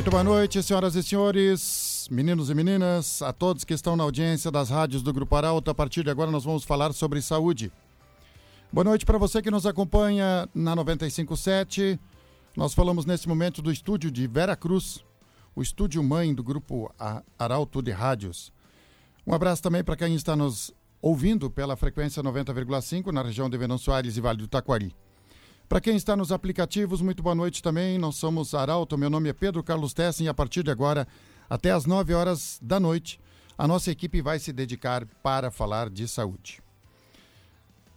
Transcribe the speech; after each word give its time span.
Muito 0.00 0.10
boa 0.10 0.24
noite, 0.24 0.62
senhoras 0.62 0.94
e 0.94 1.02
senhores, 1.02 2.08
meninos 2.10 2.48
e 2.48 2.54
meninas, 2.54 3.20
a 3.20 3.34
todos 3.34 3.64
que 3.64 3.74
estão 3.74 3.96
na 3.96 4.02
audiência 4.02 4.50
das 4.50 4.70
rádios 4.70 5.02
do 5.02 5.12
Grupo 5.12 5.36
Arauto. 5.36 5.70
A 5.70 5.74
partir 5.74 6.02
de 6.02 6.08
agora 6.08 6.30
nós 6.30 6.42
vamos 6.42 6.64
falar 6.64 6.94
sobre 6.94 7.20
saúde. 7.20 7.70
Boa 8.72 8.82
noite 8.82 9.04
para 9.04 9.18
você 9.18 9.42
que 9.42 9.50
nos 9.50 9.66
acompanha 9.66 10.48
na 10.54 10.74
957. 10.74 12.00
Nós 12.56 12.72
falamos 12.72 13.04
nesse 13.04 13.28
momento 13.28 13.60
do 13.60 13.70
estúdio 13.70 14.10
de 14.10 14.26
Vera 14.26 14.56
Cruz, 14.56 15.04
o 15.54 15.60
estúdio 15.60 16.02
mãe 16.02 16.34
do 16.34 16.42
Grupo 16.42 16.90
Arauto 17.38 17.82
de 17.82 17.90
Rádios. 17.90 18.50
Um 19.26 19.34
abraço 19.34 19.62
também 19.62 19.84
para 19.84 19.96
quem 19.96 20.14
está 20.14 20.34
nos 20.34 20.72
ouvindo 21.02 21.50
pela 21.50 21.76
frequência 21.76 22.22
90,5 22.22 23.12
na 23.12 23.20
região 23.20 23.50
de 23.50 23.58
Venão 23.58 23.76
Soares 23.76 24.16
e 24.16 24.20
Vale 24.22 24.38
do 24.38 24.48
Taquari. 24.48 24.96
Para 25.70 25.80
quem 25.80 25.94
está 25.94 26.16
nos 26.16 26.32
aplicativos, 26.32 27.00
muito 27.00 27.22
boa 27.22 27.32
noite 27.32 27.62
também. 27.62 27.96
Nós 27.96 28.16
somos 28.16 28.54
Arauto, 28.54 28.98
meu 28.98 29.08
nome 29.08 29.28
é 29.28 29.32
Pedro 29.32 29.62
Carlos 29.62 29.94
Tessen 29.94 30.26
e 30.26 30.28
a 30.28 30.34
partir 30.34 30.64
de 30.64 30.70
agora, 30.72 31.06
até 31.48 31.70
às 31.70 31.86
9 31.86 32.12
horas 32.12 32.58
da 32.60 32.80
noite, 32.80 33.20
a 33.56 33.68
nossa 33.68 33.88
equipe 33.88 34.20
vai 34.20 34.40
se 34.40 34.52
dedicar 34.52 35.06
para 35.22 35.48
falar 35.48 35.88
de 35.88 36.08
saúde. 36.08 36.60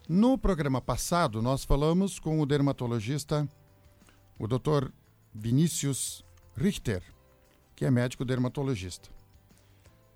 No 0.07 0.37
programa 0.37 0.79
passado, 0.79 1.41
nós 1.41 1.63
falamos 1.63 2.19
com 2.19 2.39
o 2.39 2.45
dermatologista, 2.45 3.49
o 4.37 4.47
Dr. 4.47 4.89
Vinícius 5.33 6.23
Richter, 6.55 7.01
que 7.75 7.85
é 7.85 7.89
médico 7.89 8.23
dermatologista. 8.23 9.09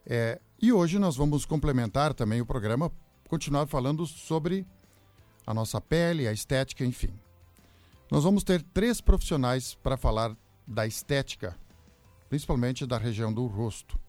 É, 0.05 0.39
e 0.61 0.71
hoje 0.71 0.99
nós 0.99 1.15
vamos 1.15 1.43
complementar 1.43 2.13
também 2.13 2.39
o 2.39 2.45
programa, 2.45 2.91
continuar 3.27 3.65
falando 3.65 4.05
sobre 4.05 4.63
a 5.43 5.55
nossa 5.55 5.81
pele, 5.81 6.27
a 6.27 6.31
estética, 6.31 6.85
enfim. 6.85 7.19
Nós 8.09 8.23
vamos 8.23 8.43
ter 8.43 8.61
três 8.61 9.01
profissionais 9.01 9.75
para 9.75 9.97
falar 9.97 10.35
da 10.65 10.87
estética, 10.87 11.57
principalmente 12.29 12.85
da 12.85 12.97
região 12.97 13.33
do 13.33 13.45
rosto. 13.47 13.99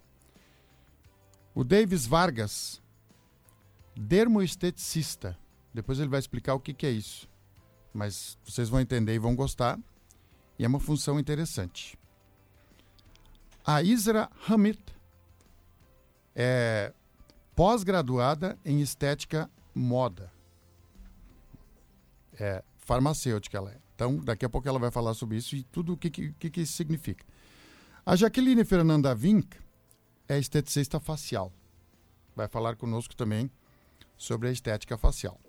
O 1.52 1.64
Davis 1.64 2.06
Vargas, 2.06 2.80
dermoesteticista. 3.96 5.36
Depois 5.74 5.98
ele 5.98 6.08
vai 6.08 6.20
explicar 6.20 6.54
o 6.54 6.60
que, 6.60 6.72
que 6.72 6.86
é 6.86 6.90
isso. 6.90 7.28
Mas 7.92 8.38
vocês 8.44 8.68
vão 8.68 8.80
entender 8.80 9.14
e 9.14 9.18
vão 9.18 9.34
gostar. 9.34 9.78
E 10.56 10.64
é 10.64 10.68
uma 10.68 10.78
função 10.78 11.18
interessante. 11.18 11.98
A 13.64 13.82
Isra 13.82 14.30
Hamid 14.48 14.78
é 16.34 16.92
pós-graduada 17.56 18.56
em 18.64 18.80
estética 18.80 19.50
moda. 19.74 20.32
É 22.34 22.62
farmacêutica 22.76 23.58
ela 23.58 23.72
é. 23.72 23.87
Então, 23.98 24.16
daqui 24.18 24.44
a 24.44 24.48
pouco 24.48 24.68
ela 24.68 24.78
vai 24.78 24.92
falar 24.92 25.12
sobre 25.12 25.38
isso 25.38 25.56
e 25.56 25.64
tudo 25.64 25.94
o 25.94 25.96
que, 25.96 26.08
que, 26.08 26.50
que 26.50 26.60
isso 26.60 26.74
significa. 26.74 27.26
A 28.06 28.14
Jaqueline 28.14 28.64
Fernanda 28.64 29.12
Vink 29.12 29.56
é 30.28 30.38
esteticista 30.38 31.00
facial. 31.00 31.52
Vai 32.36 32.46
falar 32.46 32.76
conosco 32.76 33.16
também 33.16 33.50
sobre 34.16 34.46
a 34.46 34.52
estética 34.52 34.96
facial. 34.96 35.40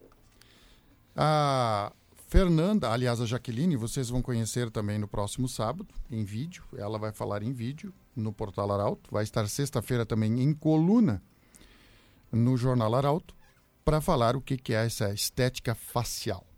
A 1.15 1.93
Fernanda, 2.27 2.89
aliás, 2.91 3.21
a 3.21 3.27
Jaqueline, 3.27 3.75
vocês 3.75 4.09
vão 4.09 4.19
conhecer 4.19 4.71
também 4.71 4.97
no 4.97 5.07
próximo 5.07 5.47
sábado, 5.47 5.93
em 6.09 6.23
vídeo. 6.23 6.63
Ela 6.75 6.97
vai 6.97 7.11
falar 7.11 7.43
em 7.43 7.53
vídeo 7.53 7.93
no 8.15 8.33
Portal 8.33 8.71
Arauto. 8.71 9.11
Vai 9.11 9.25
estar 9.25 9.47
sexta-feira 9.47 10.07
também 10.07 10.41
em 10.41 10.55
coluna 10.55 11.21
no 12.31 12.57
Jornal 12.57 12.95
Arauto 12.95 13.35
para 13.85 14.01
falar 14.01 14.35
o 14.35 14.41
que, 14.41 14.57
que 14.57 14.73
é 14.73 14.87
essa 14.87 15.13
estética 15.13 15.75
facial. 15.75 16.48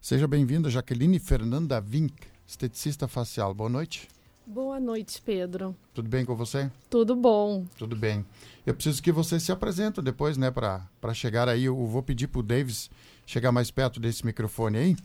Seja 0.00 0.28
bem-vinda, 0.28 0.70
Jaqueline 0.70 1.18
Fernanda 1.18 1.80
Vink, 1.80 2.14
esteticista 2.46 3.08
facial. 3.08 3.52
Boa 3.52 3.68
noite. 3.68 4.08
Boa 4.46 4.78
noite, 4.78 5.20
Pedro. 5.20 5.74
Tudo 5.92 6.08
bem 6.08 6.24
com 6.24 6.36
você? 6.36 6.70
Tudo 6.88 7.16
bom. 7.16 7.66
Tudo 7.76 7.96
bem. 7.96 8.24
Eu 8.64 8.74
preciso 8.74 9.02
que 9.02 9.10
você 9.10 9.40
se 9.40 9.50
apresente 9.50 10.00
depois, 10.00 10.36
né, 10.36 10.52
para 10.52 11.14
chegar 11.14 11.48
aí. 11.48 11.64
Eu 11.64 11.86
vou 11.86 12.02
pedir 12.02 12.28
para 12.28 12.38
o 12.38 12.42
Davis 12.44 12.88
chegar 13.26 13.50
mais 13.50 13.72
perto 13.72 13.98
desse 13.98 14.24
microfone 14.24 14.78
aí, 14.78 14.96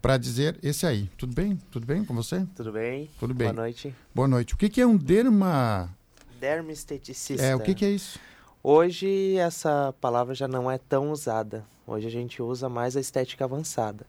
para 0.00 0.16
dizer 0.16 0.58
esse 0.62 0.86
aí. 0.86 1.10
Tudo 1.18 1.34
bem? 1.34 1.56
Tudo 1.70 1.84
bem 1.84 2.02
com 2.02 2.14
você? 2.14 2.46
Tudo 2.56 2.72
bem. 2.72 3.10
Tudo 3.20 3.34
bem. 3.34 3.48
Boa 3.48 3.62
noite. 3.62 3.94
Boa 4.14 4.28
noite. 4.28 4.54
O 4.54 4.56
que, 4.56 4.70
que 4.70 4.80
é 4.80 4.86
um 4.86 4.96
derma... 4.96 5.94
Dermoesteticista. 6.40 7.44
É, 7.44 7.54
o 7.54 7.60
que, 7.60 7.74
que 7.74 7.84
é 7.84 7.90
isso? 7.90 8.18
Hoje 8.64 9.36
essa 9.38 9.92
palavra 10.00 10.36
já 10.36 10.46
não 10.46 10.70
é 10.70 10.78
tão 10.78 11.10
usada. 11.10 11.64
Hoje 11.84 12.06
a 12.06 12.10
gente 12.10 12.40
usa 12.40 12.68
mais 12.68 12.96
a 12.96 13.00
estética 13.00 13.44
avançada. 13.44 14.06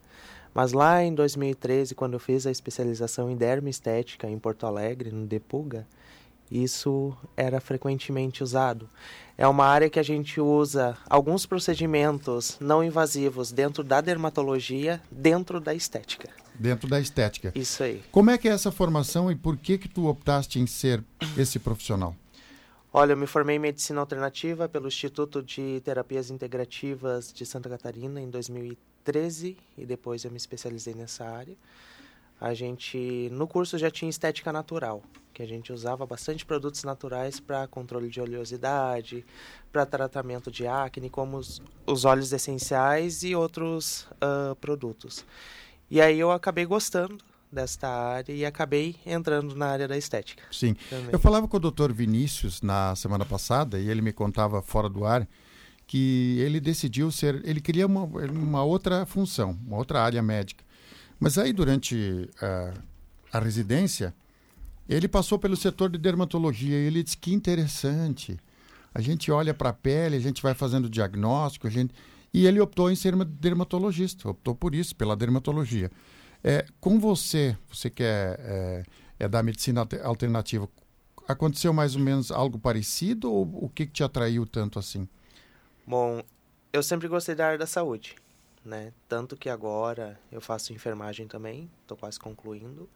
Mas 0.54 0.74
lá 0.74 1.04
em 1.04 1.16
2013, 1.16 1.96
quando 1.96 2.14
eu 2.14 2.20
fiz 2.20 2.46
a 2.46 2.52
especialização 2.52 3.32
em 3.32 3.36
dermoestética 3.36 4.30
em 4.30 4.38
Porto 4.38 4.68
Alegre, 4.68 5.12
no 5.12 5.26
Depuga, 5.26 5.88
isso 6.52 7.18
era 7.36 7.60
frequentemente 7.60 8.44
usado. 8.44 8.88
É 9.36 9.48
uma 9.48 9.66
área 9.66 9.90
que 9.90 10.00
a 10.00 10.04
gente 10.04 10.40
usa 10.40 10.96
alguns 11.10 11.48
procedimentos 11.48 12.56
não 12.60 12.84
invasivos 12.84 13.52
dentro 13.52 13.84
da 13.84 14.02
dermatologia, 14.02 15.02
dentro 15.10 15.60
da 15.60 15.74
estética. 15.74 16.30
Dentro 16.54 16.88
da 16.88 17.00
estética. 17.00 17.52
Isso 17.56 17.82
aí. 17.82 18.04
Como 18.12 18.30
é 18.30 18.38
que 18.38 18.48
é 18.48 18.52
essa 18.52 18.72
formação 18.72 19.32
e 19.32 19.36
por 19.36 19.58
que 19.58 19.80
que 19.80 19.90
tu 19.90 20.08
optaste 20.08 20.60
em 20.60 20.68
ser 20.68 21.04
esse 21.36 21.58
profissional? 21.58 22.16
Olha, 22.96 23.14
eu 23.14 23.18
me 23.18 23.26
formei 23.26 23.56
em 23.56 23.60
medicina 23.60 24.02
alternativa 24.02 24.70
pelo 24.70 24.88
Instituto 24.88 25.42
de 25.42 25.82
Terapias 25.84 26.30
Integrativas 26.30 27.34
de 27.34 27.44
Santa 27.44 27.68
Catarina 27.68 28.22
em 28.22 28.30
2013 28.30 29.58
e 29.76 29.84
depois 29.84 30.24
eu 30.24 30.30
me 30.30 30.38
especializei 30.38 30.94
nessa 30.94 31.26
área. 31.26 31.58
A 32.40 32.54
gente 32.54 33.30
no 33.32 33.48
curso 33.48 33.80
já 33.80 33.90
tinha 33.90 34.08
estética 34.08 34.54
natural, 34.54 35.02
que 35.34 35.42
a 35.42 35.48
gente 35.48 35.74
usava 35.74 36.06
bastante 36.06 36.46
produtos 36.46 36.84
naturais 36.84 37.40
para 37.40 37.66
controle 37.66 38.10
de 38.10 38.22
oleosidade, 38.22 39.26
para 39.72 39.88
tratamento 39.88 40.52
de 40.52 40.68
acne, 40.68 41.10
como 41.10 41.38
os, 41.38 41.60
os 41.88 42.06
óleos 42.06 42.32
essenciais 42.32 43.24
e 43.24 43.36
outros 43.36 44.04
uh, 44.22 44.56
produtos. 44.62 45.26
E 45.90 46.00
aí 46.00 46.20
eu 46.20 46.30
acabei 46.30 46.68
gostando 46.68 47.18
desta 47.54 47.88
área 47.88 48.34
e 48.34 48.46
acabei 48.46 48.96
entrando 49.06 49.56
na 49.56 49.68
área 49.68 49.88
da 49.88 49.98
estética. 49.98 50.44
Sim. 50.52 50.76
Também. 50.90 51.10
Eu 51.12 51.20
falava 51.20 51.48
com 51.48 51.58
o 51.58 51.60
Dr. 51.60 51.92
Vinícius 51.94 52.62
na 52.62 52.96
semana 52.96 53.24
passada 53.24 53.80
e 53.80 53.90
ele 53.90 54.02
me 54.02 54.12
contava 54.12 54.62
fora 54.62 54.90
do 54.90 55.06
ar 55.06 55.28
que 55.86 56.38
ele 56.40 56.60
decidiu 56.60 57.12
ser, 57.12 57.42
ele 57.46 57.62
queria 57.62 57.86
uma, 57.86 58.04
uma 58.04 58.64
outra 58.64 59.06
função, 59.06 59.58
uma 59.66 59.78
outra 59.78 60.02
área 60.02 60.22
médica. 60.22 60.64
Mas 61.20 61.38
aí 61.38 61.54
durante 61.54 61.96
uh, 61.96 62.82
a 63.32 63.40
residência, 63.40 64.14
ele 64.90 65.08
passou 65.08 65.38
pelo 65.38 65.56
setor 65.56 65.90
de 65.90 65.98
dermatologia 65.98 66.78
e 66.78 66.88
ele 66.88 67.04
disse 67.04 67.18
que 67.18 67.34
interessante. 67.34 68.38
A 68.94 69.02
gente 69.02 69.32
olha 69.32 69.54
para 69.54 69.70
a 69.70 69.74
pele, 69.74 70.16
a 70.16 70.20
gente 70.20 70.42
vai 70.42 70.54
fazendo 70.54 70.90
diagnóstico, 70.90 71.68
a 71.68 71.70
gente 71.70 71.94
e 72.34 72.48
ele 72.48 72.60
optou 72.60 72.90
em 72.90 72.96
ser 72.96 73.16
dermatologista, 73.26 74.28
optou 74.28 74.56
por 74.56 74.74
isso, 74.74 74.96
pela 74.96 75.16
dermatologia. 75.16 75.92
É, 76.44 76.66
com 76.80 77.00
você, 77.00 77.58
você 77.70 77.90
que 77.90 78.04
é, 78.04 78.38
é, 78.40 78.84
é, 79.20 79.28
da 79.30 79.42
medicina 79.42 79.88
alternativa, 80.04 80.68
aconteceu 81.26 81.72
mais 81.72 81.96
ou 81.96 82.02
menos 82.02 82.32
algo 82.32 82.60
parecido 82.60 83.32
ou 83.32 83.50
o 83.64 83.70
que, 83.70 83.86
que 83.86 83.94
te 83.94 84.04
atraiu 84.04 84.46
tanto 84.46 84.78
assim? 84.78 85.08
Bom, 85.88 86.22
eu 86.74 86.84
sempre 86.84 87.08
gostei 87.08 87.34
da 87.34 87.46
área 87.46 87.58
da 87.58 87.66
saúde, 87.66 88.16
né? 88.64 88.92
Tanto 89.08 89.38
que 89.38 89.50
agora 89.50 90.20
eu 90.30 90.42
faço 90.42 90.74
enfermagem 90.74 91.28
também, 91.28 91.70
estou 91.82 91.96
quase 91.96 92.20
concluindo. 92.20 92.90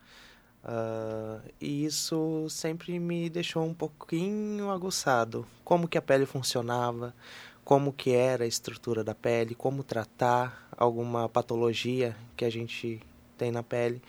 Uh, 0.64 1.42
e 1.62 1.86
isso 1.86 2.48
sempre 2.50 3.00
me 3.00 3.30
deixou 3.30 3.64
um 3.64 3.74
pouquinho 3.74 4.70
aguçado. 4.70 5.48
Como 5.64 5.88
que 5.88 5.98
a 5.98 6.02
pele 6.02 6.26
funcionava, 6.26 7.16
como 7.64 7.94
que 7.94 8.12
era 8.12 8.44
a 8.44 8.48
estrutura 8.48 9.04
da 9.04 9.16
pele, 9.16 9.56
como 9.56 9.84
tratar 9.84 10.68
alguma 10.76 11.30
patologia 11.30 12.16
que 12.36 12.44
a 12.44 12.50
gente 12.50 13.02
tem 13.38 13.52
na 13.52 13.64
pele. 13.64 14.02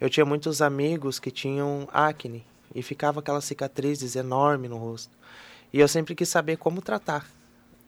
Eu 0.00 0.08
tinha 0.08 0.24
muitos 0.24 0.62
amigos 0.62 1.18
que 1.18 1.30
tinham 1.30 1.88
acne 1.92 2.44
e 2.74 2.82
ficava 2.82 3.20
aquelas 3.20 3.44
cicatrizes 3.44 4.16
enormes 4.16 4.70
no 4.70 4.76
rosto. 4.76 5.16
E 5.72 5.80
eu 5.80 5.88
sempre 5.88 6.14
quis 6.14 6.28
saber 6.28 6.56
como 6.56 6.80
tratar 6.80 7.28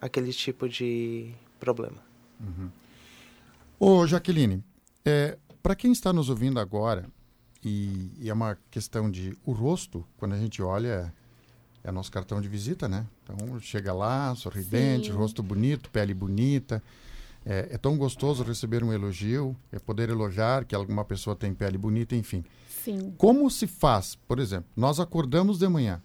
aquele 0.00 0.32
tipo 0.32 0.68
de 0.68 1.32
problema. 1.58 1.98
Uhum. 2.40 2.70
Ô, 3.78 4.06
Jaqueline, 4.06 4.62
é, 5.04 5.38
para 5.62 5.74
quem 5.74 5.92
está 5.92 6.12
nos 6.12 6.28
ouvindo 6.28 6.58
agora, 6.58 7.06
e, 7.64 8.10
e, 8.18 8.30
é 8.30 8.32
uma 8.32 8.56
questão 8.70 9.10
de 9.10 9.36
o 9.44 9.52
rosto, 9.52 10.04
quando 10.16 10.34
a 10.34 10.38
gente 10.38 10.62
olha, 10.62 11.12
é 11.82 11.90
nosso 11.90 12.10
cartão 12.10 12.40
de 12.40 12.48
visita, 12.48 12.88
né? 12.88 13.06
Então 13.22 13.58
chega 13.60 13.92
lá, 13.92 14.34
sorridente, 14.34 15.08
Sim. 15.08 15.12
rosto 15.12 15.42
bonito, 15.42 15.90
pele 15.90 16.14
bonita. 16.14 16.82
É, 17.50 17.68
é, 17.70 17.78
tão 17.78 17.96
gostoso 17.96 18.42
receber 18.42 18.84
um 18.84 18.92
elogio, 18.92 19.56
é 19.72 19.78
poder 19.78 20.10
elogiar 20.10 20.66
que 20.66 20.74
alguma 20.74 21.02
pessoa 21.02 21.34
tem 21.34 21.54
pele 21.54 21.78
bonita, 21.78 22.14
enfim. 22.14 22.44
Sim. 22.68 23.14
Como 23.16 23.50
se 23.50 23.66
faz, 23.66 24.16
por 24.28 24.38
exemplo, 24.38 24.68
nós 24.76 25.00
acordamos 25.00 25.58
de 25.58 25.66
manhã, 25.66 26.02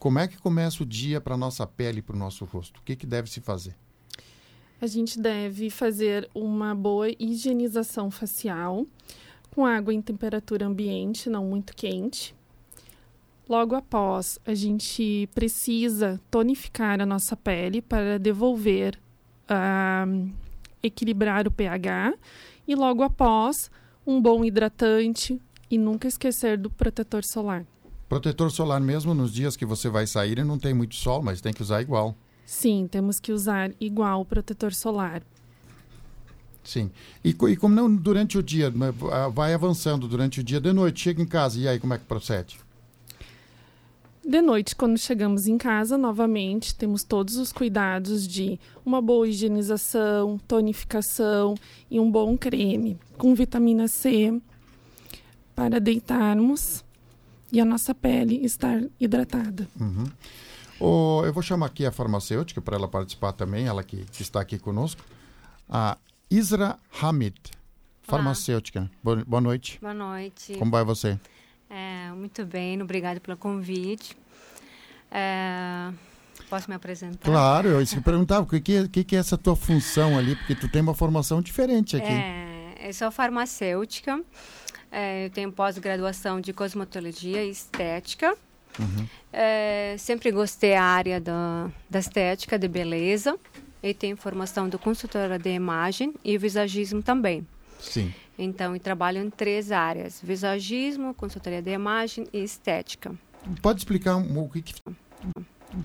como 0.00 0.18
é 0.18 0.26
que 0.26 0.36
começa 0.36 0.82
o 0.82 0.86
dia 0.86 1.20
para 1.20 1.34
a 1.34 1.38
nossa 1.38 1.64
pele 1.64 2.00
e 2.00 2.02
para 2.02 2.16
o 2.16 2.18
nosso 2.18 2.44
rosto? 2.44 2.80
O 2.80 2.82
que, 2.82 2.96
que 2.96 3.06
deve 3.06 3.30
se 3.30 3.40
fazer? 3.40 3.76
A 4.80 4.86
gente 4.88 5.20
deve 5.20 5.70
fazer 5.70 6.28
uma 6.34 6.74
boa 6.74 7.06
higienização 7.20 8.10
facial 8.10 8.84
com 9.54 9.64
água 9.64 9.94
em 9.94 10.02
temperatura 10.02 10.66
ambiente, 10.66 11.30
não 11.30 11.44
muito 11.44 11.76
quente. 11.76 12.34
Logo 13.48 13.76
após, 13.76 14.38
a 14.44 14.54
gente 14.54 15.28
precisa 15.34 16.20
tonificar 16.30 17.00
a 17.00 17.06
nossa 17.06 17.36
pele 17.36 17.82
para 17.82 18.18
devolver, 18.18 18.98
uh, 19.44 20.30
equilibrar 20.82 21.46
o 21.46 21.50
pH. 21.50 22.14
E 22.66 22.74
logo 22.74 23.02
após, 23.02 23.70
um 24.06 24.20
bom 24.20 24.44
hidratante 24.44 25.40
e 25.70 25.78
nunca 25.78 26.08
esquecer 26.08 26.58
do 26.58 26.70
protetor 26.70 27.24
solar. 27.24 27.64
Protetor 28.08 28.50
solar 28.50 28.80
mesmo 28.80 29.14
nos 29.14 29.32
dias 29.32 29.56
que 29.56 29.64
você 29.64 29.88
vai 29.88 30.06
sair 30.06 30.38
e 30.38 30.44
não 30.44 30.58
tem 30.58 30.74
muito 30.74 30.94
sol, 30.96 31.22
mas 31.22 31.40
tem 31.40 31.52
que 31.52 31.62
usar 31.62 31.80
igual. 31.80 32.16
Sim, 32.44 32.88
temos 32.90 33.20
que 33.20 33.32
usar 33.32 33.70
igual 33.80 34.22
o 34.22 34.24
protetor 34.24 34.74
solar. 34.74 35.22
Sim. 36.64 36.90
E, 37.24 37.30
e 37.30 37.56
como 37.56 37.74
não 37.74 37.94
durante 37.94 38.36
o 38.36 38.42
dia, 38.42 38.70
né, 38.70 38.92
vai 39.32 39.54
avançando 39.54 40.08
durante 40.08 40.40
o 40.40 40.42
dia, 40.42 40.60
de 40.60 40.72
noite, 40.72 41.00
chega 41.00 41.22
em 41.22 41.26
casa 41.26 41.58
e 41.58 41.68
aí 41.68 41.78
como 41.78 41.94
é 41.94 41.98
que 41.98 42.04
procede? 42.04 42.58
De 44.24 44.42
noite, 44.42 44.76
quando 44.76 44.98
chegamos 44.98 45.46
em 45.46 45.56
casa, 45.56 45.96
novamente, 45.96 46.74
temos 46.74 47.02
todos 47.02 47.36
os 47.36 47.52
cuidados 47.52 48.28
de 48.28 48.60
uma 48.84 49.00
boa 49.00 49.26
higienização, 49.26 50.38
tonificação 50.46 51.54
e 51.90 51.98
um 51.98 52.10
bom 52.10 52.36
creme 52.36 52.98
com 53.16 53.34
vitamina 53.34 53.88
C 53.88 54.40
para 55.54 55.80
deitarmos 55.80 56.84
e 57.50 57.60
a 57.60 57.64
nossa 57.64 57.94
pele 57.94 58.44
estar 58.44 58.82
hidratada. 59.00 59.68
Uhum. 59.80 60.04
Oh, 60.78 61.22
eu 61.24 61.32
vou 61.32 61.42
chamar 61.42 61.66
aqui 61.66 61.84
a 61.84 61.90
farmacêutica 61.90 62.60
para 62.60 62.76
ela 62.76 62.88
participar 62.88 63.32
também, 63.32 63.66
ela 63.66 63.82
que, 63.82 64.04
que, 64.06 64.22
está 64.22 64.40
aqui 64.40 64.58
conosco. 64.58 65.02
A 65.68 65.98
Isra 66.30 66.78
Hamid, 67.02 67.38
farmacêutica. 68.02 68.90
Boa, 69.02 69.24
boa 69.26 69.40
noite. 69.40 69.78
Boa 69.80 69.94
noite. 69.94 70.54
Como 70.54 70.70
vai 70.70 70.84
você? 70.84 71.18
É, 71.70 72.10
muito 72.12 72.44
bem, 72.44 72.82
obrigado 72.82 73.20
pelo 73.20 73.36
convite. 73.36 74.16
É, 75.10 75.92
posso 76.48 76.68
me 76.68 76.74
apresentar? 76.74 77.24
Claro, 77.24 77.68
eu 77.68 77.80
ia 77.80 78.00
perguntar 78.02 78.40
o 78.40 78.46
que, 78.46 78.60
que, 78.88 79.04
que 79.04 79.16
é 79.16 79.18
essa 79.18 79.38
tua 79.38 79.54
função 79.54 80.18
ali, 80.18 80.34
porque 80.34 80.56
tu 80.56 80.68
tem 80.68 80.82
uma 80.82 80.94
formação 80.94 81.40
diferente 81.40 81.96
aqui. 81.96 82.10
É, 82.10 82.88
eu 82.88 82.92
sou 82.92 83.10
farmacêutica, 83.12 84.20
é, 84.90 85.26
eu 85.26 85.30
tenho 85.30 85.52
pós-graduação 85.52 86.40
de 86.40 86.52
cosmetologia 86.52 87.44
e 87.44 87.50
estética. 87.50 88.36
Uhum. 88.78 89.06
É, 89.32 89.94
sempre 89.98 90.32
gostei 90.32 90.72
da 90.72 90.82
área 90.82 91.20
da, 91.20 91.70
da 91.88 91.98
estética, 92.00 92.58
de 92.58 92.66
beleza. 92.66 93.36
E 93.82 93.94
tenho 93.94 94.16
formação 94.16 94.68
de 94.68 94.76
consultora 94.76 95.38
de 95.38 95.50
imagem 95.50 96.12
e 96.22 96.36
visagismo 96.36 97.02
também. 97.02 97.46
Sim. 97.80 98.12
Então, 98.42 98.74
eu 98.74 98.80
trabalho 98.80 99.22
em 99.22 99.28
três 99.28 99.70
áreas: 99.70 100.20
visagismo, 100.22 101.14
consultoria 101.14 101.60
de 101.60 101.70
imagem 101.70 102.26
e 102.32 102.42
estética. 102.42 103.14
Pode 103.60 103.80
explicar 103.80 104.16
o 104.16 104.48
que, 104.48 104.62
que 104.62 104.74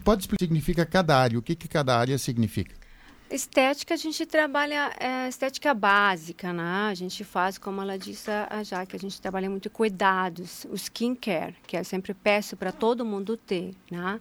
pode 0.03 0.23
explicar 0.23 0.45
significa 0.45 0.85
cada 0.85 1.17
área? 1.17 1.37
O 1.37 1.41
que, 1.41 1.55
que 1.55 1.67
cada 1.67 1.97
área 1.97 2.17
significa? 2.17 2.73
Estética, 3.27 3.95
a 3.95 3.97
gente 3.97 4.23
trabalha 4.25 4.93
é, 4.99 5.27
estética 5.27 5.73
básica, 5.73 6.53
né? 6.53 6.89
A 6.91 6.93
gente 6.93 7.23
faz, 7.23 7.57
como 7.57 7.81
ela 7.81 7.97
disse 7.97 8.29
a 8.29 8.61
Jaque, 8.63 8.95
a 8.95 8.99
gente 8.99 9.19
trabalha 9.19 9.49
muito 9.49 9.67
cuidados, 9.67 10.63
o 10.69 10.75
skincare, 10.75 11.55
que 11.65 11.75
eu 11.75 11.83
sempre 11.83 12.13
peço 12.13 12.55
para 12.55 12.71
todo 12.71 13.03
mundo 13.03 13.35
ter, 13.35 13.73
né? 13.89 14.19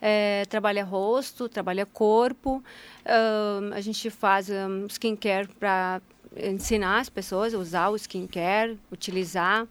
É, 0.00 0.44
trabalha 0.48 0.82
rosto, 0.84 1.50
trabalha 1.50 1.84
corpo, 1.84 2.64
a 3.74 3.80
gente 3.82 4.08
faz 4.08 4.48
um, 4.48 4.86
skincare 4.86 5.48
para 5.48 6.00
ensinar 6.38 7.00
as 7.00 7.08
pessoas 7.08 7.54
a 7.54 7.58
usar 7.58 7.88
o 7.88 7.96
skincare, 7.96 8.78
utilizar, 8.90 9.66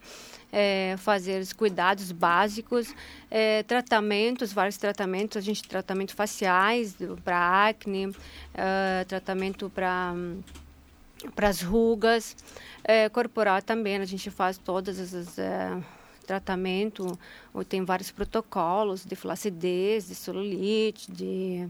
é, 0.52 0.96
fazer 0.98 1.40
os 1.40 1.52
cuidados 1.52 2.12
básicos, 2.12 2.94
é, 3.30 3.62
tratamentos, 3.62 4.52
vários 4.52 4.76
tratamentos, 4.76 5.36
a 5.36 5.40
gente 5.40 5.62
tratamento 5.62 6.14
faciais 6.14 6.96
para 7.24 7.68
acne, 7.68 8.14
é, 8.54 9.04
tratamento 9.04 9.70
para 9.70 10.14
para 11.34 11.48
as 11.48 11.62
rugas, 11.62 12.36
corporal 13.10 13.60
também, 13.62 13.96
a 13.96 14.04
gente 14.04 14.30
faz 14.30 14.58
todas 14.58 15.00
as 15.00 15.34
tratamento, 16.26 17.18
tem 17.68 17.84
vários 17.84 18.10
protocolos 18.10 19.04
de 19.04 19.16
flacidez, 19.16 20.08
de 20.08 20.14
celulite, 20.14 21.10
de, 21.10 21.68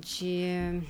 de 0.00 0.82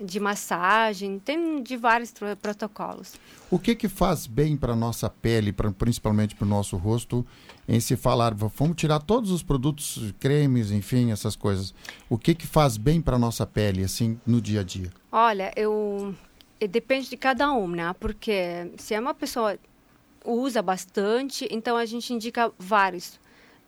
de 0.00 0.20
massagem, 0.20 1.18
tem 1.18 1.62
de 1.62 1.76
vários 1.76 2.12
protocolos. 2.40 3.14
O 3.50 3.58
que 3.58 3.74
que 3.74 3.88
faz 3.88 4.26
bem 4.26 4.56
para 4.56 4.76
nossa 4.76 5.08
pele, 5.08 5.52
pra, 5.52 5.70
principalmente 5.72 6.34
para 6.34 6.44
o 6.44 6.48
nosso 6.48 6.76
rosto, 6.76 7.26
em 7.66 7.80
se 7.80 7.96
falar, 7.96 8.34
vamos 8.34 8.76
tirar 8.76 9.00
todos 9.00 9.30
os 9.30 9.42
produtos, 9.42 10.14
cremes, 10.20 10.70
enfim, 10.70 11.10
essas 11.10 11.34
coisas. 11.34 11.74
O 12.08 12.18
que 12.18 12.34
que 12.34 12.46
faz 12.46 12.76
bem 12.76 13.00
para 13.00 13.18
nossa 13.18 13.46
pele, 13.46 13.82
assim, 13.82 14.20
no 14.26 14.40
dia 14.40 14.60
a 14.60 14.64
dia? 14.64 14.92
Olha, 15.10 15.52
eu 15.56 16.14
depende 16.70 17.08
de 17.08 17.16
cada 17.16 17.52
um, 17.52 17.68
né? 17.68 17.94
Porque 17.98 18.70
se 18.76 18.94
é 18.94 19.00
uma 19.00 19.14
pessoa 19.14 19.58
usa 20.24 20.60
bastante, 20.60 21.48
então 21.50 21.76
a 21.76 21.86
gente 21.86 22.12
indica 22.12 22.52
vários 22.58 23.18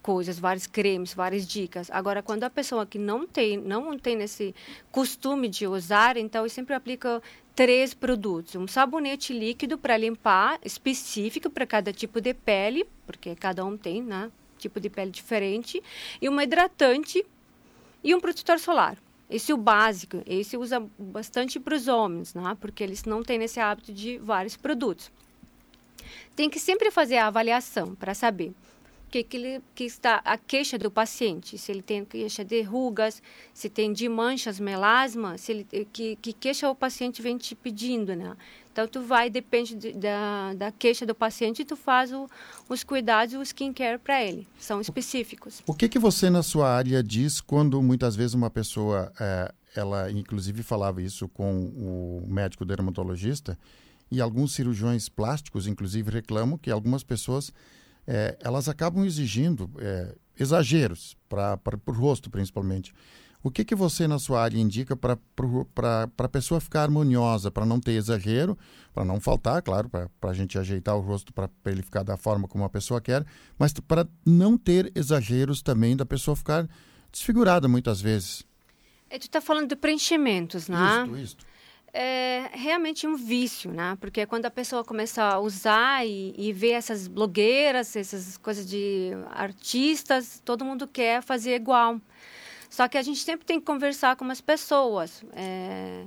coisas, 0.02 0.38
vários 0.38 0.66
cremes, 0.66 1.14
várias 1.14 1.46
dicas. 1.46 1.90
Agora, 1.90 2.22
quando 2.22 2.44
a 2.44 2.50
pessoa 2.50 2.86
que 2.86 2.98
não 2.98 3.26
tem, 3.26 3.56
não 3.56 3.98
tem 3.98 4.20
esse 4.22 4.54
costume 4.90 5.48
de 5.48 5.66
usar, 5.66 6.16
então 6.16 6.44
eu 6.44 6.50
sempre 6.50 6.74
aplico 6.74 7.22
três 7.54 7.92
produtos. 7.92 8.54
Um 8.54 8.66
sabonete 8.66 9.32
líquido 9.32 9.76
para 9.76 9.96
limpar, 9.96 10.58
específico 10.64 11.50
para 11.50 11.66
cada 11.66 11.92
tipo 11.92 12.20
de 12.20 12.32
pele, 12.32 12.86
porque 13.06 13.34
cada 13.34 13.64
um 13.64 13.76
tem, 13.76 14.02
né? 14.02 14.30
Tipo 14.58 14.80
de 14.80 14.88
pele 14.88 15.10
diferente. 15.10 15.82
E 16.20 16.28
um 16.28 16.40
hidratante 16.40 17.24
e 18.02 18.14
um 18.14 18.20
protetor 18.20 18.58
solar. 18.58 18.96
Esse 19.28 19.52
é 19.52 19.54
o 19.54 19.58
básico. 19.58 20.22
Esse 20.24 20.56
usa 20.56 20.82
bastante 20.98 21.60
para 21.60 21.74
os 21.74 21.86
homens, 21.86 22.32
né? 22.32 22.56
Porque 22.60 22.82
eles 22.82 23.04
não 23.04 23.22
têm 23.22 23.42
esse 23.42 23.60
hábito 23.60 23.92
de 23.92 24.18
vários 24.18 24.56
produtos. 24.56 25.10
Tem 26.34 26.48
que 26.48 26.58
sempre 26.58 26.90
fazer 26.90 27.16
a 27.18 27.26
avaliação 27.26 27.94
para 27.94 28.14
saber 28.14 28.52
que, 29.10 29.22
que, 29.22 29.36
ele, 29.36 29.62
que 29.74 29.84
está 29.84 30.16
a 30.24 30.36
queixa 30.36 30.78
do 30.78 30.90
paciente, 30.90 31.56
se 31.56 31.72
ele 31.72 31.82
tem 31.82 32.04
queixa 32.04 32.44
de 32.44 32.62
rugas, 32.62 33.22
se 33.52 33.68
tem 33.68 33.92
de 33.92 34.08
manchas, 34.08 34.60
melasma, 34.60 35.38
se 35.38 35.52
ele, 35.52 35.66
que, 35.92 36.16
que 36.16 36.32
queixa 36.32 36.68
o 36.68 36.74
paciente 36.74 37.22
vem 37.22 37.36
te 37.36 37.54
pedindo, 37.54 38.14
né? 38.14 38.36
Então, 38.72 38.86
tu 38.86 39.02
vai, 39.02 39.28
depende 39.28 39.74
de, 39.74 39.92
da, 39.92 40.54
da 40.54 40.70
queixa 40.70 41.04
do 41.04 41.14
paciente, 41.14 41.64
tu 41.64 41.74
faz 41.74 42.12
o, 42.12 42.28
os 42.68 42.84
cuidados, 42.84 43.34
o 43.34 43.42
skincare 43.42 43.98
para 43.98 44.22
ele, 44.22 44.46
são 44.58 44.80
específicos. 44.80 45.62
O 45.66 45.74
que 45.74 45.88
que 45.88 45.98
você, 45.98 46.30
na 46.30 46.42
sua 46.42 46.70
área, 46.70 47.02
diz 47.02 47.40
quando 47.40 47.82
muitas 47.82 48.14
vezes 48.14 48.34
uma 48.34 48.50
pessoa, 48.50 49.12
é, 49.18 49.52
ela 49.74 50.10
inclusive 50.12 50.62
falava 50.62 51.02
isso 51.02 51.28
com 51.28 51.66
o 51.76 52.24
médico 52.28 52.64
dermatologista, 52.64 53.58
e 54.10 54.20
alguns 54.20 54.54
cirurgiões 54.54 55.08
plásticos, 55.08 55.66
inclusive, 55.66 56.10
reclamam 56.10 56.56
que 56.56 56.70
algumas 56.70 57.02
pessoas 57.02 57.52
é, 58.10 58.38
elas 58.40 58.70
acabam 58.70 59.04
exigindo 59.04 59.70
é, 59.78 60.14
exageros 60.40 61.14
para 61.28 61.60
o 61.86 61.92
rosto, 61.92 62.30
principalmente. 62.30 62.94
O 63.42 63.50
que, 63.50 63.64
que 63.64 63.74
você, 63.74 64.08
na 64.08 64.18
sua 64.18 64.42
área, 64.42 64.58
indica 64.58 64.96
para 64.96 65.18
a 66.16 66.28
pessoa 66.28 66.58
ficar 66.58 66.82
harmoniosa, 66.82 67.50
para 67.50 67.66
não 67.66 67.78
ter 67.78 67.92
exagero, 67.92 68.58
para 68.94 69.04
não 69.04 69.20
faltar, 69.20 69.62
claro, 69.62 69.88
para 69.90 70.30
a 70.30 70.32
gente 70.32 70.58
ajeitar 70.58 70.96
o 70.96 71.00
rosto 71.00 71.32
para 71.34 71.50
ele 71.66 71.82
ficar 71.82 72.02
da 72.02 72.16
forma 72.16 72.48
como 72.48 72.64
a 72.64 72.68
pessoa 72.68 73.00
quer, 73.00 73.24
mas 73.58 73.72
para 73.74 74.08
não 74.24 74.56
ter 74.56 74.90
exageros 74.94 75.62
também, 75.62 75.94
da 75.94 76.06
pessoa 76.06 76.34
ficar 76.34 76.66
desfigurada 77.12 77.68
muitas 77.68 78.00
vezes? 78.00 78.42
É, 79.10 79.18
tu 79.18 79.22
está 79.22 79.40
falando 79.40 79.68
de 79.68 79.76
preenchimentos, 79.76 80.66
né? 80.68 81.04
Isso, 81.04 81.16
isso 81.16 81.36
é 81.92 82.50
realmente 82.52 83.06
um 83.06 83.14
vício, 83.16 83.72
né? 83.72 83.96
Porque 84.00 84.26
quando 84.26 84.46
a 84.46 84.50
pessoa 84.50 84.84
começa 84.84 85.22
a 85.22 85.38
usar 85.38 86.06
e, 86.06 86.34
e 86.36 86.52
ver 86.52 86.72
essas 86.72 87.08
blogueiras, 87.08 87.94
essas 87.96 88.36
coisas 88.36 88.68
de 88.68 89.10
artistas, 89.30 90.40
todo 90.44 90.64
mundo 90.64 90.86
quer 90.86 91.22
fazer 91.22 91.54
igual. 91.54 92.00
Só 92.68 92.86
que 92.86 92.98
a 92.98 93.02
gente 93.02 93.20
sempre 93.20 93.46
tem 93.46 93.58
que 93.58 93.66
conversar 93.66 94.16
com 94.16 94.24
as 94.30 94.40
pessoas. 94.40 95.24
É, 95.32 96.04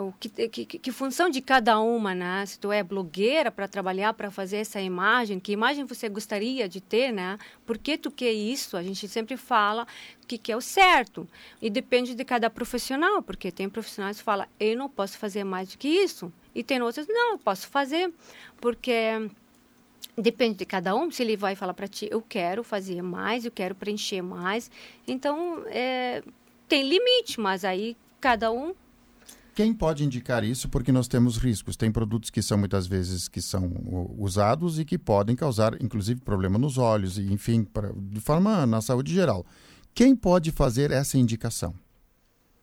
o 0.00 0.12
que, 0.18 0.28
que, 0.48 0.64
que, 0.64 0.92
função 0.92 1.28
de 1.28 1.40
cada 1.40 1.78
uma, 1.80 2.14
né? 2.14 2.44
Se 2.46 2.58
tu 2.58 2.70
é 2.72 2.82
blogueira 2.82 3.50
para 3.50 3.66
trabalhar, 3.66 4.12
para 4.14 4.30
fazer 4.30 4.58
essa 4.58 4.80
imagem, 4.80 5.40
que 5.40 5.52
imagem 5.52 5.84
você 5.84 6.08
gostaria 6.08 6.68
de 6.68 6.80
ter, 6.80 7.12
né? 7.12 7.38
Por 7.66 7.76
que 7.78 7.98
tu 7.98 8.10
quer 8.10 8.32
isso? 8.32 8.76
A 8.76 8.82
gente 8.82 9.08
sempre 9.08 9.36
fala 9.36 9.86
o 10.22 10.26
que, 10.26 10.38
que 10.38 10.52
é 10.52 10.56
o 10.56 10.60
certo. 10.60 11.28
E 11.60 11.68
depende 11.68 12.14
de 12.14 12.24
cada 12.24 12.48
profissional, 12.48 13.22
porque 13.22 13.50
tem 13.50 13.68
profissionais 13.68 14.18
que 14.18 14.22
falam, 14.22 14.46
eu 14.58 14.76
não 14.76 14.88
posso 14.88 15.18
fazer 15.18 15.44
mais 15.44 15.70
do 15.70 15.78
que 15.78 15.88
isso. 15.88 16.32
E 16.54 16.62
tem 16.62 16.80
outros, 16.80 17.06
não, 17.08 17.32
eu 17.32 17.38
posso 17.38 17.68
fazer, 17.68 18.12
porque 18.60 19.28
depende 20.16 20.58
de 20.58 20.66
cada 20.66 20.94
um. 20.94 21.10
Se 21.10 21.22
ele 21.22 21.36
vai 21.36 21.54
falar 21.54 21.74
para 21.74 21.88
ti, 21.88 22.08
eu 22.10 22.22
quero 22.22 22.62
fazer 22.62 23.02
mais, 23.02 23.44
eu 23.44 23.50
quero 23.50 23.74
preencher 23.74 24.22
mais. 24.22 24.70
Então, 25.06 25.64
é, 25.66 26.22
tem 26.68 26.88
limite, 26.88 27.40
mas 27.40 27.64
aí 27.64 27.96
cada 28.20 28.50
um 28.52 28.74
quem 29.54 29.74
pode 29.74 30.04
indicar 30.04 30.44
isso? 30.44 30.68
Porque 30.68 30.90
nós 30.90 31.08
temos 31.08 31.36
riscos. 31.36 31.76
Tem 31.76 31.92
produtos 31.92 32.30
que 32.30 32.40
são 32.40 32.56
muitas 32.56 32.86
vezes 32.86 33.28
que 33.28 33.40
são 33.40 33.70
usados 34.18 34.78
e 34.78 34.84
que 34.84 34.98
podem 34.98 35.36
causar, 35.36 35.80
inclusive, 35.82 36.20
problema 36.20 36.58
nos 36.58 36.78
olhos 36.78 37.18
e, 37.18 37.32
enfim, 37.32 37.64
pra, 37.64 37.90
de 37.94 38.20
forma 38.20 38.66
na 38.66 38.80
saúde 38.80 39.12
geral. 39.12 39.44
Quem 39.94 40.16
pode 40.16 40.50
fazer 40.50 40.90
essa 40.90 41.18
indicação? 41.18 41.74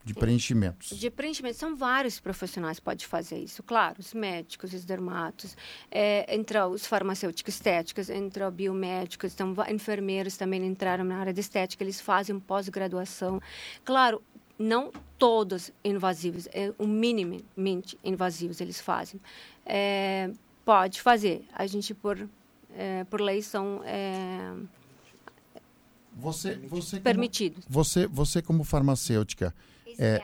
de 0.03 0.13
preenchimentos. 0.13 0.97
De 0.97 1.09
preenchimentos, 1.09 1.59
são 1.59 1.75
vários 1.75 2.19
profissionais 2.19 2.79
que 2.79 2.85
podem 2.85 3.05
fazer 3.05 3.37
isso. 3.37 3.61
Claro, 3.61 3.97
os 3.99 4.13
médicos, 4.13 4.73
os 4.73 4.85
dermatos, 4.85 5.55
é, 5.91 6.33
entre 6.33 6.57
os 6.59 6.85
farmacêuticos 6.85 7.55
estéticos, 7.55 8.09
entre 8.09 8.43
os 8.43 8.53
biomédicos, 8.53 9.33
então, 9.33 9.53
enfermeiros 9.69 10.37
também 10.37 10.65
entraram 10.65 11.03
na 11.03 11.17
área 11.17 11.33
de 11.33 11.41
estética, 11.41 11.83
eles 11.83 11.99
fazem 11.99 12.39
pós-graduação. 12.39 13.41
Claro, 13.83 14.21
não 14.59 14.91
todos 15.17 15.71
invasivos, 15.83 16.47
é 16.51 16.73
o 16.77 16.85
minimamente 16.85 17.97
invasivos 18.03 18.59
eles 18.59 18.81
fazem. 18.81 19.19
É, 19.65 20.29
pode 20.65 21.01
fazer. 21.01 21.47
A 21.53 21.65
gente, 21.65 21.93
por, 21.93 22.29
é, 22.75 23.05
por 23.05 23.21
lei, 23.21 23.41
são 23.41 23.81
é, 23.85 24.53
você, 26.19 26.55
você 26.55 26.99
permitidos. 26.99 27.63
Como, 27.63 27.73
você, 27.73 28.07
você, 28.07 28.41
como 28.41 28.63
farmacêutica, 28.63 29.55
é, 29.97 30.21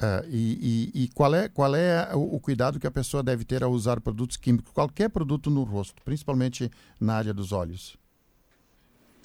é, 0.00 0.24
e, 0.28 0.90
e, 0.94 1.04
e, 1.04 1.08
qual 1.08 1.34
é, 1.34 1.48
qual 1.48 1.74
é 1.74 2.14
o, 2.14 2.36
o, 2.36 2.40
cuidado 2.40 2.78
que 2.78 2.86
a 2.86 2.90
pessoa 2.90 3.22
deve 3.22 3.44
ter 3.44 3.62
ao 3.62 3.72
usar 3.72 4.00
produtos 4.00 4.36
químicos, 4.36 4.72
qualquer 4.72 5.08
produto 5.08 5.50
no 5.50 5.62
rosto, 5.64 6.02
principalmente 6.04 6.70
na 7.00 7.14
área 7.14 7.34
dos 7.34 7.52
olhos? 7.52 7.96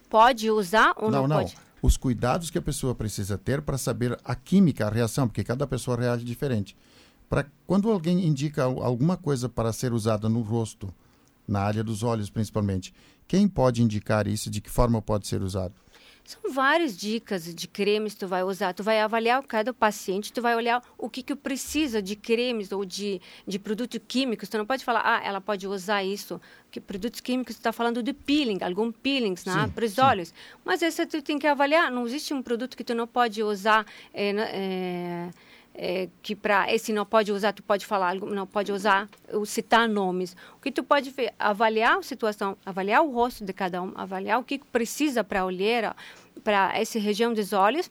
Pode 0.09 0.49
usar 0.49 0.93
ou 0.97 1.11
não, 1.11 1.21
não, 1.21 1.27
não. 1.27 1.37
pode? 1.37 1.55
Os 1.81 1.95
cuidados 1.95 2.49
que 2.49 2.57
a 2.57 2.61
pessoa 2.61 2.93
precisa 2.93 3.37
ter 3.37 3.61
para 3.61 3.77
saber 3.77 4.19
a 4.23 4.35
química, 4.35 4.85
a 4.85 4.89
reação, 4.89 5.27
porque 5.27 5.43
cada 5.43 5.65
pessoa 5.65 5.97
reage 5.97 6.25
diferente. 6.25 6.75
Para 7.29 7.45
quando 7.65 7.89
alguém 7.91 8.25
indica 8.25 8.63
alguma 8.63 9.15
coisa 9.15 9.47
para 9.47 9.71
ser 9.71 9.93
usada 9.93 10.27
no 10.27 10.41
rosto, 10.41 10.93
na 11.47 11.61
área 11.61 11.83
dos 11.83 12.03
olhos 12.03 12.29
principalmente, 12.29 12.93
quem 13.27 13.47
pode 13.47 13.81
indicar 13.81 14.27
isso? 14.27 14.49
De 14.49 14.59
que 14.59 14.69
forma 14.69 15.01
pode 15.01 15.27
ser 15.27 15.41
usado? 15.41 15.73
São 16.29 16.51
várias 16.51 16.95
dicas 16.95 17.51
de 17.55 17.67
cremes 17.67 18.13
que 18.13 18.19
tu 18.19 18.27
vai 18.27 18.43
usar. 18.43 18.71
Tu 18.71 18.83
vai 18.83 19.01
avaliar 19.01 19.41
cada 19.41 19.73
paciente, 19.73 20.31
tu 20.31 20.43
vai 20.43 20.55
olhar 20.55 20.79
o 20.95 21.09
que 21.09 21.23
que 21.23 21.35
precisa 21.35 22.03
de 22.03 22.15
cremes 22.15 22.71
ou 22.71 22.85
de, 22.85 23.19
de 23.47 23.57
produtos 23.57 23.99
químicos. 24.07 24.47
Tu 24.47 24.55
não 24.55 24.65
pode 24.65 24.85
falar, 24.85 25.01
ah, 25.03 25.25
ela 25.25 25.41
pode 25.41 25.65
usar 25.67 26.03
isso. 26.03 26.39
Que 26.69 26.79
produtos 26.79 27.19
químicos 27.19 27.55
tu 27.55 27.59
está 27.61 27.73
falando 27.73 28.03
de 28.03 28.13
peeling, 28.13 28.59
algum 28.61 28.91
peelings, 28.91 29.43
né, 29.43 29.71
para 29.73 29.83
os 29.83 29.97
olhos. 29.97 30.31
Mas 30.63 30.83
esse 30.83 31.03
tu 31.07 31.19
tem 31.19 31.39
que 31.39 31.47
avaliar. 31.47 31.89
Não 31.89 32.05
existe 32.05 32.31
um 32.31 32.43
produto 32.43 32.77
que 32.77 32.83
tu 32.83 32.93
não 32.93 33.07
pode 33.07 33.41
usar 33.41 33.83
é, 34.13 34.29
é, 34.29 35.29
é, 35.81 36.09
que 36.21 36.35
para 36.35 36.73
esse 36.73 36.91
não 36.91 37.05
pode 37.05 37.31
usar, 37.31 37.53
tu 37.53 37.63
pode 37.63 37.85
falar, 37.85 38.13
não 38.15 38.45
pode 38.45 38.69
usar, 38.69 39.07
citar 39.45 39.87
nomes. 39.87 40.35
O 40.57 40.59
que 40.59 40.73
tu 40.73 40.83
pode 40.83 41.09
ver, 41.09 41.33
avaliar 41.39 41.97
a 41.97 42.03
situação, 42.03 42.57
avaliar 42.65 43.01
o 43.01 43.09
rosto 43.09 43.45
de 43.45 43.53
cada 43.53 43.81
um, 43.81 43.93
avaliar 43.95 44.37
o 44.39 44.43
que 44.43 44.59
precisa 44.59 45.23
para 45.23 45.39
a 45.39 45.45
olheira, 45.45 45.95
para 46.43 46.77
essa 46.77 46.99
região 46.99 47.33
dos 47.33 47.53
olhos 47.53 47.89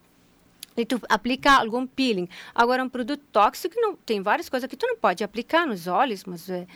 e 0.76 0.84
tu 0.84 1.00
aplica 1.08 1.52
algum 1.52 1.86
peeling. 1.86 2.28
Agora, 2.54 2.84
um 2.84 2.90
produto 2.90 3.22
tóxico, 3.32 3.74
não, 3.78 3.96
tem 3.96 4.20
várias 4.20 4.50
coisas 4.50 4.68
que 4.68 4.76
tu 4.76 4.86
não 4.86 4.98
pode 4.98 5.24
aplicar 5.24 5.66
nos 5.66 5.86
olhos, 5.86 6.24
mas, 6.24 6.50
é, 6.50 6.66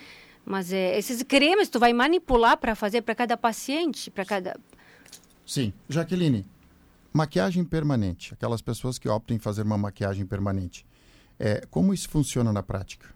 mas 0.46 0.72
é, 0.72 0.98
esses 0.98 1.22
cremes 1.22 1.68
tu 1.68 1.78
vai 1.78 1.92
manipular 1.92 2.56
para 2.56 2.74
fazer 2.74 3.02
para 3.02 3.14
cada 3.14 3.36
paciente, 3.36 4.10
para 4.10 4.24
cada... 4.24 4.58
Sim. 5.44 5.74
Jaqueline, 5.90 6.46
maquiagem 7.12 7.64
permanente, 7.64 8.32
aquelas 8.32 8.62
pessoas 8.62 8.98
que 8.98 9.10
optam 9.10 9.36
em 9.36 9.38
fazer 9.38 9.60
uma 9.60 9.76
maquiagem 9.76 10.24
permanente, 10.24 10.86
é, 11.42 11.66
como 11.68 11.92
isso 11.92 12.08
funciona 12.08 12.52
na 12.52 12.62
prática? 12.62 13.08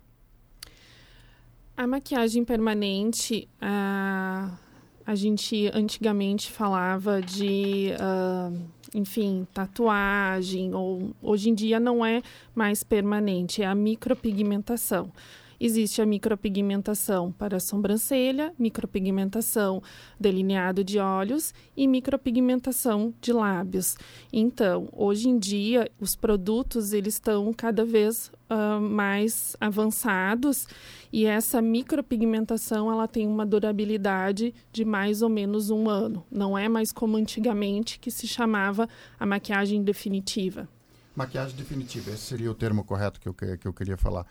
A 1.76 1.86
maquiagem 1.86 2.44
permanente, 2.44 3.48
a, 3.60 4.58
a 5.06 5.14
gente 5.14 5.70
antigamente 5.72 6.50
falava 6.50 7.22
de, 7.22 7.92
uh, 8.00 8.68
enfim, 8.92 9.46
tatuagem, 9.54 10.74
ou 10.74 11.14
hoje 11.22 11.50
em 11.50 11.54
dia 11.54 11.78
não 11.78 12.04
é 12.04 12.20
mais 12.52 12.82
permanente, 12.82 13.62
é 13.62 13.66
a 13.66 13.74
micropigmentação. 13.74 15.12
Existe 15.58 16.02
a 16.02 16.06
micropigmentação 16.06 17.32
para 17.32 17.56
a 17.56 17.60
sobrancelha, 17.60 18.52
micropigmentação 18.58 19.82
delineado 20.18 20.84
de 20.84 20.98
olhos 20.98 21.54
e 21.76 21.88
micropigmentação 21.88 23.14
de 23.20 23.32
lábios. 23.32 23.96
Então, 24.32 24.88
hoje 24.92 25.28
em 25.28 25.38
dia, 25.38 25.90
os 25.98 26.14
produtos 26.14 26.92
eles 26.92 27.14
estão 27.14 27.52
cada 27.52 27.84
vez 27.84 28.30
uh, 28.50 28.80
mais 28.80 29.56
avançados 29.60 30.66
e 31.12 31.24
essa 31.24 31.62
micropigmentação 31.62 32.90
ela 32.90 33.08
tem 33.08 33.26
uma 33.26 33.46
durabilidade 33.46 34.54
de 34.72 34.84
mais 34.84 35.22
ou 35.22 35.28
menos 35.28 35.70
um 35.70 35.88
ano. 35.88 36.24
Não 36.30 36.56
é 36.56 36.68
mais 36.68 36.92
como 36.92 37.16
antigamente 37.16 37.98
que 37.98 38.10
se 38.10 38.26
chamava 38.26 38.88
a 39.18 39.24
maquiagem 39.24 39.82
definitiva. 39.82 40.68
Maquiagem 41.14 41.56
definitiva, 41.56 42.10
esse 42.10 42.24
seria 42.24 42.50
o 42.50 42.54
termo 42.54 42.84
correto 42.84 43.18
que 43.18 43.28
eu, 43.28 43.32
que 43.32 43.66
eu 43.66 43.72
queria 43.72 43.96
falar. 43.96 44.26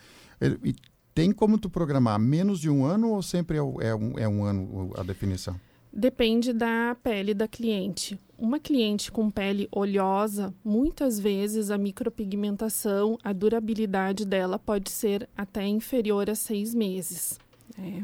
E 0.63 0.75
tem 1.15 1.31
como 1.31 1.57
tu 1.57 1.69
programar 1.69 2.19
menos 2.19 2.59
de 2.59 2.69
um 2.69 2.85
ano 2.85 3.11
ou 3.11 3.23
sempre 3.23 3.57
é, 3.57 3.59
é, 3.59 3.95
um, 3.95 4.19
é 4.19 4.27
um 4.27 4.43
ano 4.43 4.91
a 4.97 5.01
definição? 5.01 5.59
Depende 5.91 6.51
da 6.51 6.95
pele 7.01 7.33
da 7.33 7.47
cliente. 7.47 8.19
Uma 8.37 8.59
cliente 8.59 9.09
com 9.09 9.31
pele 9.31 9.69
oleosa, 9.71 10.53
muitas 10.63 11.17
vezes 11.17 11.71
a 11.71 11.77
micropigmentação, 11.77 13.17
a 13.23 13.31
durabilidade 13.31 14.25
dela 14.25 14.59
pode 14.59 14.91
ser 14.91 15.29
até 15.37 15.65
inferior 15.65 16.29
a 16.29 16.35
seis 16.35 16.75
meses. 16.75 17.39
É. 17.79 18.03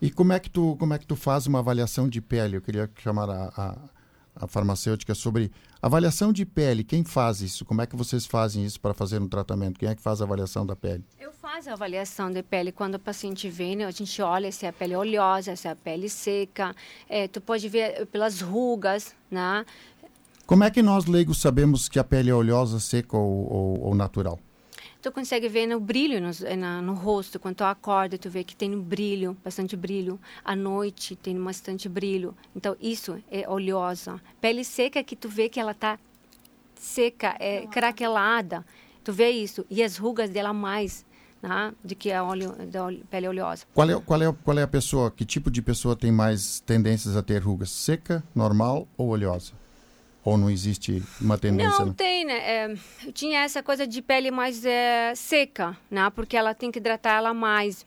E 0.00 0.08
como 0.08 0.32
é 0.32 0.38
que 0.38 0.48
tu 0.48 0.76
como 0.78 0.94
é 0.94 0.98
que 0.98 1.06
tu 1.06 1.16
faz 1.16 1.48
uma 1.48 1.58
avaliação 1.58 2.08
de 2.08 2.20
pele? 2.20 2.58
Eu 2.58 2.60
queria 2.60 2.88
chamar 2.98 3.28
a, 3.28 3.48
a, 3.56 3.78
a 4.36 4.46
farmacêutica 4.46 5.14
sobre 5.14 5.50
avaliação 5.80 6.32
de 6.32 6.44
pele. 6.44 6.84
Quem 6.84 7.02
faz 7.02 7.40
isso? 7.40 7.64
Como 7.64 7.80
é 7.80 7.86
que 7.86 7.96
vocês 7.96 8.26
fazem 8.26 8.64
isso 8.64 8.80
para 8.80 8.92
fazer 8.92 9.20
um 9.20 9.28
tratamento? 9.28 9.78
Quem 9.78 9.88
é 9.88 9.94
que 9.94 10.02
faz 10.02 10.20
a 10.20 10.24
avaliação 10.24 10.66
da 10.66 10.76
pele? 10.76 11.04
Eu 11.18 11.32
faz 11.32 11.66
a 11.66 11.72
avaliação 11.72 12.30
de 12.30 12.42
pele 12.42 12.70
quando 12.70 12.96
o 12.96 12.98
paciente 12.98 13.48
vem, 13.48 13.76
né? 13.76 13.86
a 13.86 13.90
gente 13.90 14.20
olha 14.20 14.52
se 14.52 14.66
a 14.66 14.72
pele 14.72 14.92
é 14.94 14.98
oleosa, 14.98 15.56
se 15.56 15.66
a 15.66 15.74
pele 15.74 16.08
seca, 16.08 16.74
é, 17.08 17.26
tu 17.26 17.40
pode 17.40 17.68
ver 17.68 18.06
pelas 18.06 18.40
rugas, 18.40 19.14
né? 19.30 19.64
Como 20.46 20.62
é 20.62 20.70
que 20.70 20.80
nós 20.80 21.06
leigos 21.06 21.40
sabemos 21.40 21.88
que 21.88 21.98
a 21.98 22.04
pele 22.04 22.30
é 22.30 22.34
oleosa, 22.34 22.78
seca 22.78 23.16
ou, 23.16 23.52
ou, 23.52 23.80
ou 23.86 23.94
natural? 23.94 24.38
Tu 25.02 25.12
consegue 25.12 25.48
ver 25.48 25.66
no 25.66 25.78
brilho 25.78 26.20
no, 26.20 26.56
na, 26.56 26.82
no 26.82 26.94
rosto, 26.94 27.38
quando 27.38 27.56
tu 27.56 27.64
acorda, 27.64 28.18
tu 28.18 28.28
vê 28.28 28.42
que 28.42 28.56
tem 28.56 28.74
um 28.74 28.80
brilho, 28.80 29.36
bastante 29.44 29.76
brilho. 29.76 30.18
À 30.44 30.56
noite 30.56 31.14
tem 31.14 31.40
bastante 31.40 31.88
brilho. 31.88 32.34
Então, 32.54 32.76
isso 32.80 33.22
é 33.30 33.48
oleosa. 33.48 34.20
Pele 34.40 34.64
seca 34.64 35.04
que 35.04 35.14
tu 35.14 35.28
vê 35.28 35.48
que 35.48 35.60
ela 35.60 35.74
tá 35.74 35.98
seca, 36.74 37.36
é 37.38 37.66
craquelada. 37.66 38.64
Tu 39.04 39.12
vê 39.12 39.30
isso. 39.30 39.64
E 39.70 39.82
as 39.82 39.96
rugas 39.96 40.30
dela 40.30 40.52
mais 40.52 41.06
né, 41.42 41.72
de 41.84 41.94
que 41.94 42.10
é 42.10 42.20
óleo 42.20 42.54
da 42.70 42.88
pele 43.10 43.28
oleosa. 43.28 43.64
Qual 43.72 43.88
é, 43.88 44.00
qual, 44.00 44.22
é, 44.22 44.32
qual 44.44 44.58
é 44.58 44.62
a 44.62 44.68
pessoa, 44.68 45.10
que 45.10 45.24
tipo 45.24 45.50
de 45.50 45.62
pessoa 45.62 45.94
tem 45.94 46.10
mais 46.10 46.60
tendências 46.60 47.16
a 47.16 47.22
ter 47.22 47.42
rugas? 47.42 47.70
Seca, 47.70 48.22
normal 48.34 48.88
ou 48.96 49.10
oleosa? 49.10 49.52
Ou 50.26 50.36
não 50.36 50.50
existe 50.50 51.00
uma 51.20 51.38
tendência? 51.38 51.84
Não, 51.84 51.92
tem, 51.92 52.24
né? 52.24 52.34
É, 52.34 52.74
tinha 53.12 53.44
essa 53.44 53.62
coisa 53.62 53.86
de 53.86 54.02
pele 54.02 54.32
mais 54.32 54.64
é, 54.64 55.14
seca, 55.14 55.78
né? 55.88 56.10
Porque 56.10 56.36
ela 56.36 56.52
tem 56.52 56.68
que 56.68 56.80
hidratar 56.80 57.18
ela 57.18 57.32
mais. 57.32 57.86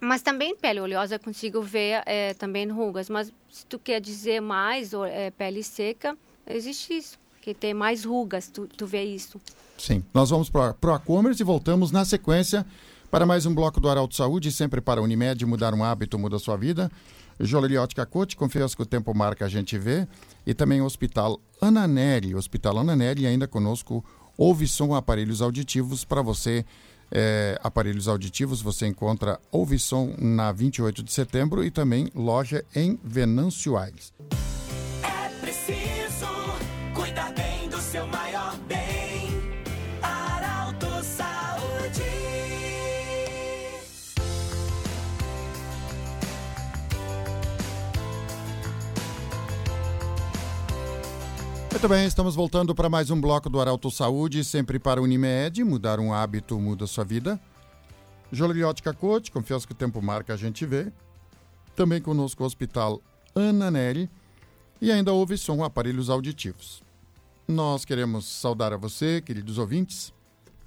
Mas 0.00 0.22
também 0.22 0.54
pele 0.54 0.78
oleosa 0.78 1.16
eu 1.16 1.18
consigo 1.18 1.60
ver 1.60 2.04
é, 2.06 2.32
também 2.34 2.68
rugas. 2.68 3.10
Mas 3.10 3.32
se 3.50 3.66
tu 3.66 3.76
quer 3.76 4.00
dizer 4.00 4.40
mais 4.40 4.92
é, 4.94 5.32
pele 5.32 5.64
seca, 5.64 6.16
existe 6.46 6.96
isso. 6.96 7.18
Que 7.42 7.52
tem 7.52 7.74
mais 7.74 8.04
rugas, 8.04 8.46
tu, 8.46 8.68
tu 8.68 8.86
vê 8.86 9.02
isso. 9.02 9.40
Sim. 9.76 10.04
Nós 10.14 10.30
vamos 10.30 10.48
para 10.48 10.76
o 10.80 10.94
e-commerce 10.94 11.42
e 11.42 11.44
voltamos 11.44 11.90
na 11.90 12.04
sequência 12.04 12.64
para 13.10 13.26
mais 13.26 13.46
um 13.46 13.54
bloco 13.54 13.80
do 13.80 13.88
Arauto 13.88 14.14
Saúde, 14.14 14.52
sempre 14.52 14.80
para 14.80 15.00
a 15.00 15.02
Unimed, 15.02 15.44
mudar 15.44 15.74
um 15.74 15.82
hábito 15.82 16.20
muda 16.20 16.36
a 16.36 16.38
sua 16.38 16.56
vida. 16.56 16.88
Joalheria 17.40 17.82
Ótica 17.82 18.04
Cote, 18.04 18.36
confesso 18.36 18.76
que 18.76 18.82
o 18.82 18.86
tempo 18.86 19.14
marca, 19.14 19.44
a 19.44 19.48
gente 19.48 19.78
vê. 19.78 20.06
E 20.46 20.54
também 20.54 20.80
o 20.80 20.84
Hospital 20.84 21.40
Ananeri, 21.60 22.34
Hospital 22.34 22.78
Ananeri, 22.78 23.22
e 23.22 23.26
ainda 23.26 23.46
conosco 23.46 24.04
Ouvisom 24.36 24.94
Aparelhos 24.94 25.40
Auditivos 25.42 26.04
para 26.04 26.22
você. 26.22 26.64
É, 27.10 27.58
aparelhos 27.62 28.06
auditivos, 28.06 28.60
você 28.60 28.86
encontra 28.86 29.40
Ouvisom 29.50 30.14
na 30.18 30.52
28 30.52 31.02
de 31.02 31.10
setembro 31.10 31.64
e 31.64 31.70
também 31.70 32.10
loja 32.14 32.62
em 32.74 33.00
Venâncio 33.02 33.78
Aires. 33.78 34.12
É 35.02 35.28
preciso 35.40 36.26
cuidar 36.94 37.32
bem 37.32 37.66
do 37.70 37.80
seu 37.80 38.06
maior 38.08 38.27
Muito 51.78 51.90
bem, 51.90 52.06
estamos 52.06 52.34
voltando 52.34 52.74
para 52.74 52.88
mais 52.88 53.08
um 53.08 53.20
bloco 53.20 53.48
do 53.48 53.60
Arauto 53.60 53.88
Saúde, 53.88 54.42
sempre 54.42 54.80
para 54.80 55.00
Unimed. 55.00 55.62
Mudar 55.62 56.00
um 56.00 56.12
hábito 56.12 56.58
muda 56.58 56.88
sua 56.88 57.04
vida. 57.04 57.40
Joliotti 58.32 58.82
Coach, 58.82 59.30
confesso 59.30 59.64
que 59.64 59.72
o 59.72 59.76
tempo 59.76 60.02
marca, 60.02 60.34
a 60.34 60.36
gente 60.36 60.66
vê. 60.66 60.90
Também 61.76 62.02
conosco 62.02 62.42
o 62.42 62.46
Hospital 62.46 63.00
Ana 63.32 63.70
Neri. 63.70 64.10
E 64.80 64.90
ainda 64.90 65.12
houve 65.12 65.38
som 65.38 65.62
aparelhos 65.62 66.10
auditivos. 66.10 66.82
Nós 67.46 67.84
queremos 67.84 68.26
saudar 68.26 68.72
a 68.72 68.76
você, 68.76 69.20
queridos 69.20 69.56
ouvintes, 69.56 70.12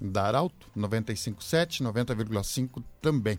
da 0.00 0.22
Arauto, 0.22 0.66
95.7, 0.74 1.82
90,5 1.82 2.82
também. 3.02 3.38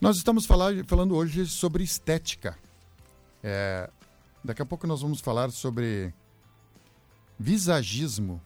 Nós 0.00 0.16
estamos 0.16 0.46
falar, 0.46 0.72
falando 0.86 1.16
hoje 1.16 1.44
sobre 1.44 1.82
estética. 1.82 2.56
É, 3.42 3.90
daqui 4.44 4.62
a 4.62 4.66
pouco 4.66 4.86
nós 4.86 5.02
vamos 5.02 5.20
falar 5.20 5.50
sobre 5.50 6.14
visagismo. 7.42 8.40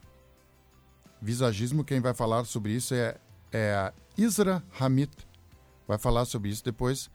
Visagismo, 1.21 1.83
quem 1.83 1.99
vai 1.99 2.15
falar 2.15 2.45
sobre 2.45 2.71
isso 2.73 2.95
é, 2.95 3.15
é 3.51 3.73
a 3.73 3.93
Isra 4.17 4.63
Hamid. 4.79 5.11
Vai 5.87 5.99
falar 5.99 6.25
sobre 6.25 6.49
isso 6.49 6.65
depois. 6.65 7.09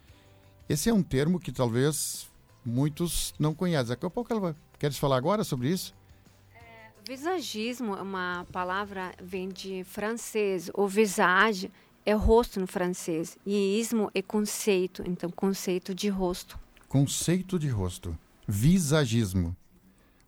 Esse 0.68 0.90
é 0.90 0.94
um 0.94 1.02
termo 1.02 1.40
que 1.40 1.50
talvez 1.50 2.30
muitos 2.64 3.34
não 3.36 3.52
conhecem. 3.52 3.88
Daqui 3.88 4.06
a 4.06 4.10
pouco 4.10 4.32
ela 4.32 4.40
vai. 4.40 4.54
Queres 4.78 4.96
falar 4.96 5.16
agora 5.16 5.42
sobre 5.42 5.70
isso? 5.70 5.92
É, 6.54 6.92
visagismo 7.04 7.96
é 7.96 8.02
uma 8.02 8.46
palavra 8.52 9.12
vem 9.20 9.48
de 9.48 9.82
francês. 9.82 10.70
O 10.74 10.86
visage 10.86 11.68
é 12.06 12.12
rosto 12.12 12.60
no 12.60 12.66
francês. 12.68 13.36
E 13.44 13.80
ismo 13.80 14.08
é 14.14 14.22
conceito, 14.22 15.02
então 15.04 15.28
conceito 15.30 15.92
de 15.92 16.08
rosto. 16.08 16.56
Conceito 16.88 17.58
de 17.58 17.68
rosto. 17.68 18.16
Visagismo. 18.46 19.56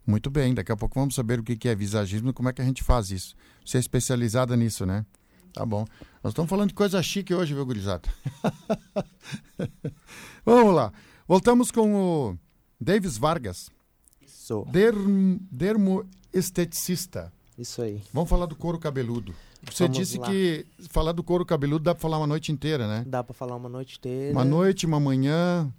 Muito 0.06 0.30
bem, 0.30 0.54
daqui 0.54 0.70
a 0.70 0.76
pouco 0.76 0.98
vamos 0.98 1.14
saber 1.14 1.40
o 1.40 1.42
que 1.42 1.68
é 1.68 1.74
visagismo 1.74 2.30
e 2.30 2.32
como 2.32 2.48
é 2.48 2.52
que 2.52 2.60
a 2.60 2.64
gente 2.64 2.82
faz 2.82 3.10
isso. 3.10 3.34
Você 3.64 3.78
é 3.78 3.80
especializada 3.80 4.56
nisso, 4.56 4.84
né? 4.84 5.04
Tá 5.52 5.64
bom. 5.64 5.86
Nós 6.22 6.32
estamos 6.32 6.50
falando 6.50 6.68
de 6.68 6.74
coisa 6.74 7.02
chique 7.02 7.32
hoje, 7.32 7.54
viu, 7.54 7.64
gurizada? 7.64 8.08
vamos 10.44 10.74
lá. 10.74 10.92
Voltamos 11.26 11.70
com 11.70 11.94
o 11.94 12.38
Davis 12.78 13.16
Vargas. 13.16 13.70
Isso. 14.20 14.66
Derm, 14.70 15.38
dermoesteticista. 15.50 17.32
Isso 17.56 17.80
aí. 17.80 18.02
Vamos 18.12 18.28
falar 18.28 18.46
do 18.46 18.56
couro 18.56 18.78
cabeludo. 18.78 19.34
Você 19.70 19.84
Vamos 19.84 19.96
disse 19.96 20.18
lá. 20.18 20.26
que 20.26 20.66
falar 20.90 21.12
do 21.12 21.22
couro 21.22 21.46
cabeludo 21.46 21.84
dá 21.84 21.94
para 21.94 22.02
falar 22.02 22.18
uma 22.18 22.26
noite 22.26 22.52
inteira, 22.52 22.86
né? 22.86 23.04
Dá 23.06 23.22
para 23.24 23.32
falar 23.32 23.56
uma 23.56 23.68
noite 23.68 23.96
inteira. 23.96 24.32
Uma 24.32 24.44
noite, 24.44 24.84
uma 24.84 25.00
manhã, 25.00 25.72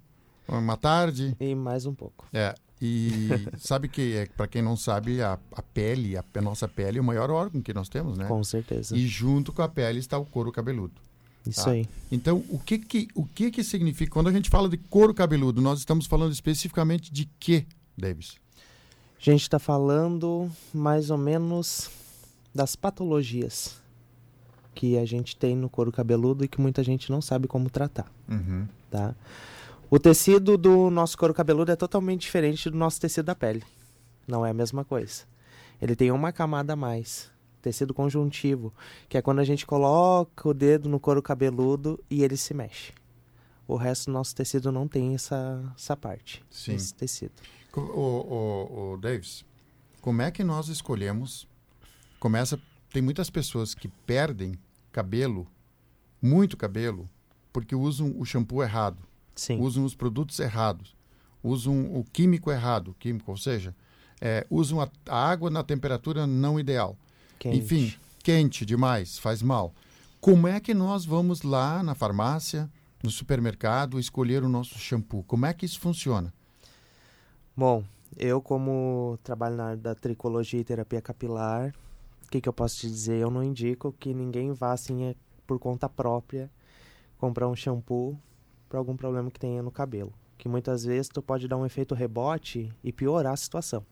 uma 0.48 0.76
tarde. 0.76 1.36
E 1.38 1.54
mais 1.54 1.86
um 1.86 1.94
pouco. 1.94 2.26
É. 2.32 2.54
E 2.80 3.28
sabe 3.58 3.88
que, 3.88 4.14
é, 4.14 4.26
para 4.26 4.46
quem 4.46 4.60
não 4.60 4.76
sabe, 4.76 5.22
a, 5.22 5.38
a 5.52 5.62
pele, 5.62 6.16
a, 6.16 6.24
a, 6.34 6.40
nossa 6.42 6.68
pele 6.68 6.98
é 6.98 7.00
o 7.00 7.04
maior 7.04 7.30
órgão 7.30 7.62
que 7.62 7.72
nós 7.72 7.88
temos, 7.88 8.18
né? 8.18 8.26
Com 8.26 8.44
certeza. 8.44 8.96
E 8.96 9.06
junto 9.06 9.52
com 9.52 9.62
a 9.62 9.68
pele 9.68 9.98
está 9.98 10.18
o 10.18 10.24
couro 10.24 10.52
cabeludo. 10.52 10.94
Isso 11.46 11.64
tá? 11.64 11.70
aí. 11.70 11.88
Então, 12.10 12.44
o 12.48 12.58
que 12.58 12.78
que, 12.78 13.08
o 13.14 13.24
que 13.24 13.50
que 13.50 13.64
significa? 13.64 14.10
Quando 14.10 14.28
a 14.28 14.32
gente 14.32 14.50
fala 14.50 14.68
de 14.68 14.76
couro 14.76 15.14
cabeludo, 15.14 15.60
nós 15.62 15.78
estamos 15.78 16.06
falando 16.06 16.32
especificamente 16.32 17.12
de 17.12 17.26
quê, 17.38 17.64
Davis? 17.96 18.36
A 19.18 19.30
gente 19.30 19.42
está 19.42 19.58
falando 19.58 20.50
mais 20.74 21.10
ou 21.10 21.16
menos 21.16 21.90
das 22.54 22.76
patologias 22.76 23.80
que 24.74 24.98
a 24.98 25.06
gente 25.06 25.34
tem 25.34 25.56
no 25.56 25.70
couro 25.70 25.90
cabeludo 25.90 26.44
e 26.44 26.48
que 26.48 26.60
muita 26.60 26.84
gente 26.84 27.10
não 27.10 27.22
sabe 27.22 27.48
como 27.48 27.70
tratar. 27.70 28.12
Uhum. 28.28 28.66
Tá? 28.90 29.14
O 29.88 30.00
tecido 30.00 30.58
do 30.58 30.90
nosso 30.90 31.16
couro 31.16 31.32
cabeludo 31.32 31.70
é 31.70 31.76
totalmente 31.76 32.22
diferente 32.22 32.68
do 32.68 32.76
nosso 32.76 33.00
tecido 33.00 33.26
da 33.26 33.36
pele. 33.36 33.62
Não 34.26 34.44
é 34.44 34.50
a 34.50 34.54
mesma 34.54 34.84
coisa. 34.84 35.22
Ele 35.80 35.94
tem 35.94 36.10
uma 36.10 36.32
camada 36.32 36.72
a 36.72 36.76
mais, 36.76 37.30
tecido 37.62 37.94
conjuntivo, 37.94 38.74
que 39.08 39.16
é 39.16 39.22
quando 39.22 39.38
a 39.38 39.44
gente 39.44 39.64
coloca 39.64 40.48
o 40.48 40.52
dedo 40.52 40.88
no 40.88 40.98
couro 40.98 41.22
cabeludo 41.22 42.02
e 42.10 42.24
ele 42.24 42.36
se 42.36 42.52
mexe. 42.52 42.92
O 43.68 43.76
resto 43.76 44.06
do 44.06 44.14
nosso 44.14 44.34
tecido 44.34 44.72
não 44.72 44.88
tem 44.88 45.14
essa, 45.14 45.72
essa 45.76 45.96
parte, 45.96 46.44
Sim. 46.50 46.74
esse 46.74 46.92
tecido. 46.92 47.34
O, 47.72 47.80
o, 47.80 48.92
o 48.92 48.96
Davis, 48.96 49.44
como 50.00 50.20
é 50.20 50.32
que 50.32 50.42
nós 50.42 50.66
escolhemos? 50.66 51.46
Começa, 52.18 52.58
tem 52.92 53.00
muitas 53.00 53.30
pessoas 53.30 53.72
que 53.72 53.86
perdem 53.86 54.58
cabelo, 54.90 55.46
muito 56.20 56.56
cabelo, 56.56 57.08
porque 57.52 57.76
usam 57.76 58.12
o 58.18 58.24
shampoo 58.24 58.64
errado 58.64 58.98
Sim. 59.36 59.60
usam 59.60 59.84
os 59.84 59.94
produtos 59.94 60.40
errados, 60.40 60.96
usam 61.42 61.94
o 61.94 62.02
químico 62.02 62.50
errado, 62.50 62.96
químico, 62.98 63.30
ou 63.30 63.36
seja, 63.36 63.74
é, 64.20 64.46
usam 64.50 64.80
a, 64.80 64.88
a, 65.08 65.30
água 65.30 65.50
na 65.50 65.62
temperatura 65.62 66.26
não 66.26 66.58
ideal. 66.58 66.96
Quente. 67.38 67.56
Enfim, 67.56 67.94
quente 68.22 68.64
demais, 68.64 69.18
faz 69.18 69.42
mal. 69.42 69.74
Como 70.20 70.48
é 70.48 70.58
que 70.58 70.74
nós 70.74 71.04
vamos 71.04 71.42
lá 71.42 71.82
na 71.82 71.94
farmácia, 71.94 72.68
no 73.02 73.10
supermercado, 73.10 74.00
escolher 74.00 74.42
o 74.42 74.48
nosso 74.48 74.78
shampoo? 74.78 75.22
Como 75.24 75.46
é 75.46 75.52
que 75.52 75.66
isso 75.66 75.78
funciona? 75.78 76.32
Bom, 77.54 77.84
eu 78.16 78.40
como 78.40 79.18
trabalho 79.22 79.56
na 79.56 79.64
área 79.66 79.76
da 79.76 79.94
tricologia 79.94 80.60
e 80.60 80.64
terapia 80.64 81.00
capilar, 81.00 81.74
o 82.24 82.30
que, 82.30 82.40
que 82.40 82.48
eu 82.48 82.52
posso 82.52 82.78
te 82.80 82.88
dizer? 82.88 83.18
Eu 83.18 83.30
não 83.30 83.44
indico 83.44 83.94
que 84.00 84.12
ninguém 84.12 84.52
vá 84.52 84.72
assim 84.72 85.04
é, 85.04 85.14
por 85.46 85.58
conta 85.58 85.88
própria 85.88 86.50
comprar 87.18 87.48
um 87.48 87.54
shampoo 87.54 88.18
para 88.68 88.78
algum 88.78 88.96
problema 88.96 89.30
que 89.30 89.40
tenha 89.40 89.62
no 89.62 89.70
cabelo, 89.70 90.12
que 90.36 90.48
muitas 90.48 90.84
vezes 90.84 91.08
tu 91.08 91.22
pode 91.22 91.48
dar 91.48 91.56
um 91.56 91.66
efeito 91.66 91.94
rebote 91.94 92.72
e 92.82 92.92
piorar 92.92 93.32
a 93.32 93.36
situação. 93.36 93.84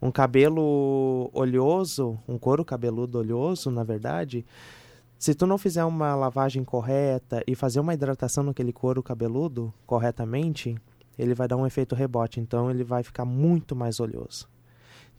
Um 0.00 0.10
cabelo 0.10 1.30
oleoso, 1.32 2.18
um 2.26 2.36
couro 2.36 2.64
cabeludo 2.64 3.18
oleoso, 3.18 3.70
na 3.70 3.84
verdade, 3.84 4.44
se 5.16 5.34
tu 5.34 5.46
não 5.46 5.56
fizer 5.56 5.84
uma 5.84 6.16
lavagem 6.16 6.64
correta 6.64 7.44
e 7.46 7.54
fazer 7.54 7.78
uma 7.78 7.94
hidratação 7.94 8.42
naquele 8.42 8.72
couro 8.72 9.02
cabeludo 9.02 9.72
corretamente, 9.86 10.76
ele 11.16 11.34
vai 11.34 11.46
dar 11.46 11.56
um 11.56 11.64
efeito 11.64 11.94
rebote, 11.94 12.40
então 12.40 12.68
ele 12.68 12.82
vai 12.82 13.04
ficar 13.04 13.24
muito 13.24 13.76
mais 13.76 14.00
oleoso. 14.00 14.48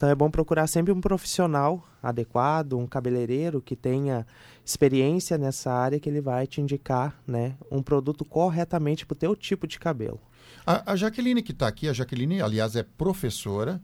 Então 0.03 0.11
é 0.11 0.15
bom 0.15 0.29
procurar 0.29 0.67
sempre 0.67 0.91
um 0.91 0.99
profissional 0.99 1.81
adequado, 2.01 2.73
um 2.73 2.85
cabeleireiro 2.85 3.61
que 3.61 3.73
tenha 3.73 4.27
experiência 4.65 5.37
nessa 5.37 5.71
área 5.71 5.97
que 5.97 6.09
ele 6.09 6.19
vai 6.19 6.45
te 6.45 6.59
indicar, 6.59 7.17
né, 7.25 7.55
um 7.71 7.81
produto 7.81 8.25
corretamente 8.25 9.05
para 9.05 9.13
o 9.13 9.17
teu 9.17 9.33
tipo 9.33 9.65
de 9.65 9.79
cabelo. 9.79 10.19
A, 10.67 10.91
a 10.91 10.95
Jaqueline 10.97 11.41
que 11.41 11.53
está 11.53 11.69
aqui, 11.69 11.87
a 11.87 11.93
Jaqueline, 11.93 12.41
aliás, 12.41 12.75
é 12.75 12.83
professora 12.83 13.81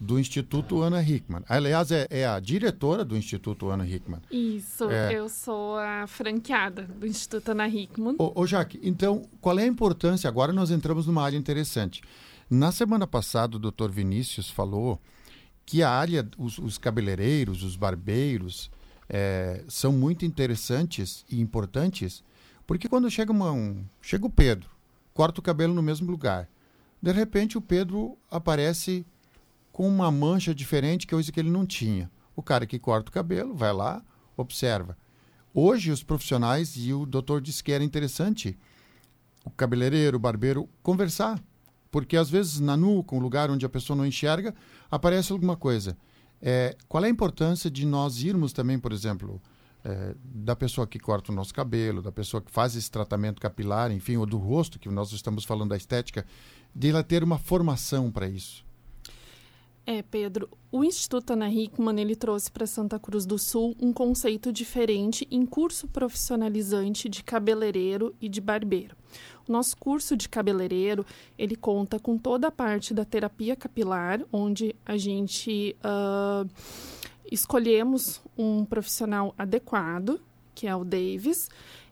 do 0.00 0.18
Instituto 0.18 0.82
Ana 0.82 1.00
Hickman. 1.00 1.44
Aliás, 1.48 1.92
é, 1.92 2.08
é, 2.10 2.26
a 2.26 2.40
diretora 2.40 3.04
do 3.04 3.16
Instituto 3.16 3.70
Ana 3.70 3.86
Hickman. 3.86 4.20
Isso, 4.32 4.90
é... 4.90 5.14
eu 5.14 5.28
sou 5.28 5.78
a 5.78 6.08
franqueada 6.08 6.82
do 6.82 7.06
Instituto 7.06 7.52
Ana 7.52 7.68
Hickman. 7.68 8.16
Ô, 8.18 8.32
ô, 8.34 8.44
Jaque, 8.48 8.80
então, 8.82 9.22
qual 9.40 9.56
é 9.60 9.62
a 9.62 9.68
importância? 9.68 10.26
Agora 10.26 10.52
nós 10.52 10.72
entramos 10.72 11.06
numa 11.06 11.22
área 11.22 11.36
interessante. 11.36 12.02
Na 12.50 12.72
semana 12.72 13.06
passada, 13.06 13.56
o 13.56 13.60
doutor 13.60 13.92
Vinícius 13.92 14.50
falou 14.50 15.00
que 15.64 15.82
a 15.82 15.90
área, 15.90 16.28
os, 16.38 16.58
os 16.58 16.78
cabeleireiros, 16.78 17.62
os 17.62 17.76
barbeiros, 17.76 18.70
é, 19.08 19.64
são 19.68 19.92
muito 19.92 20.24
interessantes 20.24 21.24
e 21.30 21.40
importantes, 21.40 22.24
porque 22.66 22.88
quando 22.88 23.10
chega, 23.10 23.32
uma, 23.32 23.52
um, 23.52 23.84
chega 24.00 24.26
o 24.26 24.30
Pedro, 24.30 24.70
corta 25.12 25.40
o 25.40 25.42
cabelo 25.42 25.74
no 25.74 25.82
mesmo 25.82 26.10
lugar, 26.10 26.48
de 27.00 27.12
repente 27.12 27.58
o 27.58 27.60
Pedro 27.60 28.16
aparece 28.30 29.04
com 29.72 29.88
uma 29.88 30.10
mancha 30.10 30.54
diferente, 30.54 31.06
que 31.06 31.14
coisa 31.14 31.32
que 31.32 31.40
ele 31.40 31.50
não 31.50 31.66
tinha. 31.66 32.10
O 32.36 32.42
cara 32.42 32.66
que 32.66 32.78
corta 32.78 33.10
o 33.10 33.12
cabelo 33.12 33.54
vai 33.54 33.72
lá, 33.72 34.02
observa. 34.36 34.96
Hoje 35.54 35.90
os 35.90 36.02
profissionais, 36.02 36.74
e 36.76 36.92
o 36.92 37.04
doutor 37.04 37.40
disse 37.40 37.62
que 37.62 37.72
era 37.72 37.82
interessante, 37.82 38.58
o 39.44 39.50
cabeleireiro, 39.50 40.16
o 40.16 40.20
barbeiro, 40.20 40.68
conversar. 40.82 41.42
Porque 41.92 42.16
às 42.16 42.28
vezes 42.28 42.58
na 42.58 42.76
nuca, 42.76 43.14
um 43.14 43.20
lugar 43.20 43.50
onde 43.50 43.64
a 43.64 43.68
pessoa 43.68 43.96
não 43.96 44.06
enxerga, 44.06 44.52
aparece 44.90 45.30
alguma 45.30 45.56
coisa. 45.56 45.96
É, 46.40 46.74
qual 46.88 47.04
é 47.04 47.06
a 47.06 47.10
importância 47.10 47.70
de 47.70 47.86
nós 47.86 48.20
irmos 48.24 48.52
também, 48.52 48.78
por 48.78 48.92
exemplo, 48.92 49.40
é, 49.84 50.14
da 50.24 50.56
pessoa 50.56 50.86
que 50.86 50.98
corta 50.98 51.30
o 51.30 51.34
nosso 51.34 51.52
cabelo, 51.52 52.02
da 52.02 52.10
pessoa 52.10 52.40
que 52.40 52.50
faz 52.50 52.74
esse 52.74 52.90
tratamento 52.90 53.40
capilar, 53.40 53.92
enfim, 53.92 54.16
ou 54.16 54.26
do 54.26 54.38
rosto, 54.38 54.78
que 54.78 54.88
nós 54.88 55.12
estamos 55.12 55.44
falando 55.44 55.68
da 55.68 55.76
estética, 55.76 56.26
de 56.74 56.88
ela 56.88 57.04
ter 57.04 57.22
uma 57.22 57.38
formação 57.38 58.10
para 58.10 58.26
isso? 58.26 58.64
É, 59.84 60.00
Pedro, 60.00 60.48
o 60.70 60.84
Instituto 60.84 61.32
Ana 61.32 61.50
Hickman 61.50 62.00
ele 62.00 62.14
trouxe 62.14 62.50
para 62.50 62.66
Santa 62.66 63.00
Cruz 63.00 63.26
do 63.26 63.36
Sul 63.36 63.74
um 63.80 63.92
conceito 63.92 64.52
diferente 64.52 65.26
em 65.28 65.44
curso 65.44 65.88
profissionalizante 65.88 67.08
de 67.08 67.24
cabeleireiro 67.24 68.14
e 68.20 68.28
de 68.28 68.40
barbeiro. 68.40 68.94
O 69.48 69.50
nosso 69.50 69.76
curso 69.76 70.16
de 70.16 70.28
cabeleireiro 70.28 71.04
ele 71.36 71.56
conta 71.56 71.98
com 71.98 72.16
toda 72.16 72.46
a 72.46 72.52
parte 72.52 72.94
da 72.94 73.04
terapia 73.04 73.56
capilar, 73.56 74.20
onde 74.32 74.74
a 74.86 74.96
gente 74.96 75.74
uh, 75.84 76.48
escolhemos 77.30 78.22
um 78.38 78.64
profissional 78.64 79.34
adequado, 79.36 80.20
que 80.54 80.68
é 80.68 80.76
o 80.76 80.84
Davis, 80.84 81.48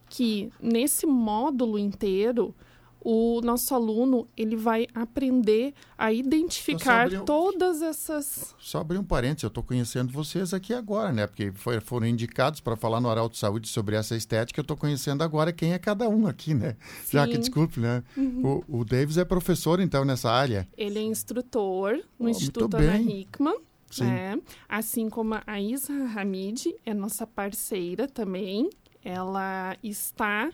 que 0.09 0.49
nesse 0.61 1.05
módulo 1.05 1.77
inteiro 1.77 2.55
o 3.03 3.41
nosso 3.41 3.73
aluno 3.73 4.27
ele 4.37 4.55
vai 4.55 4.87
aprender 4.93 5.73
a 5.97 6.11
identificar 6.13 7.03
abrir 7.05 7.19
um- 7.21 7.25
todas 7.25 7.81
essas. 7.81 8.55
Só 8.59 8.79
abrir 8.79 8.97
um 8.97 9.03
parênteses, 9.03 9.43
eu 9.43 9.47
estou 9.47 9.63
conhecendo 9.63 10.11
vocês 10.13 10.53
aqui 10.53 10.73
agora, 10.73 11.11
né? 11.11 11.25
Porque 11.27 11.51
foi- 11.55 11.79
foram 11.79 12.05
indicados 12.07 12.59
para 12.59 12.75
falar 12.75 13.01
no 13.01 13.09
Arauto 13.09 13.37
Saúde 13.37 13.67
sobre 13.67 13.95
essa 13.95 14.15
estética, 14.15 14.59
eu 14.59 14.63
estou 14.63 14.77
conhecendo 14.77 15.23
agora 15.23 15.51
quem 15.51 15.73
é 15.73 15.79
cada 15.79 16.07
um 16.07 16.27
aqui, 16.27 16.53
né? 16.53 16.75
Já 17.11 17.25
que, 17.25 17.31
Sim. 17.33 17.37
Uhum. 17.37 17.41
desculpe, 17.41 17.79
né? 17.79 18.03
O, 18.43 18.63
o 18.79 18.85
Davis 18.85 19.17
é 19.17 19.25
professor, 19.25 19.79
então, 19.79 20.05
nessa 20.05 20.29
área. 20.31 20.67
Ele 20.77 20.99
é 20.99 21.01
instrutor 21.03 21.97
no 22.19 22.27
Oh, 22.27 22.29
Instituto 22.29 22.77
Ana. 22.77 22.97
Hickman. 22.99 23.57
Sim. 23.89 24.05
né? 24.05 24.39
Assim 24.69 25.09
como 25.09 25.35
a 25.45 25.59
Isa 25.59 25.91
Hamid 26.15 26.73
é 26.85 26.93
nossa 26.93 27.27
parceira 27.27 28.07
também. 28.07 28.69
Ela 29.03 29.75
está 29.83 30.49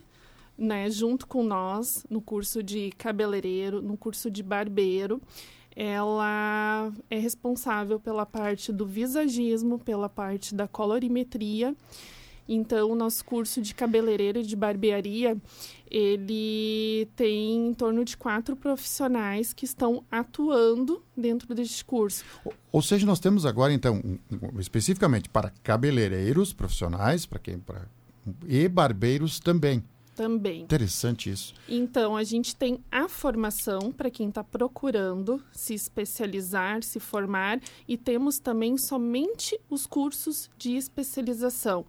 né, 0.57 0.89
junto 0.89 1.27
com 1.27 1.43
nós 1.43 2.05
no 2.09 2.21
curso 2.21 2.63
de 2.63 2.91
cabeleireiro, 2.97 3.81
no 3.81 3.95
curso 3.95 4.29
de 4.31 4.41
barbeiro. 4.41 5.21
Ela 5.75 6.91
é 7.09 7.19
responsável 7.19 7.99
pela 7.99 8.25
parte 8.25 8.73
do 8.73 8.85
visagismo, 8.85 9.77
pela 9.77 10.09
parte 10.09 10.55
da 10.55 10.67
colorimetria. 10.67 11.75
Então, 12.49 12.91
o 12.91 12.95
nosso 12.95 13.25
curso 13.25 13.61
de 13.61 13.75
cabeleireiro 13.75 14.39
e 14.39 14.43
de 14.43 14.55
barbearia, 14.55 15.37
ele 15.91 17.07
tem 17.15 17.67
em 17.67 17.73
torno 17.73 18.05
de 18.05 18.15
quatro 18.15 18.55
profissionais 18.55 19.51
que 19.53 19.65
estão 19.65 20.03
atuando 20.09 21.03
dentro 21.15 21.53
deste 21.53 21.83
curso. 21.83 22.23
Ou- 22.71 22.81
seja, 22.81 23.05
nós 23.05 23.19
temos 23.19 23.45
agora, 23.45 23.73
então, 23.73 24.01
especificamente 24.57 25.27
para 25.29 25.51
cabeleireiros 25.61 26.53
profissionais, 26.53 27.25
para 27.25 27.37
quem, 27.39 27.59
para 27.59 27.85
e 28.47 28.67
barbeiros 28.67 29.39
também. 29.39 29.83
Também. 30.17 30.63
Interessante 30.63 31.29
isso. 31.29 31.53
Então, 31.69 32.17
a 32.17 32.23
gente 32.23 32.55
tem 32.55 32.79
a 32.91 33.07
formação 33.07 33.91
para 33.91 34.09
quem 34.09 34.29
está 34.29 34.43
procurando 34.43 35.39
se 35.51 35.75
especializar, 35.75 36.81
se 36.81 36.99
formar, 36.99 37.61
e 37.87 37.95
temos 37.95 38.39
também 38.39 38.79
somente 38.79 39.57
os 39.69 39.85
cursos 39.85 40.49
de 40.57 40.75
especialização. 40.75 41.85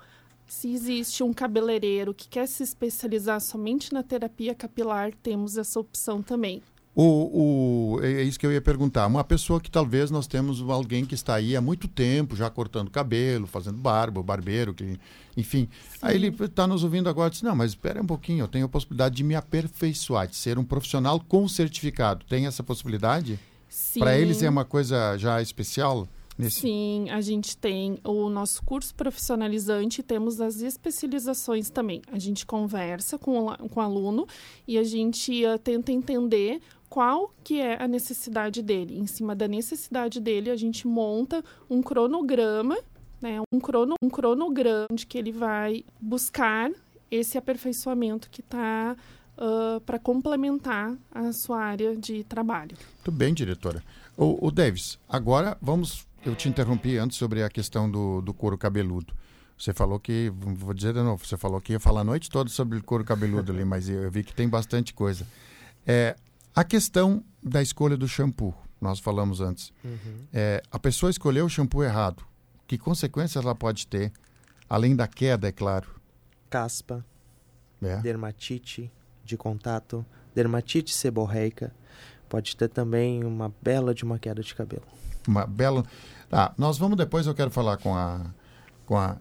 Se 0.46 0.70
existe 0.70 1.22
um 1.22 1.32
cabeleireiro 1.32 2.12
que 2.12 2.28
quer 2.28 2.46
se 2.46 2.62
especializar 2.62 3.40
somente 3.40 3.94
na 3.94 4.02
terapia 4.02 4.54
capilar, 4.54 5.14
temos 5.22 5.56
essa 5.56 5.80
opção 5.80 6.22
também. 6.22 6.62
O, 7.00 7.94
o, 7.94 8.02
é 8.02 8.24
isso 8.24 8.40
que 8.40 8.44
eu 8.44 8.52
ia 8.52 8.61
perguntar. 8.61 9.06
Uma 9.06 9.22
pessoa 9.22 9.61
que 9.61 9.70
talvez 9.70 10.11
nós 10.11 10.26
temos 10.26 10.61
alguém 10.61 11.06
que 11.06 11.14
está 11.14 11.37
aí 11.37 11.54
há 11.54 11.61
muito 11.61 11.87
tempo, 11.87 12.34
já 12.34 12.50
cortando 12.50 12.90
cabelo, 12.90 13.46
fazendo 13.46 13.78
barba, 13.78 14.20
barbeiro, 14.20 14.74
que, 14.74 14.98
enfim. 15.37 15.68
Aí 16.02 16.16
ele 16.16 16.34
está 16.44 16.66
nos 16.66 16.82
ouvindo 16.82 17.08
agora 17.08 17.28
e 17.28 17.30
diz, 17.30 17.42
não, 17.42 17.54
mas 17.54 17.70
espera 17.70 18.02
um 18.02 18.06
pouquinho, 18.06 18.42
eu 18.42 18.48
tenho 18.48 18.66
a 18.66 18.68
possibilidade 18.68 19.14
de 19.14 19.22
me 19.22 19.37
aperfeiçoar, 19.37 20.26
de 20.26 20.34
ser 20.34 20.58
um 20.58 20.64
profissional 20.64 21.20
com 21.20 21.46
certificado. 21.46 22.26
Tem 22.28 22.46
essa 22.46 22.64
possibilidade? 22.64 23.38
Sim. 23.68 24.00
Para 24.00 24.18
eles 24.18 24.42
é 24.42 24.50
uma 24.50 24.64
coisa 24.64 25.16
já 25.18 25.40
especial? 25.40 26.08
Nesse... 26.37 26.61
Sim, 26.61 27.11
a 27.11 27.20
gente 27.20 27.56
tem 27.56 27.98
o 28.04 28.28
nosso 28.28 28.62
curso 28.62 28.94
profissionalizante, 28.94 30.04
temos 30.04 30.40
as 30.40 30.61
especializações 30.61 31.68
também. 31.68 32.00
A 32.12 32.18
gente 32.18 32.46
conversa 32.46 33.18
com 33.18 33.46
o, 33.46 33.68
com 33.68 33.80
o 33.80 33.82
aluno 33.82 34.24
e 34.66 34.78
a 34.78 34.84
gente 34.84 35.44
ah, 35.44 35.58
tenta 35.58 35.90
entender 35.90 36.61
qual 36.88 37.33
que 37.44 37.61
é 37.61 37.83
a 37.83 37.87
necessidade 37.87 38.62
dele. 38.62 38.98
Em 38.98 39.07
cima 39.07 39.35
da 39.35 39.46
necessidade 39.46 40.20
dele, 40.20 40.51
a 40.51 40.57
gente 40.57 40.87
monta 40.87 41.44
um 41.68 41.83
cronograma, 41.83 42.77
né, 43.20 43.40
um, 43.53 43.61
crono, 43.61 43.94
um 44.03 44.09
cronograma 44.09 44.88
de 44.92 45.07
que 45.07 45.18
ele 45.18 45.33
vai 45.33 45.85
buscar 46.01 46.70
esse 47.11 47.37
aperfeiçoamento 47.38 48.29
que 48.31 48.40
está 48.40 48.96
para 49.87 49.98
complementar 50.01 50.96
a 51.12 51.33
sua 51.33 51.61
área 51.61 51.96
de 51.96 52.24
trabalho. 52.24 52.77
Muito 52.96 53.12
bem, 53.12 53.33
diretora. 53.33 53.83
O, 54.16 54.48
o 54.48 54.51
Davis, 54.51 54.98
agora 55.09 55.57
vamos. 55.62 56.07
Eu 56.27 56.35
te 56.35 56.48
interrompi 56.48 56.98
antes 56.98 57.16
sobre 57.16 57.44
a 57.44 57.48
questão 57.48 57.88
do, 57.88 58.20
do 58.20 58.35
couro 58.35 58.59
cabeludo. 58.59 59.14
Você 59.57 59.72
falou 59.72 60.01
que, 60.01 60.33
vou 60.35 60.74
dizer 60.74 60.92
de 60.92 61.03
novo, 61.03 61.24
você 61.24 61.37
falou 61.37 61.61
que 61.61 61.72
ia 61.72 61.81
falar 61.81 62.01
a 62.01 62.05
noite 62.05 62.29
toda 62.29 62.51
sobre 62.51 62.81
couro 62.81 63.05
cabeludo 63.05 63.53
ali, 63.53 63.64
mas 63.64 63.88
eu 63.88 64.11
vi 64.11 64.24
que 64.24 64.35
tem 64.35 64.48
bastante 64.48 64.92
coisa. 64.92 65.27
É, 65.87 66.16
a 66.61 66.64
questão 66.64 67.23
da 67.42 67.62
escolha 67.62 67.97
do 67.97 68.09
shampoo, 68.09 68.53
nós 68.81 68.99
falamos 68.99 69.40
antes. 69.40 69.73
É, 70.33 70.61
a 70.71 70.79
pessoa 70.79 71.09
escolheu 71.11 71.47
o 71.47 71.49
shampoo 71.49 71.85
errado. 71.85 72.25
Que 72.66 72.77
consequências 72.77 73.44
ela 73.44 73.55
pode 73.55 73.87
ter? 73.87 74.12
Além 74.68 74.97
da 74.97 75.07
queda, 75.07 75.49
é 75.49 75.53
claro. 75.53 75.88
Caspa, 76.51 77.05
É. 77.83 77.97
dermatite 77.99 78.90
de 79.25 79.37
contato, 79.37 80.05
dermatite 80.35 80.92
seborreica. 80.94 81.73
Pode 82.29 82.57
ter 82.57 82.68
também 82.68 83.25
uma 83.25 83.55
bela 83.62 83.94
de 83.94 84.03
uma 84.05 84.18
queda 84.18 84.42
de 84.42 84.55
cabelo. 84.55 84.83
uma 85.27 85.47
bela. 85.47 85.85
Tá, 86.29 86.53
nós 86.59 86.77
vamos 86.79 86.97
depois, 86.97 87.27
eu 87.27 87.35
quero 87.35 87.51
falar 87.51 87.77
com 87.77 87.94
a, 87.94 88.27
com 88.87 88.97
a 88.97 89.16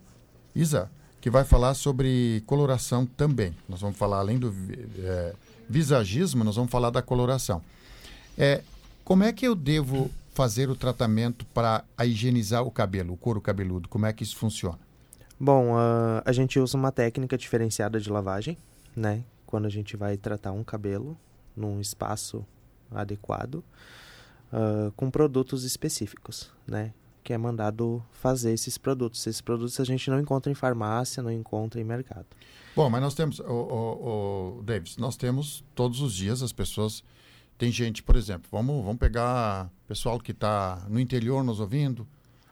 Isa, 0.56 0.90
que 1.22 1.30
vai 1.30 1.44
falar 1.44 1.74
sobre 1.74 2.42
coloração 2.48 3.06
também. 3.06 3.56
Nós 3.70 3.82
vamos 3.82 3.98
falar, 3.98 4.18
além 4.20 4.40
do 4.40 4.54
é, 5.00 5.36
visagismo, 5.70 6.44
nós 6.44 6.56
vamos 6.56 6.72
falar 6.72 6.90
da 6.90 7.02
coloração. 7.02 7.62
É, 8.38 8.62
como 9.04 9.24
é 9.24 9.32
que 9.32 9.48
eu 9.48 9.56
devo 9.56 10.12
fazer 10.34 10.70
o 10.70 10.76
tratamento 10.76 11.46
para 11.48 11.84
higienizar 12.04 12.64
o 12.64 12.70
cabelo, 12.70 13.14
o 13.14 13.18
couro 13.18 13.42
cabeludo? 13.42 13.90
Como 13.90 14.06
é 14.06 14.14
que 14.14 14.24
isso 14.24 14.38
funciona? 14.38 14.78
Bom, 15.40 15.76
ah, 15.76 16.22
a 16.26 16.32
gente 16.32 16.60
usa 16.60 16.78
uma 16.78 16.92
técnica 16.92 17.38
diferenciada 17.38 18.00
de 18.00 18.10
lavagem, 18.10 18.58
né? 18.96 19.24
Quando 19.46 19.66
a 19.66 19.70
gente 19.70 19.96
vai 19.96 20.18
tratar 20.18 20.52
um 20.52 20.64
cabelo 20.64 21.18
num 21.56 21.80
espaço 21.82 22.46
adequado, 22.92 23.64
ah, 24.52 24.92
com 24.96 25.10
produtos 25.10 25.64
específicos, 25.64 26.52
né? 26.68 26.94
Que 27.24 27.34
é 27.34 27.38
mandado 27.38 28.04
fazer 28.12 28.54
esses 28.54 28.78
produtos. 28.78 29.26
Esses 29.26 29.42
produtos 29.42 29.80
a 29.80 29.84
gente 29.84 30.10
não 30.10 30.20
encontra 30.20 30.52
em 30.52 30.56
farmácia, 30.56 31.22
não 31.22 31.32
encontra 31.32 31.82
em 31.82 31.84
mercado. 31.84 32.26
Bom, 32.78 32.90
mas 32.92 33.02
nós 33.02 33.16
temos, 33.16 33.40
o, 33.40 33.44
o, 33.44 34.58
o 34.60 34.64
Davis, 34.64 34.98
nós 34.98 35.18
temos 35.18 35.64
todos 35.74 36.00
os 36.00 36.14
dias 36.14 36.44
as 36.44 36.54
pessoas. 36.54 37.04
Tem 37.58 37.72
gente, 37.72 38.04
por 38.04 38.16
exemplo, 38.16 38.48
vamos, 38.52 38.84
vamos 38.86 39.00
pegar 39.00 39.72
pessoal 39.88 40.20
que 40.20 40.32
está 40.32 40.86
no 40.88 41.00
interior 41.00 41.44
nos 41.44 41.60
ouvindo. 41.60 42.08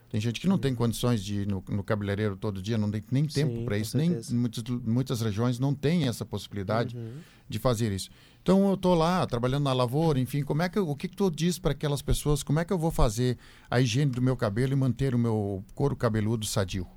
Tem 0.10 0.20
gente 0.20 0.40
que 0.42 0.48
não 0.48 0.58
tem 0.58 0.74
condições 0.74 1.24
de 1.24 1.42
ir 1.42 1.48
no, 1.48 1.64
no 1.70 1.84
cabeleireiro 1.84 2.36
todo 2.36 2.60
dia, 2.60 2.76
não 2.76 2.90
tem 2.90 3.04
nem 3.12 3.26
tempo 3.26 3.66
para 3.66 3.78
isso, 3.78 3.96
nem 3.96 4.20
muitas, 4.32 4.64
muitas 4.84 5.22
regiões 5.22 5.60
não 5.60 5.76
têm 5.76 6.08
essa 6.08 6.26
possibilidade 6.26 6.98
Uhum. 6.98 7.18
de 7.48 7.60
fazer 7.60 7.92
isso. 7.92 8.10
Então 8.42 8.68
eu 8.68 8.74
estou 8.74 8.96
lá 8.96 9.24
trabalhando 9.28 9.66
na 9.66 9.74
lavoura, 9.74 10.20
enfim, 10.20 10.42
como 10.42 10.62
é 10.64 10.70
que 10.70 10.80
eu- 10.80 10.90
o 10.90 10.96
que, 10.96 11.08
que 11.08 11.16
tu 11.16 11.30
diz 11.30 11.60
para 11.60 11.72
aquelas 11.74 12.02
pessoas? 12.02 12.42
Como 12.42 12.60
é 12.60 12.66
que 12.66 12.74
eu 12.74 12.78
vou 12.80 12.90
fazer 12.92 13.38
a 13.70 13.80
higiene 13.80 14.12
do 14.12 14.22
meu 14.24 14.36
cabelo 14.36 14.74
e 14.74 14.76
manter 14.76 15.14
o 15.14 15.20
meu 15.20 15.64
couro 15.76 15.96
cabeludo 15.96 16.46
sadio? 16.48 16.88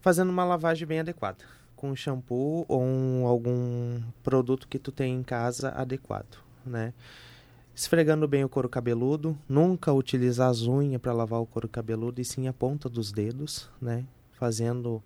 Fazendo 0.00 0.30
uma 0.30 0.44
lavagem 0.44 0.86
bem 0.86 1.00
adequada. 1.00 1.44
Com 1.78 1.94
shampoo 1.94 2.64
ou 2.66 2.82
um- 2.82 3.24
algum 3.24 4.02
produto 4.24 4.66
que 4.66 4.80
tu 4.80 4.90
tem 4.90 5.14
em 5.14 5.22
casa 5.22 5.68
adequado, 5.70 6.38
né? 6.66 6.92
Esfregando 7.72 8.26
bem 8.26 8.42
o 8.42 8.48
couro 8.48 8.68
cabeludo. 8.68 9.38
Nunca 9.48 9.92
utilizar 9.92 10.50
as 10.50 10.62
unhas 10.62 11.00
para 11.00 11.12
lavar 11.12 11.40
o 11.40 11.46
couro 11.46 11.68
cabeludo, 11.68 12.20
e 12.20 12.24
sim 12.24 12.48
a 12.48 12.52
ponta 12.52 12.88
dos 12.88 13.12
dedos, 13.12 13.70
né? 13.80 14.04
Fazendo 14.32 15.00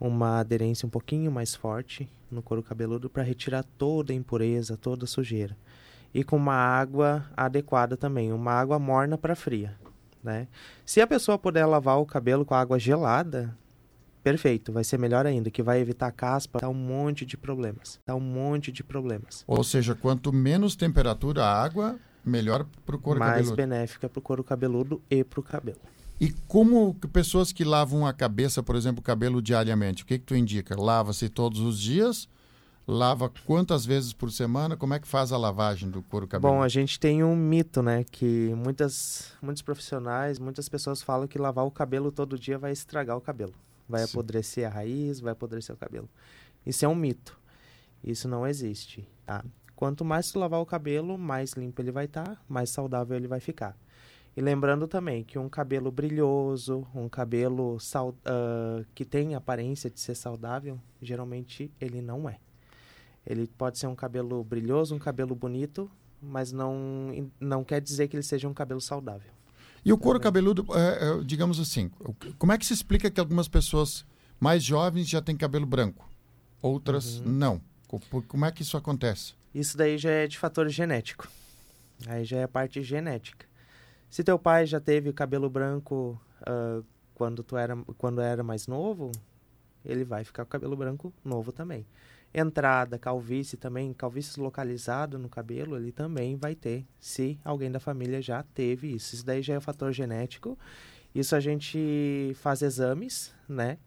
uma 0.00 0.40
aderência 0.40 0.84
um 0.84 0.90
pouquinho 0.90 1.30
mais 1.30 1.54
forte 1.54 2.10
no 2.28 2.42
couro 2.42 2.64
cabeludo 2.64 3.08
para 3.08 3.22
retirar 3.22 3.62
toda 3.78 4.12
a 4.12 4.16
impureza, 4.16 4.76
toda 4.76 5.04
a 5.04 5.06
sujeira. 5.06 5.56
E 6.12 6.24
com 6.24 6.34
uma 6.34 6.56
água 6.56 7.24
adequada 7.36 7.96
também, 7.96 8.32
uma 8.32 8.50
água 8.50 8.76
morna 8.76 9.16
para 9.16 9.36
fria, 9.36 9.76
né? 10.20 10.48
Se 10.84 11.00
a 11.00 11.06
pessoa 11.06 11.38
puder 11.38 11.64
lavar 11.64 12.00
o 12.00 12.06
cabelo 12.06 12.44
com 12.44 12.56
água 12.56 12.76
gelada, 12.76 13.56
perfeito, 14.22 14.72
vai 14.72 14.84
ser 14.84 14.98
melhor 14.98 15.26
ainda, 15.26 15.50
que 15.50 15.62
vai 15.62 15.80
evitar 15.80 16.10
caspa, 16.12 16.60
dá 16.60 16.68
um 16.68 16.74
monte 16.74 17.26
de 17.26 17.36
problemas, 17.36 17.98
dá 18.06 18.14
um 18.14 18.20
monte 18.20 18.70
de 18.70 18.82
problemas. 18.84 19.44
Ou 19.46 19.62
seja, 19.64 19.94
quanto 19.94 20.32
menos 20.32 20.76
temperatura 20.76 21.44
a 21.44 21.62
água, 21.62 21.98
melhor 22.24 22.66
para 22.86 22.96
o 22.96 22.98
couro 22.98 23.18
Mais 23.18 23.32
cabeludo. 23.32 23.56
benéfica 23.56 24.08
para 24.08 24.18
o 24.18 24.22
couro 24.22 24.44
cabeludo 24.44 25.02
e 25.10 25.24
para 25.24 25.40
o 25.40 25.42
cabelo. 25.42 25.78
E 26.20 26.30
como 26.46 26.94
pessoas 27.12 27.52
que 27.52 27.64
lavam 27.64 28.06
a 28.06 28.12
cabeça, 28.12 28.62
por 28.62 28.76
exemplo, 28.76 29.00
o 29.00 29.02
cabelo 29.02 29.42
diariamente, 29.42 30.04
o 30.04 30.06
que 30.06 30.18
que 30.18 30.24
tu 30.24 30.36
indica? 30.36 30.80
Lava-se 30.80 31.28
todos 31.28 31.58
os 31.60 31.80
dias? 31.80 32.28
Lava 32.86 33.30
quantas 33.44 33.84
vezes 33.86 34.12
por 34.12 34.30
semana? 34.30 34.76
Como 34.76 34.92
é 34.92 35.00
que 35.00 35.06
faz 35.06 35.32
a 35.32 35.38
lavagem 35.38 35.88
do 35.88 36.02
couro 36.02 36.26
cabeludo? 36.26 36.58
Bom, 36.58 36.62
a 36.62 36.68
gente 36.68 36.98
tem 36.98 37.22
um 37.24 37.34
mito, 37.34 37.82
né, 37.82 38.04
que 38.04 38.52
muitas, 38.56 39.32
muitos 39.40 39.62
profissionais, 39.62 40.38
muitas 40.38 40.68
pessoas 40.68 41.00
falam 41.02 41.26
que 41.26 41.38
lavar 41.38 41.64
o 41.64 41.70
cabelo 41.70 42.12
todo 42.12 42.38
dia 42.38 42.58
vai 42.58 42.72
estragar 42.72 43.16
o 43.16 43.20
cabelo. 43.20 43.54
Vai 43.92 44.06
Sim. 44.06 44.12
apodrecer 44.12 44.66
a 44.66 44.70
raiz, 44.70 45.20
vai 45.20 45.32
apodrecer 45.32 45.74
o 45.74 45.78
cabelo. 45.78 46.08
Isso 46.64 46.82
é 46.84 46.88
um 46.88 46.94
mito. 46.94 47.38
Isso 48.02 48.26
não 48.26 48.46
existe, 48.46 49.06
tá? 49.26 49.44
Quanto 49.76 50.04
mais 50.04 50.32
tu 50.32 50.38
lavar 50.38 50.60
o 50.60 50.66
cabelo, 50.66 51.18
mais 51.18 51.52
limpo 51.52 51.82
ele 51.82 51.92
vai 51.92 52.06
estar, 52.06 52.42
mais 52.48 52.70
saudável 52.70 53.16
ele 53.16 53.28
vai 53.28 53.38
ficar. 53.38 53.76
E 54.34 54.40
lembrando 54.40 54.88
também 54.88 55.22
que 55.22 55.38
um 55.38 55.48
cabelo 55.48 55.90
brilhoso, 55.90 56.86
um 56.94 57.06
cabelo 57.08 57.76
ah, 58.24 58.82
que 58.94 59.04
tem 59.04 59.34
aparência 59.34 59.90
de 59.90 60.00
ser 60.00 60.14
saudável, 60.14 60.80
geralmente 61.02 61.70
ele 61.78 62.00
não 62.00 62.26
é. 62.28 62.38
Ele 63.26 63.46
pode 63.46 63.78
ser 63.78 63.88
um 63.88 63.94
cabelo 63.94 64.42
brilhoso, 64.42 64.94
um 64.94 64.98
cabelo 64.98 65.34
bonito, 65.34 65.90
mas 66.20 66.50
não, 66.50 67.30
não 67.38 67.62
quer 67.62 67.80
dizer 67.80 68.08
que 68.08 68.16
ele 68.16 68.22
seja 68.22 68.48
um 68.48 68.54
cabelo 68.54 68.80
saudável. 68.80 69.30
E 69.84 69.92
o 69.92 69.98
couro 69.98 70.20
cabeludo, 70.20 70.64
é, 70.74 71.20
é, 71.20 71.24
digamos 71.24 71.58
assim, 71.58 71.90
como 72.38 72.52
é 72.52 72.58
que 72.58 72.64
se 72.64 72.72
explica 72.72 73.10
que 73.10 73.18
algumas 73.18 73.48
pessoas 73.48 74.04
mais 74.38 74.62
jovens 74.62 75.08
já 75.08 75.20
têm 75.20 75.36
cabelo 75.36 75.66
branco, 75.66 76.08
outras 76.60 77.18
uhum. 77.18 77.32
não? 77.32 77.60
Como 78.28 78.44
é 78.44 78.50
que 78.50 78.62
isso 78.62 78.76
acontece? 78.76 79.34
Isso 79.54 79.76
daí 79.76 79.98
já 79.98 80.10
é 80.10 80.26
de 80.26 80.38
fator 80.38 80.68
genético. 80.68 81.28
Aí 82.06 82.24
já 82.24 82.38
é 82.38 82.42
a 82.44 82.48
parte 82.48 82.82
genética. 82.82 83.46
Se 84.08 84.24
teu 84.24 84.38
pai 84.38 84.66
já 84.66 84.80
teve 84.80 85.12
cabelo 85.12 85.50
branco 85.50 86.18
uh, 86.42 86.84
quando 87.14 87.42
tu 87.42 87.56
era 87.56 87.76
quando 87.98 88.20
era 88.20 88.42
mais 88.42 88.66
novo, 88.66 89.12
ele 89.84 90.04
vai 90.04 90.24
ficar 90.24 90.44
com 90.44 90.50
cabelo 90.50 90.76
branco 90.76 91.12
novo 91.24 91.52
também 91.52 91.86
entrada, 92.34 92.98
calvície 92.98 93.56
também, 93.56 93.92
calvície 93.92 94.40
localizada 94.40 95.18
no 95.18 95.28
cabelo, 95.28 95.76
ele 95.76 95.92
também 95.92 96.36
vai 96.36 96.54
ter, 96.54 96.86
se 96.98 97.38
alguém 97.44 97.70
da 97.70 97.78
família 97.78 98.22
já 98.22 98.42
teve 98.42 98.94
isso. 98.94 99.14
Isso 99.14 99.24
daí 99.24 99.42
já 99.42 99.54
é 99.54 99.60
fator 99.60 99.92
genético. 99.92 100.58
Isso 101.14 101.36
a 101.36 101.40
gente 101.40 102.32
faz 102.36 102.62
exames, 102.62 103.34
né? 103.48 103.78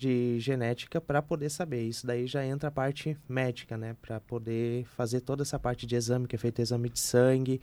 De 0.00 0.40
genética 0.40 0.98
para 0.98 1.20
poder 1.20 1.50
saber. 1.50 1.82
Isso 1.82 2.06
daí 2.06 2.26
já 2.26 2.42
entra 2.44 2.70
a 2.70 2.72
parte 2.72 3.18
médica, 3.28 3.76
né? 3.76 3.94
Para 4.00 4.18
poder 4.18 4.86
fazer 4.96 5.20
toda 5.20 5.42
essa 5.42 5.58
parte 5.58 5.86
de 5.86 5.94
exame, 5.94 6.26
que 6.26 6.34
é 6.34 6.38
feito 6.38 6.62
exame 6.62 6.88
de 6.88 6.98
sangue, 6.98 7.60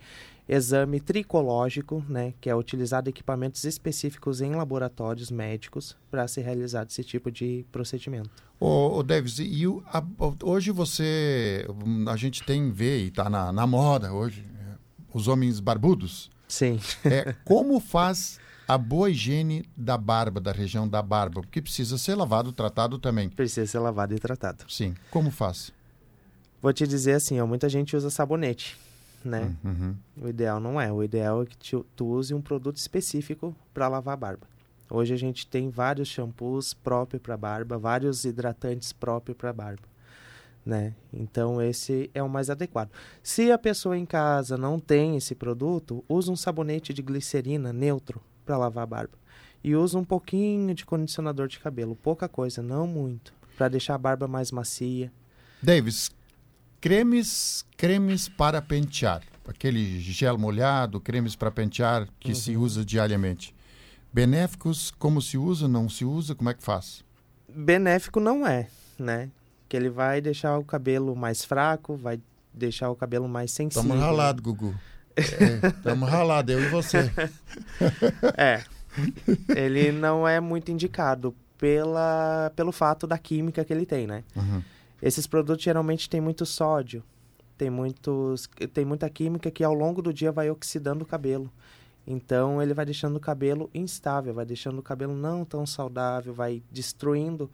exame 0.48 1.00
tricológico, 1.00 2.04
né? 2.08 2.32
Que 2.40 2.48
é 2.48 2.54
utilizado 2.54 3.10
equipamentos 3.10 3.64
específicos 3.64 4.40
em 4.40 4.54
laboratórios 4.54 5.32
médicos 5.32 5.96
para 6.12 6.28
ser 6.28 6.42
realizado 6.42 6.90
esse 6.90 7.02
tipo 7.02 7.28
de 7.28 7.66
procedimento. 7.72 8.30
Ô, 8.60 8.98
ô 8.98 9.02
Davis, 9.02 9.40
e 9.40 9.66
o, 9.66 9.82
a, 9.86 10.00
hoje 10.44 10.70
você, 10.70 11.66
a 12.06 12.14
gente 12.14 12.44
tem, 12.44 12.70
vê 12.70 13.00
e 13.00 13.08
está 13.08 13.28
na, 13.28 13.52
na 13.52 13.66
moda 13.66 14.12
hoje, 14.12 14.46
é, 14.60 14.74
os 15.12 15.26
homens 15.26 15.58
barbudos. 15.58 16.30
Sim. 16.46 16.78
É, 17.04 17.34
como 17.44 17.80
faz 17.82 18.38
a 18.68 18.76
boa 18.76 19.08
higiene 19.08 19.64
da 19.74 19.96
barba, 19.96 20.42
da 20.42 20.52
região 20.52 20.86
da 20.86 21.00
barba, 21.00 21.40
porque 21.40 21.62
precisa 21.62 21.96
ser 21.96 22.14
lavado, 22.14 22.52
tratado 22.52 22.98
também. 22.98 23.30
Precisa 23.30 23.66
ser 23.66 23.78
lavado 23.78 24.14
e 24.14 24.18
tratado. 24.18 24.64
Sim. 24.68 24.94
Como 25.10 25.30
faz? 25.30 25.72
Vou 26.60 26.70
te 26.70 26.86
dizer 26.86 27.14
assim, 27.14 27.40
ó, 27.40 27.46
muita 27.46 27.66
gente 27.66 27.96
usa 27.96 28.10
sabonete, 28.10 28.76
né? 29.24 29.56
Uhum. 29.64 29.96
O 30.20 30.28
ideal 30.28 30.60
não 30.60 30.78
é. 30.78 30.92
O 30.92 31.02
ideal 31.02 31.42
é 31.42 31.46
que 31.46 31.56
tu, 31.56 31.86
tu 31.96 32.06
use 32.06 32.34
um 32.34 32.42
produto 32.42 32.76
específico 32.76 33.56
para 33.72 33.88
lavar 33.88 34.12
a 34.12 34.16
barba. 34.16 34.46
Hoje 34.90 35.14
a 35.14 35.18
gente 35.18 35.46
tem 35.46 35.70
vários 35.70 36.08
shampoos 36.08 36.74
próprios 36.74 37.22
para 37.22 37.38
barba, 37.38 37.78
vários 37.78 38.24
hidratantes 38.24 38.92
próprios 38.92 39.38
para 39.38 39.50
barba. 39.50 39.88
Né? 40.66 40.94
Então 41.10 41.62
esse 41.62 42.10
é 42.12 42.22
o 42.22 42.28
mais 42.28 42.50
adequado. 42.50 42.90
Se 43.22 43.50
a 43.50 43.56
pessoa 43.56 43.96
em 43.96 44.04
casa 44.04 44.58
não 44.58 44.78
tem 44.78 45.16
esse 45.16 45.34
produto, 45.34 46.04
use 46.06 46.30
um 46.30 46.36
sabonete 46.36 46.92
de 46.92 47.00
glicerina 47.00 47.72
neutro 47.72 48.20
para 48.48 48.56
lavar 48.56 48.84
a 48.84 48.86
barba. 48.86 49.12
E 49.62 49.76
usa 49.76 49.98
um 49.98 50.04
pouquinho 50.04 50.74
de 50.74 50.86
condicionador 50.86 51.48
de 51.48 51.58
cabelo, 51.58 51.94
pouca 51.94 52.26
coisa, 52.26 52.62
não 52.62 52.86
muito, 52.86 53.34
para 53.58 53.68
deixar 53.68 53.94
a 53.94 53.98
barba 53.98 54.26
mais 54.26 54.50
macia. 54.50 55.12
Davis, 55.62 56.10
cremes, 56.80 57.66
cremes 57.76 58.26
para 58.26 58.62
pentear, 58.62 59.22
aquele 59.46 60.00
gel 60.00 60.38
molhado, 60.38 60.98
cremes 60.98 61.36
para 61.36 61.50
pentear 61.50 62.08
que 62.18 62.30
uhum. 62.30 62.34
se 62.34 62.56
usa 62.56 62.82
diariamente. 62.82 63.54
Benéficos, 64.10 64.90
como 64.98 65.20
se 65.20 65.36
usa, 65.36 65.68
não 65.68 65.90
se 65.90 66.06
usa, 66.06 66.34
como 66.34 66.48
é 66.48 66.54
que 66.54 66.62
faz? 66.62 67.04
Benéfico 67.46 68.18
não 68.18 68.46
é, 68.46 68.68
né? 68.98 69.30
Que 69.68 69.76
ele 69.76 69.90
vai 69.90 70.22
deixar 70.22 70.56
o 70.56 70.64
cabelo 70.64 71.14
mais 71.14 71.44
fraco, 71.44 71.96
vai 71.96 72.18
deixar 72.54 72.88
o 72.88 72.96
cabelo 72.96 73.28
mais 73.28 73.50
sensível. 73.50 73.86
Tamo 73.86 74.00
ralado, 74.00 74.42
Gugu. 74.42 74.74
Estamos 75.18 76.08
é, 76.08 76.12
ralados, 76.12 76.54
eu 76.54 76.62
e 76.62 76.68
você. 76.68 77.10
é. 78.36 78.62
Ele 79.54 79.92
não 79.92 80.26
é 80.26 80.40
muito 80.40 80.70
indicado 80.70 81.34
pela, 81.56 82.52
pelo 82.54 82.72
fato 82.72 83.06
da 83.06 83.18
química 83.18 83.64
que 83.64 83.72
ele 83.72 83.86
tem, 83.86 84.06
né? 84.06 84.24
Uhum. 84.34 84.62
Esses 85.02 85.26
produtos 85.26 85.62
geralmente 85.62 86.08
têm 86.08 86.20
muito 86.20 86.44
sódio, 86.44 87.04
tem, 87.56 87.70
muitos, 87.70 88.48
tem 88.72 88.84
muita 88.84 89.08
química 89.08 89.50
que 89.50 89.62
ao 89.62 89.74
longo 89.74 90.02
do 90.02 90.12
dia 90.12 90.32
vai 90.32 90.50
oxidando 90.50 91.04
o 91.04 91.06
cabelo. 91.06 91.50
Então 92.06 92.62
ele 92.62 92.72
vai 92.72 92.86
deixando 92.86 93.16
o 93.16 93.20
cabelo 93.20 93.68
instável, 93.74 94.32
vai 94.32 94.46
deixando 94.46 94.78
o 94.78 94.82
cabelo 94.82 95.14
não 95.14 95.44
tão 95.44 95.66
saudável, 95.66 96.32
vai 96.32 96.62
destruindo 96.70 97.50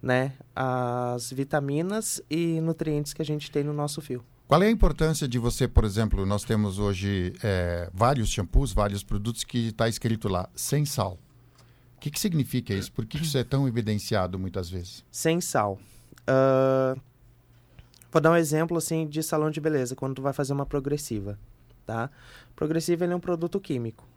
né, 0.00 0.32
as 0.56 1.30
vitaminas 1.30 2.22
e 2.30 2.60
nutrientes 2.60 3.12
que 3.12 3.20
a 3.20 3.24
gente 3.24 3.50
tem 3.50 3.62
no 3.62 3.72
nosso 3.72 4.00
fio. 4.00 4.24
Qual 4.48 4.62
é 4.62 4.66
a 4.66 4.70
importância 4.70 5.28
de 5.28 5.38
você, 5.38 5.68
por 5.68 5.84
exemplo, 5.84 6.24
nós 6.24 6.42
temos 6.42 6.78
hoje 6.78 7.34
é, 7.44 7.90
vários 7.92 8.30
shampoos, 8.30 8.72
vários 8.72 9.04
produtos 9.04 9.44
que 9.44 9.68
está 9.68 9.86
escrito 9.90 10.26
lá, 10.26 10.48
sem 10.54 10.86
sal. 10.86 11.18
O 11.94 12.00
que, 12.00 12.10
que 12.10 12.18
significa 12.18 12.72
isso? 12.72 12.90
Por 12.90 13.04
que 13.04 13.18
isso 13.18 13.36
é 13.36 13.44
tão 13.44 13.68
evidenciado 13.68 14.38
muitas 14.38 14.70
vezes? 14.70 15.04
Sem 15.12 15.38
sal. 15.42 15.78
Uh, 16.22 16.98
vou 18.10 18.22
dar 18.22 18.30
um 18.30 18.36
exemplo 18.36 18.78
assim 18.78 19.06
de 19.06 19.22
salão 19.22 19.50
de 19.50 19.60
beleza, 19.60 19.94
quando 19.94 20.14
tu 20.14 20.22
vai 20.22 20.32
fazer 20.32 20.54
uma 20.54 20.64
progressiva, 20.64 21.38
tá? 21.84 22.08
Progressiva 22.56 23.04
é 23.04 23.14
um 23.14 23.20
produto 23.20 23.60
químico. 23.60 24.08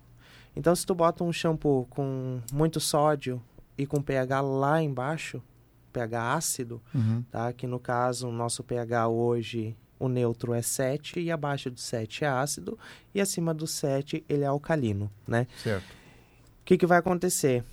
Então, 0.56 0.74
se 0.74 0.86
tu 0.86 0.96
bota 0.96 1.26
um 1.26 1.34
shampoo 1.34 1.88
com 1.90 2.40
muito 2.54 2.80
sódio 2.80 3.44
e 3.78 3.86
com 3.86 4.02
pH 4.02 4.40
lá 4.40 4.82
embaixo, 4.82 5.44
pH 5.92 6.36
ácido, 6.36 6.82
uhum. 6.96 7.22
tá? 7.30 7.52
Que 7.52 7.68
no 7.68 7.82
caso, 7.82 8.30
o 8.30 8.32
nosso 8.32 8.64
pH 8.64 9.10
hoje 9.10 9.76
o 10.02 10.10
neutro 10.10 10.54
é 10.54 10.62
7 10.64 11.20
e 11.20 11.32
abaixo 11.32 11.70
do 11.70 11.80
7 11.80 12.26
é 12.26 12.28
ácido 12.28 12.78
e 13.14 13.22
acima 13.22 13.54
do 13.54 13.68
7 13.68 14.26
ele 14.28 14.44
é 14.44 14.48
alcalino, 14.48 15.12
né? 15.28 15.46
Certo. 15.62 15.86
O 15.86 16.66
que, 16.66 16.78
que 16.78 16.88
vai 16.88 16.98
acontecer? 16.98 17.64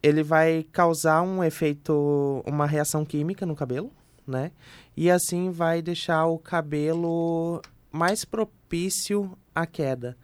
Ele 0.00 0.22
vai 0.22 0.64
causar 0.70 1.22
um 1.22 1.42
efeito, 1.42 2.42
uma 2.46 2.66
reação 2.66 3.04
química 3.04 3.44
no 3.44 3.56
cabelo, 3.56 3.90
né? 4.24 4.52
E 4.96 5.10
assim 5.10 5.50
vai 5.50 5.82
deixar 5.82 6.26
o 6.26 6.38
cabelo 6.38 7.60
mais 7.90 8.24
propício 8.24 9.36
à 9.52 9.66
queda. 9.66 10.16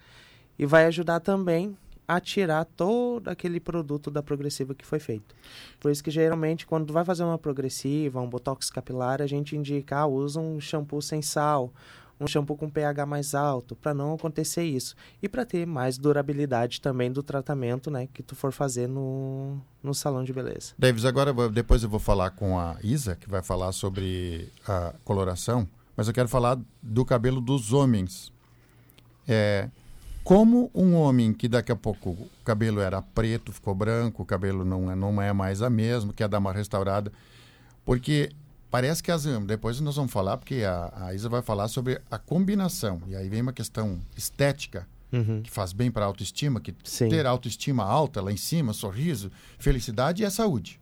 E 0.56 0.64
vai 0.64 0.86
ajudar 0.86 1.18
também 1.18 1.76
a 2.06 2.20
tirar 2.20 2.64
todo 2.64 3.28
aquele 3.28 3.60
produto 3.60 4.10
da 4.10 4.22
progressiva 4.22 4.74
que 4.74 4.84
foi 4.84 4.98
feito. 4.98 5.34
Por 5.80 5.90
isso 5.90 6.02
que 6.02 6.10
geralmente 6.10 6.66
quando 6.66 6.92
vai 6.92 7.04
fazer 7.04 7.24
uma 7.24 7.38
progressiva, 7.38 8.20
um 8.20 8.28
botox 8.28 8.70
capilar, 8.70 9.22
a 9.22 9.26
gente 9.26 9.56
indica, 9.56 9.98
ah, 9.98 10.06
usa 10.06 10.40
um 10.40 10.60
shampoo 10.60 11.00
sem 11.00 11.22
sal, 11.22 11.72
um 12.22 12.26
shampoo 12.26 12.56
com 12.56 12.70
pH 12.70 13.04
mais 13.06 13.34
alto, 13.34 13.74
para 13.74 13.92
não 13.92 14.14
acontecer 14.14 14.62
isso. 14.62 14.94
E 15.22 15.28
para 15.28 15.44
ter 15.44 15.66
mais 15.66 15.98
durabilidade 15.98 16.80
também 16.80 17.10
do 17.10 17.22
tratamento, 17.22 17.90
né, 17.90 18.08
que 18.12 18.22
tu 18.22 18.36
for 18.36 18.52
fazer 18.52 18.86
no, 18.86 19.58
no 19.82 19.94
salão 19.94 20.22
de 20.22 20.32
beleza. 20.32 20.74
Davis, 20.78 21.04
agora 21.04 21.32
depois 21.50 21.82
eu 21.82 21.88
vou 21.88 22.00
falar 22.00 22.30
com 22.30 22.58
a 22.58 22.76
Isa, 22.82 23.16
que 23.16 23.28
vai 23.28 23.42
falar 23.42 23.72
sobre 23.72 24.48
a 24.66 24.94
coloração, 25.04 25.68
mas 25.96 26.08
eu 26.08 26.14
quero 26.14 26.28
falar 26.28 26.58
do 26.82 27.04
cabelo 27.04 27.40
dos 27.40 27.72
homens. 27.72 28.32
É, 29.26 29.68
como 30.24 30.70
um 30.74 30.94
homem 30.94 31.32
que 31.32 31.48
daqui 31.48 31.72
a 31.72 31.76
pouco 31.76 32.10
o 32.10 32.28
cabelo 32.44 32.80
era 32.80 33.02
preto, 33.02 33.52
ficou 33.52 33.74
branco, 33.74 34.22
o 34.22 34.26
cabelo 34.26 34.64
não 34.64 34.90
é, 34.90 34.94
não 34.94 35.20
é 35.22 35.32
mais 35.32 35.62
a 35.62 35.70
mesma, 35.70 36.12
quer 36.12 36.28
dar 36.28 36.38
uma 36.38 36.52
restaurada. 36.52 37.12
Porque 37.84 38.30
parece 38.70 39.02
que 39.02 39.10
as. 39.10 39.24
Depois 39.46 39.80
nós 39.80 39.96
vamos 39.96 40.12
falar, 40.12 40.36
porque 40.38 40.62
a, 40.64 40.92
a 41.06 41.14
Isa 41.14 41.28
vai 41.28 41.42
falar 41.42 41.68
sobre 41.68 42.00
a 42.10 42.18
combinação. 42.18 43.02
E 43.06 43.16
aí 43.16 43.28
vem 43.28 43.42
uma 43.42 43.52
questão 43.52 44.00
estética, 44.16 44.86
uhum. 45.12 45.42
que 45.42 45.50
faz 45.50 45.72
bem 45.72 45.90
para 45.90 46.04
a 46.04 46.06
autoestima, 46.06 46.60
que 46.60 46.74
Sim. 46.84 47.08
ter 47.08 47.26
autoestima 47.26 47.84
alta 47.84 48.20
lá 48.20 48.32
em 48.32 48.36
cima, 48.36 48.72
sorriso, 48.72 49.30
felicidade 49.58 50.24
é 50.24 50.30
saúde. 50.30 50.80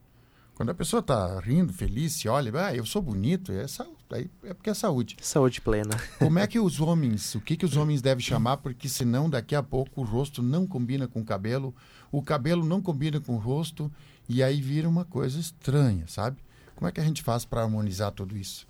Quando 0.60 0.68
a 0.68 0.74
pessoa 0.74 1.00
está 1.00 1.40
rindo, 1.40 1.72
feliz, 1.72 2.12
se 2.12 2.28
olha, 2.28 2.52
ah, 2.62 2.74
eu 2.74 2.84
sou 2.84 3.00
bonito, 3.00 3.50
é, 3.50 3.64
é 4.42 4.52
porque 4.52 4.68
é 4.68 4.74
saúde. 4.74 5.16
Saúde 5.22 5.58
plena. 5.58 5.98
Como 6.18 6.38
é 6.38 6.46
que 6.46 6.60
os 6.60 6.82
homens, 6.82 7.34
o 7.34 7.40
que, 7.40 7.56
que 7.56 7.64
os 7.64 7.78
homens 7.78 8.02
devem 8.02 8.22
chamar? 8.22 8.58
Porque 8.58 8.86
senão 8.86 9.30
daqui 9.30 9.54
a 9.54 9.62
pouco 9.62 10.02
o 10.02 10.04
rosto 10.04 10.42
não 10.42 10.66
combina 10.66 11.08
com 11.08 11.22
o 11.22 11.24
cabelo, 11.24 11.74
o 12.12 12.22
cabelo 12.22 12.62
não 12.62 12.82
combina 12.82 13.18
com 13.18 13.36
o 13.36 13.38
rosto, 13.38 13.90
e 14.28 14.42
aí 14.42 14.60
vira 14.60 14.86
uma 14.86 15.06
coisa 15.06 15.40
estranha, 15.40 16.04
sabe? 16.06 16.36
Como 16.76 16.86
é 16.86 16.92
que 16.92 17.00
a 17.00 17.04
gente 17.04 17.22
faz 17.22 17.46
para 17.46 17.62
harmonizar 17.62 18.12
tudo 18.12 18.36
isso? 18.36 18.68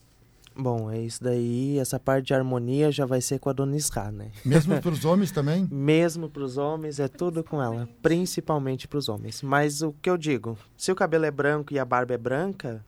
Bom, 0.56 0.90
é 0.90 1.00
isso 1.00 1.22
daí. 1.22 1.78
Essa 1.78 1.98
parte 1.98 2.26
de 2.26 2.34
harmonia 2.34 2.90
já 2.90 3.06
vai 3.06 3.20
ser 3.20 3.38
com 3.38 3.48
a 3.48 3.52
Dona 3.52 3.76
Isra, 3.76 4.10
né? 4.10 4.30
Mesmo 4.44 4.78
para 4.82 4.90
os 4.90 5.04
homens 5.04 5.30
também? 5.30 5.68
Mesmo 5.70 6.28
para 6.28 6.42
os 6.42 6.56
homens, 6.56 6.98
é 6.98 7.08
tudo 7.08 7.42
com 7.42 7.62
ela. 7.62 7.88
Principalmente 8.02 8.86
para 8.86 8.98
os 8.98 9.08
homens. 9.08 9.42
Mas 9.42 9.82
o 9.82 9.92
que 9.92 10.10
eu 10.10 10.16
digo, 10.16 10.58
se 10.76 10.90
o 10.92 10.94
cabelo 10.94 11.24
é 11.24 11.30
branco 11.30 11.72
e 11.72 11.78
a 11.78 11.84
barba 11.84 12.14
é 12.14 12.18
branca, 12.18 12.84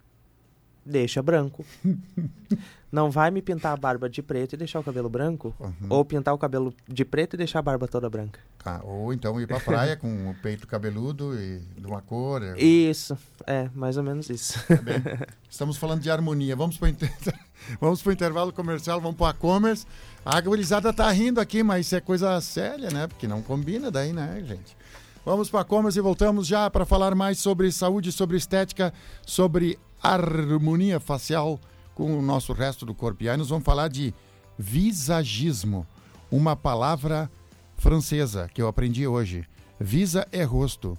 deixa 0.85 1.23
branco. 1.23 1.65
não 2.91 3.11
vai 3.11 3.31
me 3.31 3.41
pintar 3.41 3.73
a 3.73 3.77
barba 3.77 4.09
de 4.09 4.23
preto 4.23 4.53
e 4.53 4.57
deixar 4.57 4.79
o 4.81 4.85
cabelo 4.85 5.09
branco, 5.09 5.55
Uhum. 5.59 5.73
ou 5.89 6.05
pintar 6.05 6.35
o 6.35 6.39
cabelo 6.39 6.75
de 6.87 7.05
preto 7.05 7.35
e 7.35 7.37
deixar 7.39 7.61
a 7.61 7.63
barba 7.63 7.89
toda 7.89 8.09
branca. 8.11 8.39
Tá, 8.63 8.81
ou 8.85 9.13
então 9.13 9.41
ir 9.41 9.47
pra 9.47 9.59
praia 9.59 9.97
com 9.97 10.31
o 10.31 10.35
peito 10.43 10.67
cabeludo 10.67 11.35
e 11.35 11.59
de 11.79 11.87
uma 11.87 12.03
cor. 12.03 12.43
é- 12.43 12.61
Isso, 12.63 13.17
é, 13.47 13.71
mais 13.75 13.97
ou 13.97 14.03
menos 14.03 14.29
isso. 14.29 14.59
Bem, 14.83 15.03
estamos 15.49 15.77
falando 15.79 16.01
de 16.03 16.11
harmonia. 16.11 16.55
Vamos 16.55 16.77
para 16.77 16.91
inter... 16.91 17.11
vamos 17.81 18.03
pro 18.03 18.13
intervalo 18.13 18.53
comercial, 18.53 19.01
vamos 19.01 19.17
para 19.17 19.31
a 19.31 19.35
commerce. 19.35 19.87
A 20.25 20.41
gurizada 20.41 20.93
tá 20.93 21.11
rindo 21.11 21.41
aqui, 21.41 21.63
mas 21.63 21.87
isso 21.87 21.97
é 21.97 22.01
coisa 22.01 22.39
séria, 22.41 22.91
né? 22.91 23.07
Porque 23.07 23.27
não 23.27 23.43
combina 23.43 23.91
daí, 23.91 24.13
né, 24.13 24.43
gente? 24.47 24.77
Vamos 25.25 25.49
para 25.49 25.61
a 25.61 25.65
commerce 25.65 25.99
e 25.99 26.03
voltamos 26.03 26.47
já 26.47 26.69
para 26.71 26.85
falar 26.85 27.15
mais 27.15 27.39
sobre 27.39 27.71
saúde, 27.73 28.13
sobre 28.13 28.37
estética, 28.37 28.93
sobre 29.25 29.79
harmonia 30.03 30.99
facial 30.99 31.61
com 31.95 32.19
o 32.19 32.23
nosso 32.23 32.53
resto 32.53 32.85
do 32.85 32.95
corpo. 32.95 33.23
E 33.23 33.29
aí 33.29 33.37
nós 33.37 33.49
vamos 33.49 33.65
falar 33.65 33.89
de 33.89 34.15
visagismo, 34.59 35.87
uma 36.31 36.57
palavra 36.57 37.31
francesa 37.77 38.49
que 38.53 38.61
eu 38.61 38.69
aprendi 38.69 39.07
hoje. 39.07 39.47
Visa 39.79 40.27
é 40.33 40.43
rosto. 40.43 40.97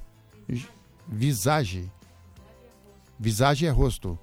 Visage 1.07 1.91
Visage 3.19 3.65
é 3.65 3.69
rosto. 3.69 4.19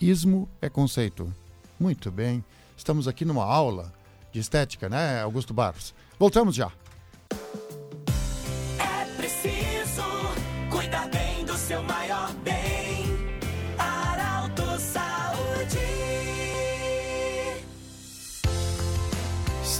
Ismo 0.00 0.48
é 0.60 0.70
conceito. 0.70 1.30
Muito 1.78 2.10
bem. 2.10 2.42
Estamos 2.76 3.06
aqui 3.06 3.26
numa 3.26 3.44
aula 3.44 3.92
de 4.32 4.40
estética, 4.40 4.88
né, 4.88 5.20
Augusto 5.22 5.52
Barros? 5.52 5.94
Voltamos 6.18 6.54
já. 6.54 6.70
É 8.78 9.04
preciso 9.16 10.02
cuidar 10.70 11.08
bem 11.08 11.44
do 11.44 11.54
seu 11.56 11.82
maior 11.82 12.05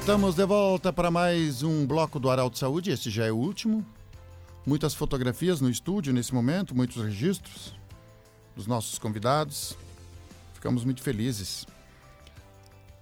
Estamos 0.07 0.37
de 0.37 0.47
volta 0.47 0.93
para 0.93 1.11
mais 1.11 1.65
um 1.65 1.85
bloco 1.85 2.21
do 2.21 2.31
Arauto 2.31 2.57
Saúde. 2.57 2.93
Este 2.93 3.11
já 3.11 3.25
é 3.25 3.33
o 3.33 3.37
último. 3.37 3.85
Muitas 4.65 4.95
fotografias 4.95 5.61
no 5.61 5.69
estúdio 5.69 6.13
nesse 6.13 6.33
momento, 6.33 6.77
muitos 6.77 7.03
registros 7.03 7.75
dos 8.55 8.69
nossos 8.69 9.01
convidados. 9.01 9.77
Ficamos 10.55 10.85
muito 10.85 11.03
felizes. 11.03 11.67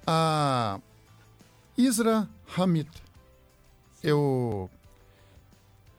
A 0.06 0.80
Isra 1.76 2.26
Hamid. 2.56 2.88
Eu 4.02 4.70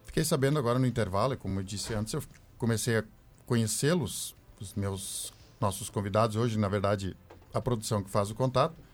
fiquei 0.05 0.23
sabendo 0.23 0.57
agora 0.57 0.79
no 0.79 0.87
intervalo, 0.87 1.37
como 1.37 1.59
eu 1.59 1.63
disse 1.63 1.93
antes, 1.93 2.15
eu 2.15 2.23
comecei 2.57 2.97
a 2.97 3.03
conhecê-los, 3.45 4.35
os 4.59 4.73
meus 4.73 5.31
nossos 5.61 5.87
convidados 5.87 6.35
hoje, 6.35 6.57
na 6.57 6.67
verdade, 6.67 7.15
a 7.53 7.61
produção 7.61 8.01
que 8.01 8.09
faz 8.09 8.31
o 8.31 8.35
contato. 8.35 8.84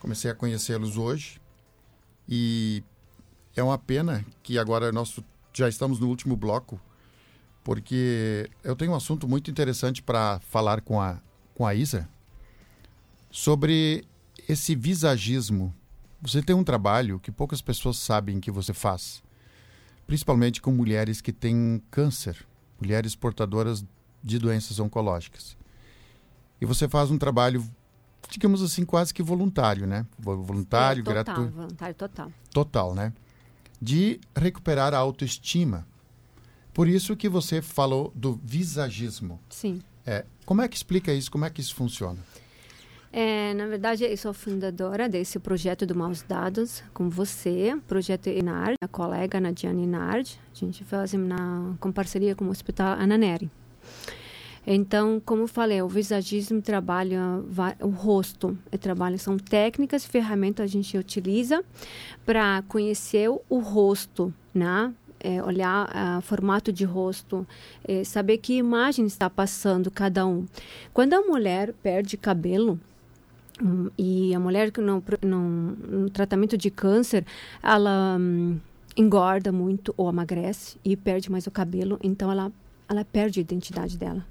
Comecei 0.00 0.30
a 0.30 0.34
conhecê-los 0.34 0.96
hoje 0.96 1.40
e 2.28 2.82
é 3.56 3.62
uma 3.62 3.78
pena 3.78 4.24
que 4.42 4.58
agora 4.58 4.92
nós 4.92 5.18
já 5.52 5.68
estamos 5.68 5.98
no 5.98 6.08
último 6.08 6.36
bloco, 6.36 6.80
porque 7.64 8.48
eu 8.62 8.76
tenho 8.76 8.92
um 8.92 8.94
assunto 8.94 9.26
muito 9.26 9.50
interessante 9.50 10.02
para 10.02 10.38
falar 10.40 10.80
com 10.80 11.00
a, 11.00 11.20
com 11.54 11.66
a 11.66 11.74
Isa 11.74 12.08
sobre 13.30 14.04
esse 14.48 14.74
visagismo. 14.74 15.74
Você 16.22 16.42
tem 16.42 16.54
um 16.54 16.64
trabalho 16.64 17.18
que 17.18 17.32
poucas 17.32 17.60
pessoas 17.60 17.98
sabem 17.98 18.40
que 18.40 18.50
você 18.50 18.72
faz, 18.72 19.22
principalmente 20.06 20.62
com 20.62 20.70
mulheres 20.70 21.20
que 21.20 21.32
têm 21.32 21.82
câncer, 21.90 22.46
mulheres 22.80 23.16
portadoras 23.16 23.84
de 24.22 24.38
doenças 24.38 24.78
oncológicas. 24.78 25.56
E 26.60 26.66
você 26.66 26.88
faz 26.88 27.10
um 27.10 27.18
trabalho 27.18 27.64
digamos 28.28 28.62
assim, 28.62 28.84
quase 28.84 29.12
que 29.12 29.22
voluntário, 29.22 29.86
né? 29.86 30.06
Voluntário, 30.18 31.02
total, 31.02 31.24
gratuito. 31.24 31.52
Voluntário 31.52 31.94
total. 31.94 32.32
Total, 32.52 32.94
né? 32.94 33.12
De 33.80 34.20
recuperar 34.36 34.94
a 34.94 34.98
autoestima. 34.98 35.86
Por 36.72 36.86
isso 36.88 37.16
que 37.16 37.28
você 37.28 37.60
falou 37.60 38.12
do 38.14 38.40
visagismo. 38.44 39.40
Sim. 39.48 39.80
É, 40.06 40.24
como 40.44 40.62
é 40.62 40.68
que 40.68 40.76
explica 40.76 41.12
isso? 41.12 41.30
Como 41.30 41.44
é 41.44 41.50
que 41.50 41.60
isso 41.60 41.74
funciona? 41.74 42.18
É, 43.12 43.54
na 43.54 43.66
verdade, 43.66 44.04
eu 44.04 44.16
sou 44.16 44.34
fundadora 44.34 45.08
desse 45.08 45.38
projeto 45.38 45.86
do 45.86 45.94
Maus 45.94 46.22
Dados 46.22 46.82
com 46.92 47.08
você, 47.08 47.76
projeto 47.86 48.28
Inard, 48.28 48.74
a 48.82 48.88
colega 48.88 49.40
Nadiane 49.40 49.84
Inard. 49.84 50.38
A 50.52 50.54
gente 50.54 50.84
faz 50.84 51.14
na, 51.14 51.74
com 51.80 51.90
parceria 51.90 52.36
com 52.36 52.44
o 52.44 52.50
Hospital 52.50 52.98
Ananeri. 52.98 53.50
Então, 54.70 55.18
como 55.24 55.46
falei, 55.46 55.80
o 55.80 55.88
visagismo 55.88 56.60
trabalha 56.60 57.42
o 57.80 57.88
rosto, 57.88 58.56
trabalha 58.78 59.16
são 59.16 59.38
técnicas, 59.38 60.04
ferramentas 60.04 60.64
a 60.64 60.66
gente 60.66 60.98
utiliza 60.98 61.64
para 62.26 62.62
conhecer 62.68 63.30
o 63.30 63.58
rosto, 63.60 64.32
né? 64.52 64.92
É, 65.20 65.42
olhar 65.42 65.88
o 65.88 66.18
uh, 66.18 66.20
formato 66.20 66.70
de 66.70 66.84
rosto, 66.84 67.46
é, 67.82 68.04
saber 68.04 68.36
que 68.38 68.58
imagem 68.58 69.06
está 69.06 69.30
passando 69.30 69.90
cada 69.90 70.26
um. 70.26 70.44
Quando 70.92 71.14
a 71.14 71.22
mulher 71.22 71.72
perde 71.82 72.18
cabelo, 72.18 72.78
um, 73.60 73.90
e 73.96 74.34
a 74.34 74.38
mulher 74.38 74.70
que 74.70 74.82
não, 74.82 75.02
no 75.22 76.10
tratamento 76.10 76.58
de 76.58 76.70
câncer, 76.70 77.24
ela 77.62 78.18
um, 78.20 78.60
engorda 78.94 79.50
muito 79.50 79.94
ou 79.96 80.10
emagrece 80.10 80.76
e 80.84 80.94
perde 80.94 81.32
mais 81.32 81.46
o 81.46 81.50
cabelo, 81.50 81.98
então 82.02 82.30
ela, 82.30 82.52
ela 82.86 83.02
perde 83.02 83.40
a 83.40 83.42
identidade 83.42 83.96
dela. 83.96 84.24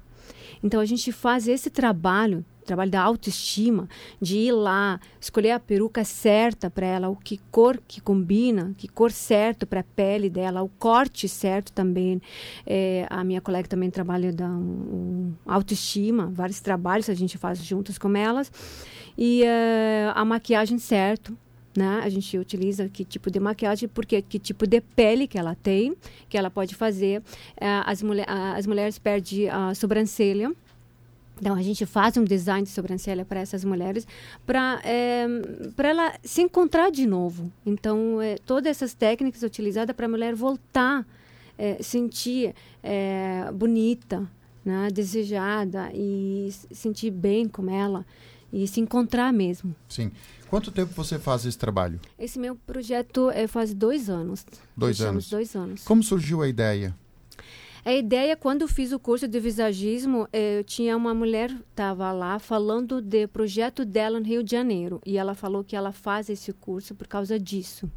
Então 0.62 0.80
a 0.80 0.84
gente 0.84 1.12
faz 1.12 1.48
esse 1.48 1.70
trabalho, 1.70 2.44
trabalho 2.64 2.90
da 2.90 3.00
autoestima, 3.00 3.88
de 4.20 4.36
ir 4.38 4.52
lá, 4.52 5.00
escolher 5.20 5.52
a 5.52 5.60
peruca 5.60 6.04
certa 6.04 6.70
para 6.70 6.86
ela, 6.86 7.08
o 7.08 7.16
que 7.16 7.38
cor 7.50 7.80
que 7.88 8.00
combina, 8.00 8.74
que 8.76 8.86
cor 8.86 9.10
certo 9.10 9.66
para 9.66 9.80
a 9.80 9.84
pele 9.84 10.28
dela, 10.28 10.62
o 10.62 10.68
corte 10.68 11.28
certo 11.28 11.72
também. 11.72 12.20
É, 12.66 13.06
a 13.08 13.24
minha 13.24 13.40
colega 13.40 13.68
também 13.68 13.90
trabalha 13.90 14.32
da 14.32 14.48
um, 14.48 15.32
autoestima, 15.46 16.26
vários 16.26 16.60
trabalhos 16.60 17.08
a 17.08 17.14
gente 17.14 17.38
faz 17.38 17.58
juntos 17.64 17.96
com 17.98 18.14
elas. 18.16 18.52
E 19.16 19.42
uh, 19.42 20.12
a 20.14 20.24
maquiagem 20.24 20.78
certo, 20.78 21.36
né? 21.76 22.00
A 22.02 22.08
gente 22.08 22.36
utiliza 22.36 22.88
que 22.88 23.04
tipo 23.04 23.30
de 23.30 23.38
maquiagem, 23.38 23.88
porque 23.88 24.20
que 24.22 24.38
tipo 24.38 24.66
de 24.66 24.80
pele 24.80 25.26
que 25.26 25.38
ela 25.38 25.54
tem, 25.54 25.94
que 26.28 26.36
ela 26.36 26.50
pode 26.50 26.74
fazer. 26.74 27.20
Uh, 27.20 27.84
as, 27.84 28.02
mulher, 28.02 28.26
as 28.28 28.66
mulheres 28.66 28.98
perdem 28.98 29.48
a 29.48 29.74
sobrancelha. 29.74 30.52
Então, 31.40 31.54
a 31.54 31.62
gente 31.62 31.86
faz 31.86 32.16
um 32.16 32.24
design 32.24 32.64
de 32.64 32.70
sobrancelha 32.70 33.24
para 33.24 33.38
essas 33.38 33.64
mulheres, 33.64 34.08
para 34.44 34.80
é, 34.82 35.24
para 35.76 35.88
ela 35.90 36.14
se 36.24 36.42
encontrar 36.42 36.90
de 36.90 37.06
novo. 37.06 37.52
Então, 37.64 38.20
é, 38.20 38.36
todas 38.38 38.68
essas 38.68 38.92
técnicas 38.92 39.44
utilizadas 39.44 39.94
para 39.94 40.06
a 40.06 40.08
mulher 40.08 40.34
voltar, 40.34 41.06
é, 41.56 41.80
sentir 41.80 42.54
bonita, 43.54 44.28
né? 44.64 44.88
desejada 44.92 45.90
e 45.94 46.48
sentir 46.72 47.10
bem 47.10 47.46
com 47.46 47.70
ela 47.70 48.04
e 48.52 48.66
se 48.66 48.80
encontrar 48.80 49.32
mesmo. 49.32 49.74
Sim. 49.88 50.10
Quanto 50.48 50.70
tempo 50.70 50.92
você 50.94 51.18
faz 51.18 51.44
esse 51.44 51.58
trabalho? 51.58 52.00
Esse 52.18 52.38
meu 52.38 52.56
projeto 52.56 53.30
é, 53.30 53.46
faz 53.46 53.74
dois 53.74 54.08
anos. 54.08 54.46
Dois 54.76 55.00
anos. 55.00 55.28
Dois 55.28 55.54
anos. 55.54 55.84
Como 55.84 56.02
surgiu 56.02 56.42
a 56.42 56.48
ideia? 56.48 56.94
A 57.84 57.94
ideia, 57.94 58.36
quando 58.36 58.62
eu 58.62 58.68
fiz 58.68 58.92
o 58.92 58.98
curso 58.98 59.26
de 59.26 59.40
visagismo, 59.40 60.28
eu 60.32 60.64
tinha 60.64 60.96
uma 60.96 61.14
mulher 61.14 61.50
estava 61.70 62.12
lá 62.12 62.38
falando 62.38 63.00
do 63.00 63.28
projeto 63.28 63.84
dela 63.84 64.18
no 64.20 64.26
Rio 64.26 64.42
de 64.42 64.50
Janeiro. 64.50 65.00
E 65.06 65.16
ela 65.16 65.34
falou 65.34 65.64
que 65.64 65.76
ela 65.76 65.92
faz 65.92 66.28
esse 66.28 66.52
curso 66.52 66.94
por 66.94 67.06
causa 67.06 67.38
disso. 67.38 67.90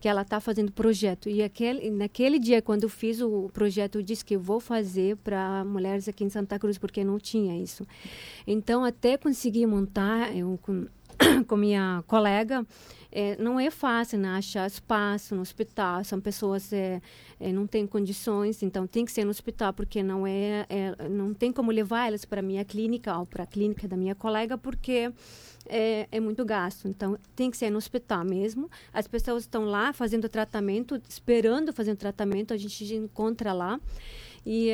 Que 0.00 0.08
ela 0.08 0.22
está 0.22 0.38
fazendo 0.40 0.70
projeto. 0.70 1.28
E 1.28 1.42
aquele, 1.42 1.90
naquele 1.90 2.38
dia, 2.38 2.62
quando 2.62 2.84
eu 2.84 2.88
fiz 2.88 3.20
o 3.20 3.50
projeto, 3.52 3.98
eu 3.98 4.02
disse 4.02 4.24
que 4.24 4.36
eu 4.36 4.40
vou 4.40 4.60
fazer 4.60 5.16
para 5.16 5.64
mulheres 5.64 6.08
aqui 6.08 6.22
em 6.24 6.28
Santa 6.28 6.58
Cruz, 6.58 6.78
porque 6.78 7.02
não 7.02 7.18
tinha 7.18 7.60
isso. 7.60 7.86
Então, 8.46 8.84
até 8.84 9.16
conseguir 9.16 9.66
montar, 9.66 10.36
eu, 10.36 10.58
com, 10.62 10.86
com 11.46 11.56
minha 11.56 12.02
colega, 12.06 12.64
é, 13.10 13.36
não 13.42 13.58
é 13.58 13.70
fácil 13.70 14.18
né, 14.18 14.28
achar 14.28 14.66
espaço 14.66 15.34
no 15.34 15.40
hospital. 15.40 16.04
São 16.04 16.20
pessoas 16.20 16.72
é, 16.72 17.00
é, 17.40 17.52
não 17.52 17.66
têm 17.66 17.86
condições, 17.86 18.62
então 18.62 18.86
tem 18.86 19.04
que 19.04 19.12
ser 19.12 19.24
no 19.24 19.30
hospital 19.30 19.72
porque 19.72 20.02
não 20.02 20.26
é, 20.26 20.66
é 20.68 21.08
não 21.08 21.32
tem 21.32 21.50
como 21.52 21.70
levar 21.70 22.08
elas 22.08 22.24
para 22.24 22.42
minha 22.42 22.64
clínica 22.64 23.16
ou 23.18 23.26
para 23.26 23.44
a 23.44 23.46
clínica 23.46 23.88
da 23.88 23.96
minha 23.96 24.14
colega 24.14 24.58
porque 24.58 25.10
é, 25.68 26.08
é, 26.10 26.20
muito 26.20 26.44
gasto. 26.44 26.88
Então 26.88 27.18
tem 27.36 27.50
que 27.50 27.56
ser 27.56 27.70
no 27.70 27.78
hospital 27.78 28.24
mesmo. 28.24 28.70
As 28.92 29.06
pessoas 29.06 29.44
estão 29.44 29.64
lá 29.64 29.92
fazendo 29.92 30.28
tratamento, 30.28 31.00
esperando 31.08 31.72
fazer 31.72 31.92
o 31.92 31.96
tratamento. 31.96 32.52
A 32.52 32.56
gente 32.56 32.94
encontra 32.94 33.52
lá 33.52 33.80
e 34.44 34.70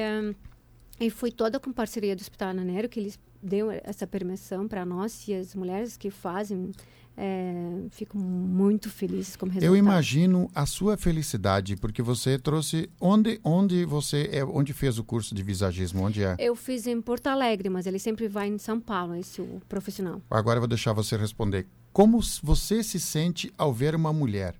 e 1.01 1.11
foi 1.11 1.33
toda 1.33 1.59
com 1.59 1.73
parceria 1.73 2.15
do 2.15 2.21
Hospital 2.21 2.51
Ananero 2.51 2.89
que 2.89 3.01
eles 3.01 3.19
deu 3.43 3.71
essa 3.71 4.07
permissão 4.07 4.67
para 4.69 4.87
nós 4.87 5.27
e 5.29 5.35
as 5.35 5.55
mulheres 5.55 5.97
que 5.97 6.11
fazem 6.11 6.73
É, 7.17 7.87
fico 7.91 8.19
muito 8.19 8.91
feliz 8.91 9.37
com 9.37 9.47
o 9.47 9.49
resultado. 9.49 9.71
Eu 9.71 9.77
imagino 9.77 10.51
a 10.55 10.67
sua 10.67 10.97
felicidade, 10.97 11.77
porque 11.77 12.03
você 12.03 12.39
trouxe 12.39 12.91
onde 13.01 13.41
onde 13.45 13.85
você 13.85 14.29
é, 14.33 14.45
onde 14.45 14.73
fez 14.73 14.99
o 14.99 15.05
curso 15.05 15.35
de 15.35 15.43
visagismo, 15.43 16.03
onde 16.03 16.25
é? 16.25 16.35
Eu 16.39 16.57
fiz 16.57 16.87
em 16.87 17.01
Porto 17.01 17.29
Alegre, 17.29 17.69
mas 17.69 17.87
ele 17.87 18.01
sempre 18.01 18.27
vai 18.27 18.49
em 18.49 18.59
São 18.59 18.81
Paulo, 18.81 19.15
esse 19.15 19.41
o 19.41 19.63
profissional. 19.69 20.21
Agora 20.29 20.57
eu 20.57 20.63
vou 20.63 20.69
deixar 20.69 20.93
você 20.93 21.17
responder. 21.17 21.67
Como 21.93 22.21
você 22.43 22.83
se 22.83 22.99
sente 22.99 23.53
ao 23.57 23.73
ver 23.73 23.95
uma 23.95 24.13
mulher 24.13 24.57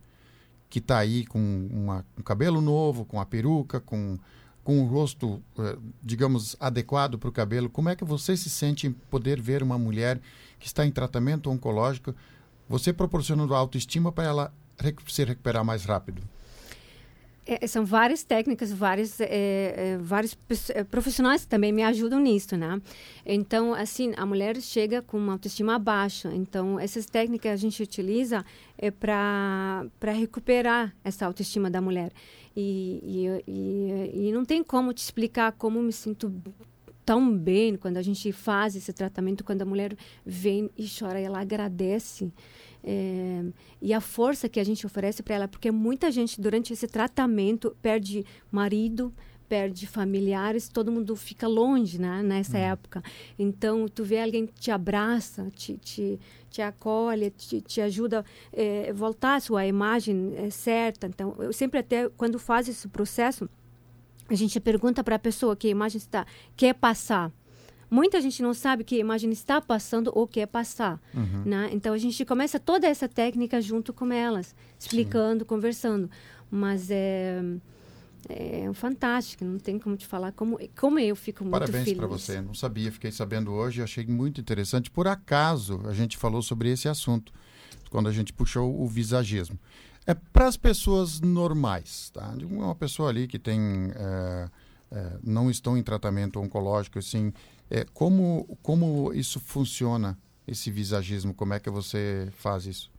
que 0.71 0.79
está 0.79 0.99
aí 0.99 1.27
com 1.27 1.69
uma, 1.73 2.07
um 2.17 2.23
cabelo 2.23 2.61
novo, 2.61 3.05
com 3.05 3.21
a 3.21 3.27
peruca, 3.27 3.81
com 3.81 4.19
com 4.65 4.81
o 4.81 4.87
rosto, 4.87 5.43
eh, 5.59 5.77
digamos, 6.03 6.57
adequado 6.59 7.19
para 7.19 7.29
o 7.29 7.33
cabelo, 7.33 7.69
como 7.69 7.91
é 7.91 7.95
que 7.95 8.03
você 8.03 8.35
se 8.35 8.49
sente 8.49 8.87
em 8.87 8.93
poder 8.93 9.39
ver 9.39 9.63
uma 9.63 9.79
mulher 9.79 10.19
que 10.59 10.67
está 10.67 10.87
em 10.87 10.91
tratamento 10.91 11.51
oncológico, 11.51 12.15
você 12.69 12.93
proporcionando 12.93 13.55
autoestima 13.55 14.11
para 14.13 14.25
ela 14.25 14.55
se 15.09 15.25
recuperar 15.25 15.65
mais 15.65 15.85
rápido? 15.85 16.23
É, 17.47 17.67
são 17.67 17.85
várias 17.85 18.25
técnicas, 18.25 18.73
vários, 18.73 19.21
é, 19.21 19.29
é, 19.29 19.99
vários 19.99 20.35
profissionais 20.91 21.45
também 21.45 21.73
me 21.73 21.83
ajudam 21.83 22.19
nisso, 22.19 22.57
né? 22.57 22.81
Então, 23.25 23.75
assim, 23.75 24.15
a 24.17 24.25
mulher 24.25 24.57
chega 24.63 25.03
com 25.03 25.19
uma 25.19 25.33
autoestima 25.33 25.79
baixa. 25.79 26.35
Então, 26.35 26.81
essas 26.81 27.05
técnicas 27.05 27.53
a 27.53 27.57
gente 27.57 27.83
utiliza 27.83 28.45
é, 28.79 28.91
para 28.91 30.13
recuperar 30.19 30.95
essa 31.05 31.27
autoestima 31.27 31.71
da 31.71 31.83
mulher. 31.83 32.13
E, 32.57 33.01
e, 33.47 33.51
e, 33.51 34.29
e 34.29 34.33
não 34.33 34.45
tem 34.45 34.65
como 34.65 34.95
te 34.95 35.03
explicar 35.03 35.53
como 35.53 35.83
me 35.83 35.93
sinto 35.93 36.33
tão 37.05 37.37
bem 37.37 37.77
quando 37.77 37.97
a 37.97 38.03
gente 38.03 38.33
faz 38.33 38.75
esse 38.75 38.93
tratamento, 38.93 39.45
quando 39.45 39.63
a 39.63 39.67
mulher 39.67 39.97
vem 40.25 40.71
e 40.77 40.89
chora 40.89 41.21
ela 41.21 41.41
agradece. 41.41 42.33
É, 42.83 43.43
e 43.81 43.95
a 43.95 44.01
força 44.01 44.49
que 44.49 44.61
a 44.61 44.65
gente 44.65 44.85
oferece 44.85 45.23
para 45.23 45.35
ela, 45.35 45.49
porque 45.49 45.71
muita 45.71 46.11
gente 46.11 46.41
durante 46.41 46.73
esse 46.73 46.87
tratamento 46.87 47.75
perde 47.81 48.25
marido, 48.51 49.13
perde 49.49 49.87
familiares, 49.87 50.69
todo 50.69 50.91
mundo 50.91 51.15
fica 51.17 51.47
longe 51.47 51.99
né, 51.99 52.23
nessa 52.23 52.57
uhum. 52.57 52.65
época. 52.65 53.03
Então, 53.39 53.87
tu 53.89 54.05
vê 54.05 54.21
alguém 54.21 54.47
que 54.47 54.55
te 54.55 54.71
abraça, 54.71 55.51
te, 55.55 55.77
te, 55.79 56.19
te 56.51 56.61
acolhe, 56.61 57.31
te, 57.31 57.61
te 57.61 57.81
ajuda 57.81 58.21
a 58.21 58.25
é, 58.53 58.93
voltar 58.93 59.37
a 59.37 59.41
sua 59.41 59.67
imagem 59.67 60.35
é, 60.37 60.51
certa. 60.51 61.07
Então, 61.07 61.35
eu 61.39 61.53
sempre 61.53 61.79
até, 61.79 62.09
quando 62.11 62.39
faz 62.39 62.69
esse 62.69 62.89
processo, 62.89 63.49
a 64.29 64.35
gente 64.35 64.59
pergunta 64.61 65.03
para 65.05 65.17
a 65.17 65.19
pessoa 65.19 65.57
que 65.57 65.67
a 65.67 65.71
imagem 65.71 65.99
está 65.99 66.27
quer 66.57 66.75
passar. 66.75 67.33
Muita 67.91 68.21
gente 68.21 68.43
não 68.43 68.55
sabe 68.55 68.83
que 68.83 68.97
a 68.97 68.99
imagem 68.99 69.31
está 69.31 69.61
passando 69.61 70.11
ou 70.15 70.27
quer 70.27 70.47
passar, 70.47 71.01
uhum. 71.15 71.43
né? 71.45 71.69
Então 71.73 71.93
a 71.93 71.99
gente 71.99 72.25
começa 72.25 72.59
toda 72.59 72.87
essa 72.87 73.09
técnica 73.09 73.61
junto 73.61 73.93
com 73.93 74.13
elas, 74.13 74.55
explicando, 74.79 75.45
Sim. 75.45 75.49
conversando. 75.49 76.11
Mas 76.51 76.91
é 76.91 77.41
é 78.29 78.73
fantástico, 78.73 79.45
não 79.45 79.59
tem 79.59 79.79
como 79.79 79.97
te 79.97 80.07
falar 80.07 80.33
como, 80.33 80.59
como 80.79 80.99
eu 80.99 81.15
fico 81.15 81.45
muito 81.45 81.53
Parabéns 81.53 81.85
feliz. 81.85 81.99
Parabéns 81.99 82.25
para 82.27 82.35
você, 82.35 82.41
não 82.41 82.55
sabia, 82.55 82.91
fiquei 82.91 83.13
sabendo 83.13 83.53
hoje, 83.53 83.83
achei 83.83 84.07
muito 84.07 84.41
interessante. 84.41 84.91
Por 84.91 85.07
acaso 85.07 85.81
a 85.85 85.93
gente 85.93 86.17
falou 86.17 86.43
sobre 86.43 86.71
esse 86.71 86.89
assunto 86.89 87.33
quando 87.91 88.09
a 88.09 88.13
gente 88.13 88.33
puxou 88.33 88.81
o 88.81 88.87
visagismo. 88.87 89.59
É 90.07 90.13
para 90.15 90.47
as 90.47 90.57
pessoas 90.57 91.21
normais, 91.21 92.11
tá? 92.11 92.35
Uma 92.45 92.75
pessoa 92.75 93.09
ali 93.09 93.27
que 93.27 93.39
tem 93.39 93.91
é, 93.95 94.49
é, 94.93 95.19
não 95.23 95.51
estão 95.51 95.77
em 95.79 95.83
tratamento 95.83 96.39
oncológico, 96.39 96.99
assim, 96.99 97.33
é, 97.71 97.85
como 97.93 98.59
como 98.63 99.13
isso 99.15 99.41
funciona 99.41 100.19
esse 100.47 100.71
visagismo? 100.71 101.33
Como 101.33 101.55
é 101.55 101.61
que 101.61 101.71
você 101.71 102.29
faz 102.37 102.67
isso? 102.67 102.91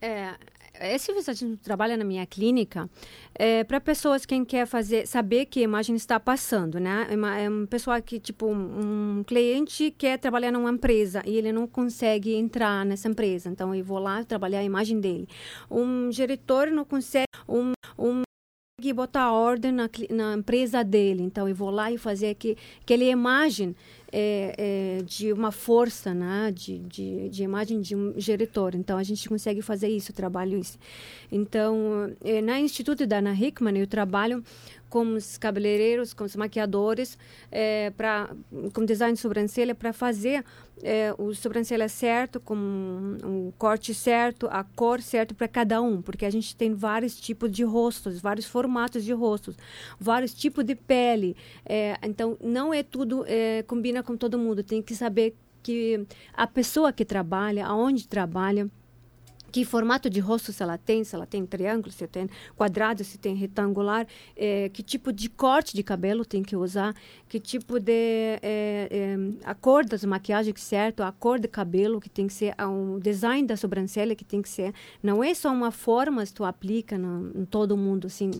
É, 0.00 0.34
esse 0.82 1.12
visagismo 1.12 1.56
trabalha 1.56 1.96
na 1.96 2.04
minha 2.04 2.26
clínica 2.26 2.88
é, 3.34 3.64
para 3.64 3.80
pessoas 3.80 4.26
que 4.26 4.44
quer 4.44 4.66
fazer 4.66 5.06
saber 5.06 5.46
que 5.46 5.60
a 5.60 5.62
imagem 5.62 5.94
está 5.96 6.18
passando, 6.18 6.80
né? 6.80 7.06
É 7.10 7.14
uma, 7.14 7.38
é 7.38 7.48
uma 7.48 7.66
pessoa 7.66 8.00
que 8.00 8.18
tipo 8.18 8.46
um, 8.46 9.18
um, 9.18 9.24
cliente 9.24 9.90
quer 9.90 10.18
trabalhar 10.18 10.50
numa 10.50 10.70
empresa 10.70 11.22
e 11.26 11.36
ele 11.36 11.52
não 11.52 11.66
consegue 11.66 12.34
entrar 12.34 12.84
nessa 12.84 13.08
empresa, 13.08 13.48
então 13.48 13.74
eu 13.74 13.84
vou 13.84 13.98
lá 13.98 14.24
trabalhar 14.24 14.60
a 14.60 14.64
imagem 14.64 15.00
dele. 15.00 15.28
Um 15.70 16.08
diretor 16.08 16.70
não 16.70 16.84
consegue 16.84 17.26
um, 17.48 17.72
um 17.98 18.22
botar 18.92 19.30
ordem 19.30 19.70
na, 19.70 19.88
na 20.10 20.34
empresa 20.34 20.82
dele. 20.82 21.22
Então, 21.22 21.46
eu 21.48 21.54
vou 21.54 21.70
lá 21.70 21.92
e 21.92 21.98
fazer 21.98 22.34
que, 22.34 22.56
aquela 22.80 23.04
imagem 23.04 23.76
é, 24.12 24.98
é, 24.98 25.02
de 25.02 25.32
uma 25.32 25.50
força, 25.50 26.12
né? 26.12 26.52
de, 26.54 26.78
de, 26.80 27.28
de 27.30 27.42
imagem 27.42 27.80
de 27.80 27.96
um 27.96 28.12
diretor. 28.12 28.74
Então, 28.74 28.98
a 28.98 29.02
gente 29.02 29.28
consegue 29.28 29.62
fazer 29.62 29.88
isso, 29.88 30.12
trabalho 30.12 30.58
isso. 30.58 30.78
Então, 31.30 32.14
é, 32.22 32.42
na 32.42 32.60
Instituto 32.60 33.06
da 33.06 33.18
Ana 33.18 33.32
Hickman, 33.32 33.78
eu 33.78 33.86
trabalho 33.86 34.44
com 34.90 35.14
os 35.14 35.38
cabeleireiros, 35.38 36.12
com 36.12 36.24
os 36.24 36.36
maquiadores, 36.36 37.16
é, 37.50 37.88
pra, 37.96 38.36
com 38.74 38.84
design 38.84 39.14
de 39.14 39.20
sobrancelha, 39.20 39.74
para 39.74 39.90
fazer 39.90 40.44
é, 40.82 41.14
o 41.16 41.32
sobrancelha 41.34 41.88
certo, 41.88 42.40
com 42.40 43.16
o 43.22 43.52
corte 43.56 43.94
certo, 43.94 44.48
a 44.50 44.64
cor 44.64 45.00
certa 45.00 45.34
para 45.34 45.46
cada 45.46 45.80
um, 45.80 46.02
porque 46.02 46.26
a 46.26 46.30
gente 46.30 46.56
tem 46.56 46.74
vários 46.74 47.18
tipos 47.18 47.50
de 47.50 47.62
rostos, 47.62 48.20
vários 48.20 48.46
formatos 48.46 49.04
de 49.04 49.12
rostos, 49.12 49.56
vários 49.98 50.34
tipos 50.34 50.64
de 50.64 50.74
pele. 50.74 51.36
É, 51.64 51.96
então, 52.02 52.36
não 52.42 52.74
é 52.74 52.82
tudo 52.82 53.24
é, 53.26 53.62
combina 53.62 54.02
com 54.02 54.16
todo 54.16 54.38
mundo. 54.38 54.62
Tem 54.62 54.82
que 54.82 54.94
saber 54.94 55.36
que 55.62 56.04
a 56.32 56.46
pessoa 56.46 56.92
que 56.92 57.04
trabalha, 57.04 57.66
aonde 57.66 58.08
trabalha, 58.08 58.68
que 59.52 59.66
formato 59.66 60.08
de 60.08 60.18
rosto 60.18 60.50
se 60.50 60.62
ela 60.62 60.78
tem, 60.78 61.04
se 61.04 61.14
ela 61.14 61.26
tem 61.26 61.44
triângulo, 61.44 61.92
se 61.92 62.08
tem 62.08 62.28
quadrado, 62.56 63.04
se 63.04 63.18
tem 63.18 63.36
retangular, 63.36 64.06
é, 64.34 64.70
que 64.70 64.82
tipo 64.82 65.12
de 65.12 65.28
corte 65.28 65.76
de 65.76 65.82
cabelo 65.82 66.24
tem 66.24 66.42
que 66.42 66.56
usar, 66.56 66.94
que 67.28 67.38
tipo 67.38 67.78
de 67.78 67.92
é, 67.92 68.88
é, 68.90 69.16
a 69.44 69.54
cor 69.54 69.84
das 69.84 70.02
maquiagens 70.04 70.62
certo, 70.62 71.02
a 71.02 71.12
cor 71.12 71.38
do 71.38 71.48
cabelo 71.48 72.00
que 72.00 72.08
tem 72.08 72.26
que 72.26 72.32
ser, 72.32 72.54
o 72.58 72.98
design 72.98 73.46
da 73.46 73.56
sobrancelha 73.56 74.16
que 74.16 74.24
tem 74.24 74.40
que 74.40 74.48
ser, 74.48 74.72
não 75.02 75.22
é 75.22 75.34
só 75.34 75.52
uma 75.52 75.70
forma 75.70 76.24
que 76.24 76.32
tu 76.32 76.44
aplica 76.44 76.96
no, 76.96 77.30
em 77.38 77.44
todo 77.44 77.76
mundo 77.76 78.06
assim 78.06 78.30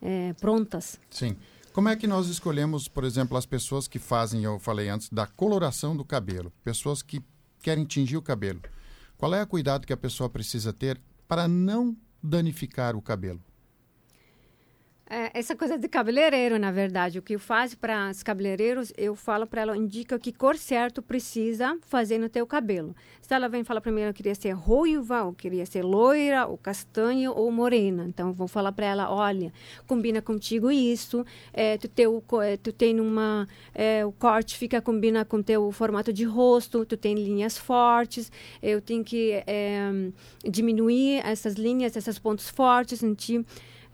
é, 0.00 0.32
prontas. 0.34 0.98
Sim. 1.10 1.36
Como 1.72 1.88
é 1.88 1.94
que 1.94 2.06
nós 2.06 2.26
escolhemos, 2.28 2.88
por 2.88 3.04
exemplo, 3.04 3.36
as 3.36 3.44
pessoas 3.44 3.86
que 3.86 3.98
fazem, 3.98 4.42
eu 4.42 4.58
falei 4.58 4.88
antes, 4.88 5.10
da 5.10 5.26
coloração 5.26 5.96
do 5.96 6.04
cabelo, 6.04 6.50
pessoas 6.64 7.02
que 7.02 7.22
querem 7.62 7.84
tingir 7.84 8.16
o 8.16 8.22
cabelo? 8.22 8.60
Qual 9.18 9.34
é 9.34 9.42
o 9.42 9.46
cuidado 9.46 9.84
que 9.84 9.92
a 9.92 9.96
pessoa 9.96 10.30
precisa 10.30 10.72
ter 10.72 11.00
para 11.26 11.48
não 11.48 11.96
danificar 12.22 12.94
o 12.94 13.02
cabelo? 13.02 13.42
É, 15.10 15.30
essa 15.32 15.56
coisa 15.56 15.78
de 15.78 15.88
cabeleireiro, 15.88 16.58
na 16.58 16.70
verdade, 16.70 17.18
o 17.18 17.22
que 17.22 17.34
eu 17.34 17.40
faço 17.40 17.78
para 17.78 18.10
os 18.10 18.22
cabeleireiros, 18.22 18.92
eu 18.94 19.16
falo 19.16 19.46
para 19.46 19.62
ela, 19.62 19.74
indica 19.74 20.18
que 20.18 20.30
cor 20.30 20.58
certo 20.58 21.00
precisa 21.00 21.78
fazer 21.80 22.18
no 22.18 22.28
teu 22.28 22.46
cabelo. 22.46 22.94
Se 23.22 23.32
ela 23.32 23.48
vem 23.48 23.64
falar 23.64 23.80
para 23.80 23.90
mim, 23.90 24.02
eu 24.02 24.12
queria 24.12 24.34
ser 24.34 24.50
ruiva, 24.50 25.22
ou 25.22 25.32
queria 25.32 25.64
ser 25.64 25.82
loira, 25.82 26.46
ou 26.46 26.58
castanha, 26.58 27.30
ou 27.32 27.50
morena. 27.50 28.04
Então, 28.06 28.28
eu 28.28 28.34
vou 28.34 28.46
falar 28.46 28.70
para 28.70 28.84
ela, 28.84 29.10
olha, 29.10 29.50
combina 29.86 30.20
contigo 30.20 30.70
isso, 30.70 31.24
é, 31.54 31.78
tu, 31.78 31.88
teu, 31.88 32.22
é, 32.42 32.58
tu 32.58 32.70
tem 32.70 33.00
uma, 33.00 33.48
é, 33.74 34.04
o 34.04 34.12
corte 34.12 34.58
fica, 34.58 34.78
combina 34.82 35.24
com 35.24 35.42
teu 35.42 35.72
formato 35.72 36.12
de 36.12 36.24
rosto, 36.24 36.84
tu 36.84 36.98
tem 36.98 37.14
linhas 37.14 37.56
fortes, 37.56 38.30
eu 38.62 38.78
tenho 38.78 39.02
que 39.02 39.42
é, 39.46 39.90
diminuir 40.44 41.24
essas 41.24 41.54
linhas, 41.54 41.96
esses 41.96 42.18
pontos 42.18 42.50
fortes 42.50 43.02
em 43.02 43.14
ti 43.14 43.42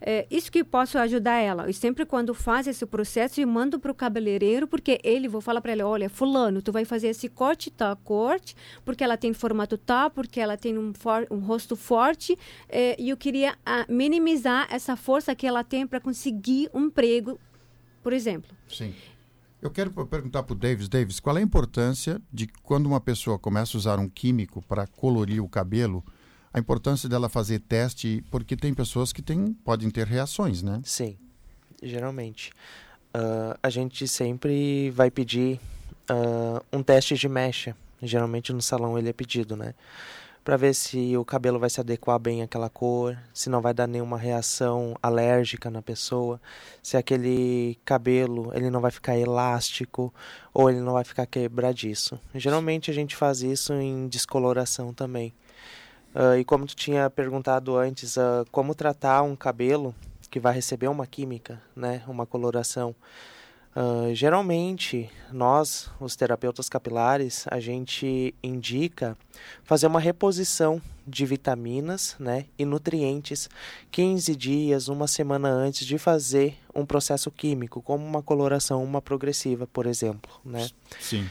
é, 0.01 0.25
isso 0.29 0.51
que 0.51 0.63
posso 0.63 0.97
ajudar 0.97 1.37
ela. 1.37 1.69
E 1.69 1.73
sempre 1.73 2.05
quando 2.05 2.33
faz 2.33 2.67
esse 2.67 2.85
processo, 2.85 3.39
eu 3.39 3.47
mando 3.47 3.79
para 3.79 3.91
o 3.91 3.95
cabeleireiro, 3.95 4.67
porque 4.67 4.99
ele, 5.03 5.27
vou 5.27 5.41
falar 5.41 5.61
para 5.61 5.71
ele, 5.71 5.83
olha, 5.83 6.09
fulano, 6.09 6.61
tu 6.61 6.71
vai 6.71 6.85
fazer 6.85 7.07
esse 7.07 7.29
corte, 7.29 7.71
tá, 7.71 7.95
corte, 7.95 8.55
porque 8.83 9.03
ela 9.03 9.17
tem 9.17 9.33
formato 9.33 9.77
tá, 9.77 10.09
porque 10.09 10.39
ela 10.39 10.57
tem 10.57 10.77
um, 10.77 10.93
for, 10.93 11.27
um 11.31 11.39
rosto 11.39 11.75
forte, 11.75 12.37
é, 12.69 12.95
e 12.99 13.09
eu 13.09 13.17
queria 13.17 13.51
a, 13.65 13.81
ah, 13.81 13.85
minimizar 13.89 14.67
essa 14.69 14.95
força 14.95 15.35
que 15.35 15.47
ela 15.47 15.63
tem 15.63 15.87
para 15.87 15.99
conseguir 15.99 16.69
um 16.73 16.85
emprego, 16.85 17.39
por 18.03 18.13
exemplo. 18.13 18.55
Sim. 18.67 18.93
Eu 19.61 19.71
quero 19.71 19.89
perguntar 20.05 20.43
para 20.43 20.53
o 20.53 20.55
Davis, 20.55 20.87
Davis, 20.87 21.19
qual 21.19 21.37
é 21.37 21.39
a 21.39 21.43
importância 21.43 22.21
de 22.31 22.45
quando 22.61 22.85
uma 22.85 23.01
pessoa 23.01 23.39
começa 23.39 23.75
a 23.75 23.79
usar 23.79 23.97
um 23.97 24.07
químico 24.07 24.61
para 24.61 24.85
colorir 24.85 25.43
o 25.43 25.49
cabelo, 25.49 26.03
a 26.55 26.59
importância 26.59 27.09
dela 27.09 27.27
fazer 27.27 27.59
teste, 27.59 28.23
porque 28.31 28.55
tem 28.55 28.73
pessoas 28.73 29.11
que 29.11 29.21
tem, 29.21 29.51
podem 29.65 29.89
ter 29.89 30.07
reações, 30.07 30.63
né? 30.63 30.79
Sim, 30.85 31.17
geralmente. 31.83 32.51
Uh, 33.13 33.59
a 33.61 33.69
gente 33.69 34.07
sempre 34.07 34.89
vai 34.91 35.11
pedir 35.11 35.59
uh, 36.09 36.63
um 36.71 36.81
teste 36.81 37.15
de 37.15 37.27
mecha. 37.27 37.75
Geralmente 38.01 38.53
no 38.53 38.61
salão 38.61 38.97
ele 38.97 39.09
é 39.09 39.13
pedido, 39.13 39.57
né? 39.57 39.73
Para 40.45 40.55
ver 40.55 40.73
se 40.73 41.17
o 41.17 41.25
cabelo 41.25 41.59
vai 41.59 41.69
se 41.69 41.81
adequar 41.81 42.17
bem 42.19 42.41
àquela 42.41 42.69
cor, 42.69 43.17
se 43.33 43.49
não 43.49 43.59
vai 43.59 43.73
dar 43.73 43.85
nenhuma 43.87 44.17
reação 44.17 44.95
alérgica 45.03 45.69
na 45.69 45.81
pessoa, 45.81 46.39
se 46.81 46.95
aquele 46.95 47.77
cabelo 47.83 48.53
ele 48.53 48.69
não 48.69 48.79
vai 48.79 48.91
ficar 48.91 49.17
elástico 49.17 50.13
ou 50.53 50.69
ele 50.69 50.79
não 50.79 50.93
vai 50.93 51.03
ficar 51.03 51.25
quebradiço. 51.25 52.17
Geralmente 52.33 52.89
a 52.89 52.93
gente 52.93 53.13
faz 53.13 53.41
isso 53.41 53.73
em 53.73 54.07
descoloração 54.07 54.93
também 54.93 55.33
Uh, 56.15 56.39
e 56.39 56.45
como 56.45 56.65
tu 56.65 56.73
tinha 56.73 57.09
perguntado 57.09 57.75
antes, 57.75 58.15
uh, 58.15 58.45
como 58.49 58.73
tratar 58.73 59.21
um 59.21 59.35
cabelo 59.35 59.93
que 60.31 60.39
vai 60.39 60.53
receber 60.53 60.87
uma 60.87 61.05
química, 61.05 61.61
né, 61.75 62.01
uma 62.07 62.25
coloração. 62.25 62.95
Uh, 63.75 64.15
geralmente, 64.15 65.09
nós, 65.29 65.91
os 65.99 66.15
terapeutas 66.15 66.69
capilares, 66.69 67.45
a 67.51 67.59
gente 67.59 68.33
indica 68.41 69.17
fazer 69.63 69.87
uma 69.87 69.99
reposição 69.99 70.81
de 71.05 71.25
vitaminas 71.25 72.15
né, 72.17 72.45
e 72.57 72.63
nutrientes 72.63 73.49
15 73.91 74.33
dias, 74.37 74.87
uma 74.87 75.07
semana 75.07 75.49
antes 75.49 75.85
de 75.85 75.97
fazer 75.97 76.57
um 76.73 76.85
processo 76.85 77.29
químico, 77.29 77.81
como 77.81 78.05
uma 78.05 78.21
coloração, 78.23 78.81
uma 78.81 79.01
progressiva, 79.01 79.67
por 79.67 79.85
exemplo. 79.85 80.31
Né? 80.45 80.69
Sim. 80.97 81.29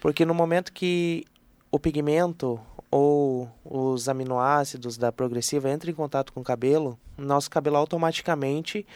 Porque 0.00 0.24
no 0.24 0.34
momento 0.34 0.72
que 0.72 1.24
o 1.70 1.78
pigmento 1.78 2.60
ou 2.92 3.50
os 3.64 4.06
aminoácidos 4.06 4.98
da 4.98 5.10
progressiva 5.10 5.70
entram 5.70 5.90
em 5.90 5.94
contato 5.94 6.30
com 6.30 6.40
o 6.40 6.44
cabelo, 6.44 6.98
nosso 7.16 7.50
cabelo 7.50 7.76
automaticamente 7.76 8.86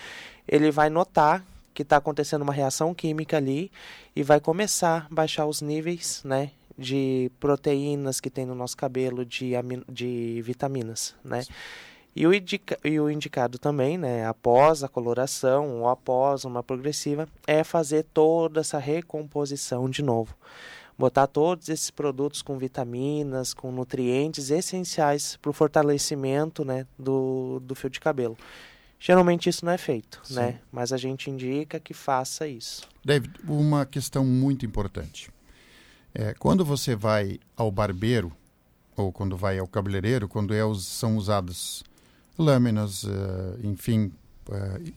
ele 0.47 0.71
vai 0.71 0.91
notar 0.91 1.43
que 1.73 1.83
está 1.83 1.97
acontecendo 1.97 2.43
uma 2.43 2.53
reação 2.53 2.95
química 2.95 3.37
ali 3.37 3.71
e 4.15 4.23
vai 4.23 4.39
começar 4.39 5.07
a 5.11 5.15
baixar 5.15 5.47
os 5.47 5.61
níveis 5.61 6.23
né, 6.25 6.51
de 6.77 7.31
proteínas 7.41 8.21
que 8.21 8.31
tem 8.31 8.47
no 8.47 8.55
nosso 8.55 8.77
cabelo, 8.77 9.25
de, 9.25 9.53
de 9.89 10.41
vitaminas. 10.43 11.15
Né? 11.23 11.45
E 12.15 12.27
o, 12.27 12.33
indica 12.33 12.79
e 12.83 12.99
o 12.99 13.11
indicado 13.11 13.59
também, 13.59 13.99
né, 13.99 14.27
após 14.27 14.83
a 14.83 14.89
coloração 14.89 15.81
ou 15.81 15.89
após 15.89 16.45
uma 16.45 16.63
progressiva, 16.63 17.29
é 17.47 17.63
fazer 17.63 18.05
toda 18.15 18.61
essa 18.61 18.79
recomposição 18.79 19.89
de 19.89 20.03
novo. 20.03 20.35
Botar 20.99 21.27
todos 21.27 21.69
esses 21.69 21.91
produtos 21.91 22.41
com 22.41 22.57
vitaminas, 22.57 23.53
com 23.53 23.71
nutrientes 23.71 24.51
essenciais 24.51 25.37
para 25.37 25.51
o 25.51 25.53
fortalecimento 25.53 26.65
né, 26.65 26.87
do, 26.99 27.61
do 27.61 27.75
fio 27.75 27.91
de 27.91 28.01
cabelo. 28.01 28.37
Geralmente 28.99 29.49
isso 29.49 29.65
não 29.65 29.73
é 29.73 29.79
feito, 29.79 30.21
Sim. 30.25 30.37
né? 30.37 30.61
Mas 30.73 30.93
a 30.93 30.97
gente 30.97 31.31
indica 31.31 31.79
que 31.79 31.93
faça 31.93 32.49
isso. 32.49 32.83
David, 33.05 33.35
uma 33.47 33.85
questão 33.85 34.25
muito 34.25 34.65
importante. 34.65 35.31
É, 36.15 36.33
quando 36.35 36.65
você 36.65 36.97
vai 36.97 37.39
ao 37.55 37.71
barbeiro, 37.71 38.33
ou 38.97 39.13
quando 39.13 39.37
vai 39.37 39.59
ao 39.59 39.67
cabeleireiro, 39.67 40.27
quando 40.27 40.55
é, 40.55 40.61
são 40.79 41.17
usadas 41.17 41.85
lâminas, 42.39 43.05
uh, 43.05 43.59
enfim, 43.63 44.13
uh, 44.49 44.93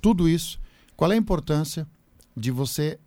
tudo 0.00 0.28
isso, 0.28 0.58
qual 0.96 1.12
é 1.12 1.14
a 1.14 1.18
importância 1.18 1.86
de 2.36 2.50
você 2.50 2.98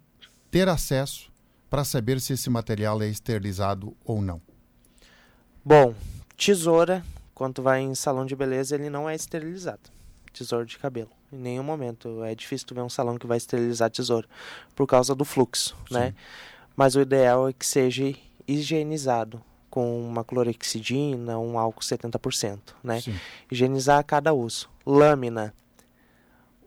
ter 0.51 0.69
acesso 0.69 1.31
para 1.75 1.83
saber 1.83 2.21
se 2.21 2.31
esse 2.31 2.49
material 2.49 3.01
é 3.01 3.09
esterilizado 3.09 3.97
ou 4.05 4.21
não? 4.21 4.41
Bom, 5.61 5.93
tesoura, 6.37 7.03
quando 7.33 7.61
vai 7.61 7.81
em 7.81 7.93
salão 7.93 8.25
de 8.25 8.33
beleza, 8.33 8.75
ele 8.75 8.89
não 8.89 9.09
é 9.09 9.13
esterilizado 9.13 9.81
tesouro 10.31 10.65
de 10.65 10.77
cabelo. 10.77 11.09
Em 11.33 11.37
nenhum 11.37 11.63
momento. 11.63 12.23
É 12.23 12.33
difícil 12.33 12.65
tu 12.67 12.75
ver 12.75 12.79
um 12.79 12.87
salão 12.87 13.17
que 13.17 13.27
vai 13.27 13.35
esterilizar 13.35 13.91
tesouro 13.91 14.25
por 14.73 14.87
causa 14.87 15.13
do 15.13 15.25
fluxo, 15.25 15.75
Sim. 15.89 15.95
né? 15.95 16.15
Mas 16.77 16.95
o 16.95 17.01
ideal 17.01 17.49
é 17.49 17.51
que 17.51 17.65
seja 17.65 18.15
higienizado 18.47 19.41
com 19.69 19.99
uma 20.07 20.23
clorexidina, 20.23 21.37
um 21.37 21.59
álcool 21.59 21.81
70%, 21.81 22.59
né? 22.81 23.01
Sim. 23.01 23.19
Higienizar 23.51 23.99
a 23.99 24.03
cada 24.03 24.31
uso. 24.31 24.69
Lâmina. 24.85 25.53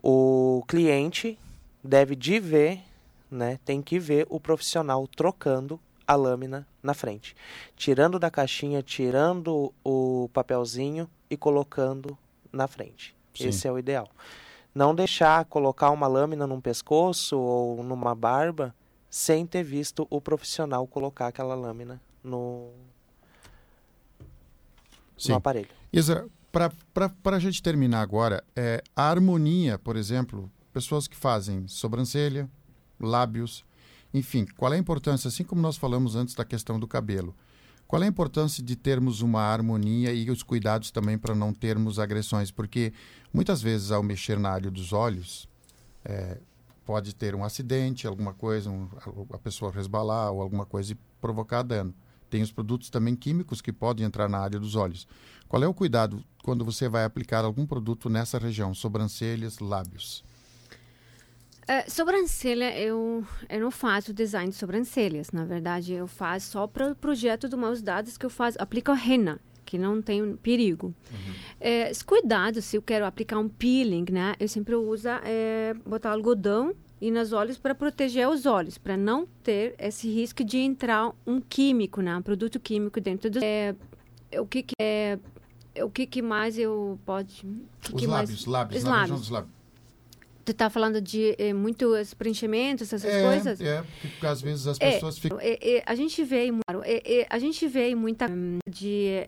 O 0.03 0.63
cliente 0.67 1.35
deve 1.83 2.15
de 2.15 2.39
ver, 2.39 2.83
né? 3.29 3.59
Tem 3.63 3.81
que 3.81 3.99
ver 3.99 4.25
o 4.29 4.39
profissional 4.39 5.07
trocando 5.07 5.79
a 6.07 6.15
lâmina 6.15 6.67
na 6.81 6.93
frente, 6.93 7.35
tirando 7.75 8.17
da 8.17 8.31
caixinha, 8.31 8.81
tirando 8.81 9.71
o 9.83 10.29
papelzinho 10.33 11.09
e 11.29 11.37
colocando 11.37 12.17
na 12.51 12.67
frente. 12.67 13.15
Sim. 13.33 13.49
Esse 13.49 13.67
é 13.67 13.71
o 13.71 13.77
ideal. 13.77 14.09
Não 14.73 14.95
deixar 14.95 15.45
colocar 15.45 15.91
uma 15.91 16.07
lâmina 16.07 16.47
num 16.47 16.59
pescoço 16.59 17.37
ou 17.37 17.83
numa 17.83 18.15
barba 18.15 18.73
sem 19.09 19.45
ter 19.45 19.63
visto 19.63 20.07
o 20.09 20.19
profissional 20.19 20.85
colocar 20.87 21.27
aquela 21.27 21.55
lâmina 21.55 22.01
no, 22.23 22.71
no 25.27 25.35
aparelho. 25.35 25.69
Isa, 25.91 26.27
para 26.51 27.35
a 27.35 27.39
gente 27.39 27.61
terminar 27.61 28.01
agora, 28.01 28.43
é, 28.55 28.83
a 28.95 29.09
harmonia, 29.09 29.77
por 29.77 29.95
exemplo, 29.95 30.49
pessoas 30.71 31.07
que 31.07 31.15
fazem 31.15 31.67
sobrancelha, 31.67 32.49
lábios, 32.99 33.65
enfim, 34.13 34.45
qual 34.57 34.73
é 34.73 34.75
a 34.75 34.79
importância, 34.79 35.27
assim 35.27 35.43
como 35.43 35.61
nós 35.61 35.77
falamos 35.77 36.15
antes 36.15 36.33
da 36.33 36.43
questão 36.43 36.79
do 36.79 36.87
cabelo, 36.87 37.35
qual 37.87 38.03
é 38.03 38.05
a 38.05 38.09
importância 38.09 38.63
de 38.63 38.75
termos 38.75 39.21
uma 39.21 39.41
harmonia 39.41 40.13
e 40.13 40.29
os 40.29 40.43
cuidados 40.43 40.91
também 40.91 41.17
para 41.17 41.33
não 41.33 41.51
termos 41.51 41.97
agressões? 41.97 42.51
Porque 42.51 42.93
muitas 43.33 43.63
vezes, 43.63 43.89
ao 43.89 44.03
mexer 44.03 44.37
na 44.37 44.51
área 44.51 44.69
dos 44.69 44.93
olhos, 44.93 45.49
é, 46.05 46.37
pode 46.85 47.15
ter 47.15 47.33
um 47.33 47.43
acidente, 47.43 48.05
alguma 48.05 48.31
coisa, 48.31 48.69
um, 48.69 48.87
a 49.33 49.39
pessoa 49.39 49.71
resbalar 49.71 50.31
ou 50.31 50.39
alguma 50.39 50.67
coisa 50.67 50.93
e 50.93 50.97
provocar 51.19 51.63
dano. 51.63 51.93
Tem 52.29 52.43
os 52.43 52.51
produtos 52.51 52.91
também 52.91 53.15
químicos 53.15 53.59
que 53.59 53.73
podem 53.73 54.05
entrar 54.05 54.29
na 54.29 54.37
área 54.37 54.59
dos 54.59 54.75
olhos. 54.75 55.07
Qual 55.47 55.63
é 55.63 55.67
o 55.67 55.73
cuidado 55.73 56.23
quando 56.43 56.63
você 56.63 56.87
vai 56.87 57.03
aplicar 57.03 57.43
algum 57.43 57.65
produto 57.65 58.07
nessa 58.07 58.37
região, 58.37 58.71
sobrancelhas, 58.73 59.57
lábios? 59.57 60.23
Uh, 61.69 61.87
sobrancelha, 61.87 62.75
eu, 62.79 63.23
eu 63.47 63.59
não 63.59 63.69
faço 63.69 64.11
design 64.11 64.49
de 64.49 64.55
sobrancelhas. 64.55 65.31
Na 65.31 65.45
verdade, 65.45 65.93
eu 65.93 66.07
faço 66.07 66.49
só 66.49 66.65
para 66.65 66.91
o 66.91 66.95
projeto 66.95 67.47
do 67.47 67.59
Maus 67.59 67.79
Dados 67.79 68.17
que 68.17 68.25
eu 68.25 68.29
faço, 68.29 68.57
aplico 68.59 68.91
rena, 68.91 69.39
que 69.63 69.77
não 69.77 70.01
tem 70.01 70.35
perigo. 70.37 70.87
Uhum. 71.11 71.33
É, 71.59 71.91
cuidado, 72.03 72.59
se 72.59 72.75
eu 72.75 72.81
quero 72.81 73.05
aplicar 73.05 73.37
um 73.37 73.47
peeling, 73.47 74.05
né? 74.11 74.35
Eu 74.39 74.47
sempre 74.47 74.73
uso 74.73 75.07
é, 75.23 75.75
botar 75.85 76.11
algodão 76.11 76.73
e 76.99 77.11
nos 77.11 77.33
olhos 77.33 77.59
para 77.59 77.75
proteger 77.75 78.27
os 78.27 78.47
olhos, 78.47 78.79
para 78.79 78.97
não 78.97 79.27
ter 79.43 79.75
esse 79.77 80.11
risco 80.11 80.43
de 80.43 80.57
entrar 80.57 81.11
um 81.23 81.39
químico, 81.39 82.01
né? 82.01 82.17
Um 82.17 82.23
produto 82.23 82.59
químico 82.59 82.99
dentro 82.99 83.29
do... 83.29 83.43
É, 83.43 83.75
o 84.39 84.45
que, 84.47 84.63
que 84.63 84.73
é... 84.81 85.19
O 85.83 85.89
que, 85.91 86.07
que 86.07 86.21
mais 86.23 86.57
eu 86.57 86.99
pode... 87.05 87.45
Que 87.79 87.93
Os 87.93 88.01
que 88.01 88.07
lábios, 88.07 88.31
mais, 88.31 88.45
lábios, 88.45 88.83
na 88.83 88.89
lábios. 88.89 89.29
lábios. 89.29 89.58
Tu 90.49 90.53
está 90.53 90.67
falando 90.67 90.99
de 90.99 91.35
é, 91.37 91.53
muitos 91.53 92.15
preenchimentos, 92.15 92.91
essas 92.91 93.05
é, 93.05 93.21
coisas? 93.21 93.61
É, 93.61 93.83
porque 94.01 94.25
às 94.25 94.41
vezes 94.41 94.65
as 94.65 94.77
é, 94.79 94.93
pessoas 94.93 95.19
ficam... 95.19 95.37
É, 95.39 95.59
é, 95.61 95.83
a 95.85 95.93
gente 95.93 96.23
vê, 96.23 96.49
é, 96.85 97.27
a 97.29 97.37
gente 97.37 97.67
vê 97.67 97.93
muita 97.93 98.25
de 98.67 99.23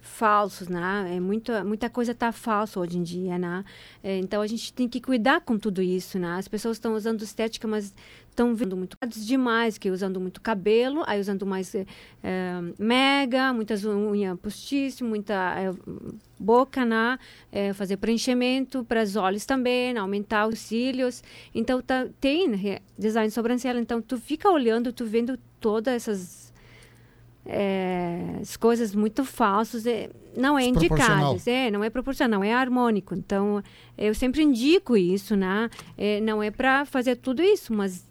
falsos, 0.00 0.68
né? 0.68 1.14
É 1.14 1.20
muita, 1.20 1.62
muita 1.62 1.90
coisa 1.90 2.12
está 2.12 2.32
falsa 2.32 2.80
hoje 2.80 2.96
em 2.96 3.02
dia, 3.02 3.38
né? 3.38 3.66
É, 4.02 4.16
então 4.16 4.40
a 4.40 4.46
gente 4.46 4.72
tem 4.72 4.88
que 4.88 4.98
cuidar 4.98 5.42
com 5.42 5.58
tudo 5.58 5.82
isso, 5.82 6.18
né? 6.18 6.36
As 6.38 6.48
pessoas 6.48 6.78
estão 6.78 6.94
usando 6.94 7.20
estética, 7.20 7.68
mas 7.68 7.94
estão 8.36 8.54
vendo 8.54 8.76
muito 8.76 8.98
demais, 9.06 9.78
que 9.78 9.90
usando 9.90 10.20
muito 10.20 10.40
cabelo, 10.42 11.02
aí 11.06 11.18
usando 11.18 11.46
mais 11.46 11.74
é, 11.74 11.86
mega, 12.78 13.52
muitas 13.52 13.84
unhas 13.84 14.38
postiças, 14.38 15.00
muita 15.00 15.34
é, 15.58 15.72
boca, 16.38 16.84
né? 16.84 17.18
É, 17.50 17.72
fazer 17.72 17.96
preenchimento 17.96 18.84
para 18.84 19.02
os 19.02 19.16
olhos 19.16 19.46
também, 19.46 19.94
né? 19.94 20.00
aumentar 20.00 20.46
os 20.46 20.58
cílios. 20.58 21.24
Então 21.54 21.80
tá, 21.80 22.06
tem 22.20 22.80
design 22.98 23.30
sobrancelha, 23.30 23.78
então 23.78 24.02
tu 24.02 24.18
fica 24.18 24.50
olhando, 24.50 24.92
tu 24.92 25.06
vendo 25.06 25.38
todas 25.58 25.94
essas 25.94 26.46
é, 27.48 28.38
as 28.40 28.56
coisas 28.56 28.94
muito 28.94 29.24
falsas 29.24 29.86
é, 29.86 30.10
não 30.36 30.58
é 30.58 30.66
indicado, 30.66 31.40
é, 31.46 31.70
não 31.70 31.82
é 31.82 31.88
proporcional, 31.88 32.42
é 32.42 32.52
harmônico. 32.52 33.14
Então, 33.14 33.62
eu 33.96 34.12
sempre 34.14 34.42
indico 34.42 34.96
isso, 34.96 35.36
né? 35.36 35.70
É, 35.96 36.20
não 36.20 36.42
é 36.42 36.50
para 36.50 36.84
fazer 36.84 37.16
tudo 37.16 37.42
isso, 37.42 37.72
mas 37.72 38.04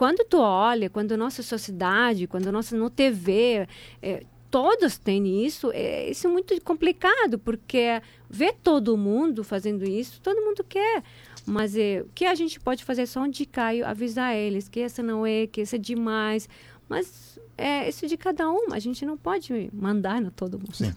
quando 0.00 0.24
tu 0.24 0.38
olha, 0.38 0.88
quando 0.88 1.14
nossa 1.14 1.42
sociedade, 1.42 2.26
quando 2.26 2.50
nossa 2.50 2.74
no 2.74 2.88
TV, 2.88 3.68
é, 4.00 4.24
todos 4.50 4.96
têm 4.96 5.44
isso, 5.44 5.70
é, 5.74 6.10
isso 6.10 6.26
é 6.26 6.30
muito 6.30 6.58
complicado, 6.62 7.38
porque 7.38 8.00
ver 8.26 8.54
todo 8.62 8.96
mundo 8.96 9.44
fazendo 9.44 9.84
isso, 9.86 10.18
todo 10.22 10.40
mundo 10.40 10.64
quer. 10.64 11.04
Mas 11.44 11.76
é, 11.76 12.00
o 12.00 12.08
que 12.14 12.24
a 12.24 12.34
gente 12.34 12.58
pode 12.58 12.82
fazer 12.82 13.02
é 13.02 13.06
só 13.06 13.26
indicar 13.26 13.76
e 13.76 13.82
avisar 13.82 14.34
eles 14.34 14.70
que 14.70 14.80
essa 14.80 15.02
não 15.02 15.26
é, 15.26 15.46
que 15.46 15.60
essa 15.60 15.76
é 15.76 15.78
demais. 15.78 16.48
Mas 16.88 17.38
é 17.58 17.86
isso 17.86 18.06
de 18.06 18.16
cada 18.16 18.50
um. 18.50 18.72
A 18.72 18.78
gente 18.78 19.04
não 19.04 19.18
pode 19.18 19.68
mandar 19.70 20.18
no 20.18 20.30
todo 20.30 20.58
mundo. 20.58 20.74
Sim. 20.74 20.94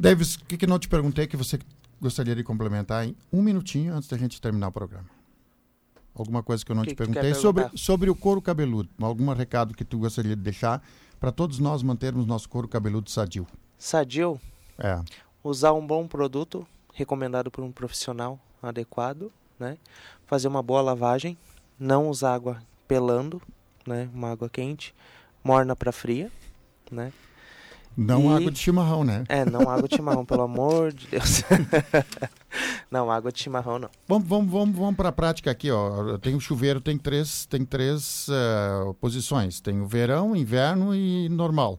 Davis, 0.00 0.36
o 0.36 0.44
que, 0.46 0.56
que 0.56 0.66
não 0.66 0.78
te 0.78 0.88
perguntei 0.88 1.26
que 1.26 1.36
você 1.36 1.58
gostaria 2.00 2.34
de 2.34 2.42
complementar 2.42 3.06
em 3.06 3.14
um 3.30 3.42
minutinho 3.42 3.92
antes 3.92 4.08
da 4.08 4.16
gente 4.16 4.40
terminar 4.40 4.68
o 4.68 4.72
programa? 4.72 5.15
Alguma 6.16 6.42
coisa 6.42 6.64
que 6.64 6.72
eu 6.72 6.76
não 6.76 6.82
que 6.82 6.90
te 6.90 6.96
perguntei 6.96 7.34
sobre, 7.34 7.68
sobre 7.74 8.08
o 8.08 8.14
couro 8.14 8.40
cabeludo. 8.40 8.88
Algum 9.00 9.32
recado 9.32 9.74
que 9.74 9.84
tu 9.84 9.98
gostaria 9.98 10.34
de 10.34 10.42
deixar 10.42 10.82
para 11.20 11.30
todos 11.30 11.58
nós 11.58 11.82
mantermos 11.82 12.26
nosso 12.26 12.48
couro 12.48 12.66
cabeludo 12.66 13.10
sadio? 13.10 13.46
Sadio? 13.78 14.40
É. 14.78 14.98
Usar 15.44 15.74
um 15.74 15.86
bom 15.86 16.08
produto 16.08 16.66
recomendado 16.94 17.50
por 17.50 17.62
um 17.62 17.70
profissional 17.70 18.38
adequado, 18.62 19.30
né? 19.58 19.76
Fazer 20.26 20.48
uma 20.48 20.62
boa 20.62 20.80
lavagem, 20.80 21.36
não 21.78 22.08
usar 22.08 22.34
água 22.34 22.62
pelando, 22.88 23.40
né? 23.86 24.08
Uma 24.14 24.32
água 24.32 24.48
quente 24.48 24.94
morna 25.44 25.76
para 25.76 25.92
fria, 25.92 26.32
né? 26.90 27.12
Não 27.96 28.30
E- 28.30 28.36
água 28.36 28.50
de 28.50 28.58
chimarrão, 28.58 29.02
né? 29.04 29.24
É, 29.28 29.44
não 29.44 29.62
água 29.70 29.88
de 29.88 29.96
chimarrão, 29.96 30.24
pelo 30.24 30.42
amor 30.42 30.92
de 30.92 31.06
Deus. 31.06 31.42
não, 32.90 33.10
água 33.10 33.32
de 33.32 33.40
chimarrão 33.40 33.78
não. 33.78 33.88
Vamos, 34.06 34.28
vamos, 34.28 34.50
vamos, 34.52 34.76
vamos 34.76 34.96
para 34.96 35.08
a 35.08 35.12
prática 35.12 35.50
aqui, 35.50 35.70
ó. 35.70 36.18
Tem 36.18 36.34
o 36.34 36.40
chuveiro, 36.40 36.80
tem 36.80 36.98
três, 36.98 37.46
tem 37.46 37.64
três 37.64 38.26
eh, 38.30 38.92
posições. 39.00 39.60
Tem 39.60 39.80
o 39.80 39.86
verão, 39.86 40.36
inverno 40.36 40.94
e 40.94 41.28
normal. 41.28 41.78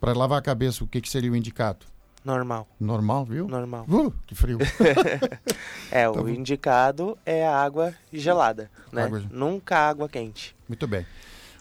Para 0.00 0.12
lavar 0.12 0.38
a 0.38 0.42
cabeça, 0.42 0.82
o 0.82 0.86
que, 0.86 1.00
que 1.00 1.08
seria 1.08 1.30
o 1.30 1.36
indicado? 1.36 1.86
Normal, 2.24 2.68
Normal, 2.78 3.24
viu? 3.24 3.48
normal. 3.48 3.84
Uh, 3.88 4.12
que 4.26 4.34
frio. 4.34 4.58
É, 5.90 6.08
o 6.08 6.12
Tá 6.12 6.30
indicado 6.30 7.18
é 7.26 7.46
a 7.46 7.54
água 7.62 7.92
gelada, 8.12 8.70
né? 8.92 9.02
Água- 9.04 9.22
Nunca 9.30 9.76
água 9.76 10.08
quente. 10.08 10.56
Muito 10.68 10.86
bem. 10.86 11.04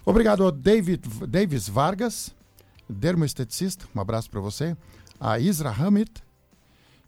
Obrigado 0.06 0.50
David 0.52 1.02
Davis 1.28 1.68
Vargas, 1.68 2.34
dermoesteticista. 2.92 3.86
Um 3.96 4.00
abraço 4.02 4.30
para 4.30 4.40
você. 4.40 4.76
A 5.20 5.40
Isra 5.40 5.70
Hamid, 5.70 6.12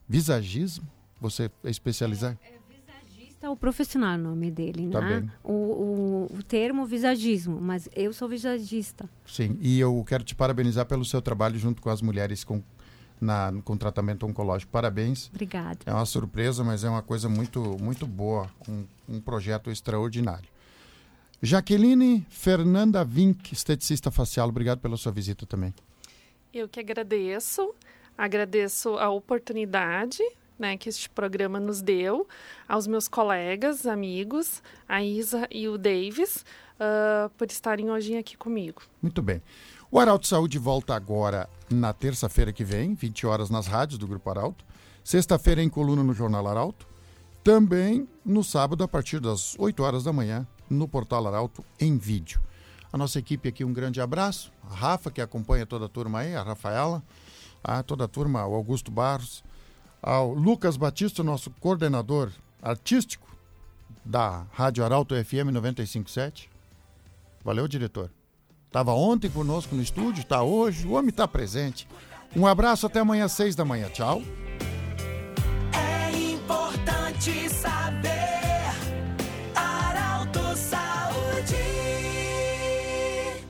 visagismo. 0.07 0.87
Você 1.19 1.49
é 1.63 1.69
especializado? 1.69 2.37
Visagista 2.69 3.47
é 3.47 3.49
o 3.49 3.55
profissional 3.55 4.15
o 4.15 4.21
nome 4.21 4.51
dele, 4.51 4.89
Tá 4.91 5.01
né? 5.01 5.19
bem. 5.21 5.31
O, 5.43 5.53
o, 5.53 6.37
o 6.37 6.43
termo 6.43 6.85
visagismo, 6.85 7.59
mas 7.61 7.87
eu 7.95 8.11
sou 8.13 8.27
visagista. 8.27 9.09
Sim. 9.25 9.57
E 9.61 9.79
eu 9.79 10.03
quero 10.07 10.23
te 10.23 10.35
parabenizar 10.35 10.85
pelo 10.85 11.05
seu 11.05 11.21
trabalho 11.21 11.57
junto 11.57 11.81
com 11.81 11.89
as 11.89 12.01
mulheres 12.01 12.43
com, 12.43 12.61
na, 13.21 13.53
com 13.63 13.77
tratamento 13.77 14.25
oncológico. 14.25 14.71
Parabéns. 14.71 15.29
Obrigada. 15.29 15.79
É 15.85 15.93
uma 15.93 16.05
surpresa, 16.05 16.63
mas 16.63 16.83
é 16.83 16.89
uma 16.89 17.01
coisa 17.01 17.29
muito, 17.29 17.77
muito 17.81 18.05
boa, 18.05 18.49
um, 18.67 18.85
um 19.07 19.21
projeto 19.21 19.71
extraordinário. 19.71 20.49
Jaqueline 21.45 22.25
Fernanda 22.29 23.03
Vink, 23.03 23.51
esteticista 23.53 24.09
facial, 24.09 24.47
obrigado 24.47 24.79
pela 24.79 24.95
sua 24.95 25.11
visita 25.11 25.45
também. 25.45 25.73
Eu 26.53 26.69
que 26.69 26.79
agradeço, 26.79 27.75
agradeço 28.17 28.97
a 28.97 29.09
oportunidade 29.09 30.23
né, 30.57 30.77
que 30.77 30.87
este 30.87 31.09
programa 31.09 31.59
nos 31.59 31.81
deu, 31.81 32.25
aos 32.65 32.87
meus 32.87 33.09
colegas, 33.09 33.85
amigos, 33.85 34.63
a 34.87 35.03
Isa 35.03 35.45
e 35.51 35.67
o 35.67 35.77
Davis, 35.77 36.45
ah, 36.79 37.29
por 37.37 37.51
estarem 37.51 37.91
hoje 37.91 38.15
aqui 38.15 38.37
comigo. 38.37 38.81
Muito 39.01 39.21
bem. 39.21 39.41
O 39.91 39.99
Arauto 39.99 40.25
Saúde 40.25 40.57
volta 40.57 40.95
agora 40.95 41.49
na 41.69 41.91
terça-feira 41.91 42.53
que 42.53 42.63
vem, 42.63 42.93
20 42.93 43.27
horas 43.27 43.49
nas 43.49 43.67
rádios 43.67 43.99
do 43.99 44.07
Grupo 44.07 44.29
Arauto. 44.29 44.63
Sexta-feira 45.03 45.61
em 45.61 45.67
coluna 45.67 46.03
no 46.03 46.13
Jornal 46.13 46.47
Arauto. 46.47 46.87
Também 47.43 48.07
no 48.23 48.45
sábado, 48.45 48.81
a 48.81 48.87
partir 48.87 49.19
das 49.19 49.59
8 49.59 49.83
horas 49.83 50.05
da 50.05 50.13
manhã, 50.13 50.47
no 50.69 50.87
Portal 50.87 51.27
Arauto 51.27 51.63
em 51.79 51.97
vídeo. 51.97 52.41
A 52.91 52.97
nossa 52.97 53.19
equipe 53.19 53.49
aqui, 53.49 53.63
um 53.63 53.73
grande 53.73 53.99
abraço. 53.99 54.51
A 54.69 54.75
Rafa, 54.75 55.09
que 55.09 55.21
acompanha 55.21 55.65
toda 55.65 55.85
a 55.85 55.89
turma 55.89 56.19
aí, 56.19 56.35
a 56.35 56.43
Rafaela, 56.43 57.01
a 57.63 57.81
toda 57.81 58.05
a 58.05 58.07
turma, 58.07 58.45
o 58.45 58.53
Augusto 58.53 58.91
Barros, 58.91 59.43
ao 60.01 60.33
Lucas 60.33 60.77
Batista, 60.77 61.23
nosso 61.23 61.49
coordenador 61.59 62.31
artístico 62.61 63.35
da 64.05 64.45
Rádio 64.51 64.83
Arauto 64.83 65.15
FM 65.15 65.51
957. 65.51 66.49
Valeu, 67.43 67.67
diretor. 67.67 68.11
Estava 68.67 68.93
ontem 68.93 69.29
conosco 69.29 69.75
no 69.75 69.81
estúdio, 69.81 70.21
está 70.21 70.41
hoje, 70.41 70.87
o 70.87 70.93
homem 70.93 71.09
está 71.09 71.27
presente. 71.27 71.87
Um 72.35 72.47
abraço 72.47 72.85
até 72.85 72.99
amanhã, 72.99 73.27
seis 73.27 73.55
da 73.55 73.63
manhã. 73.63 73.89
Tchau. 73.89 74.21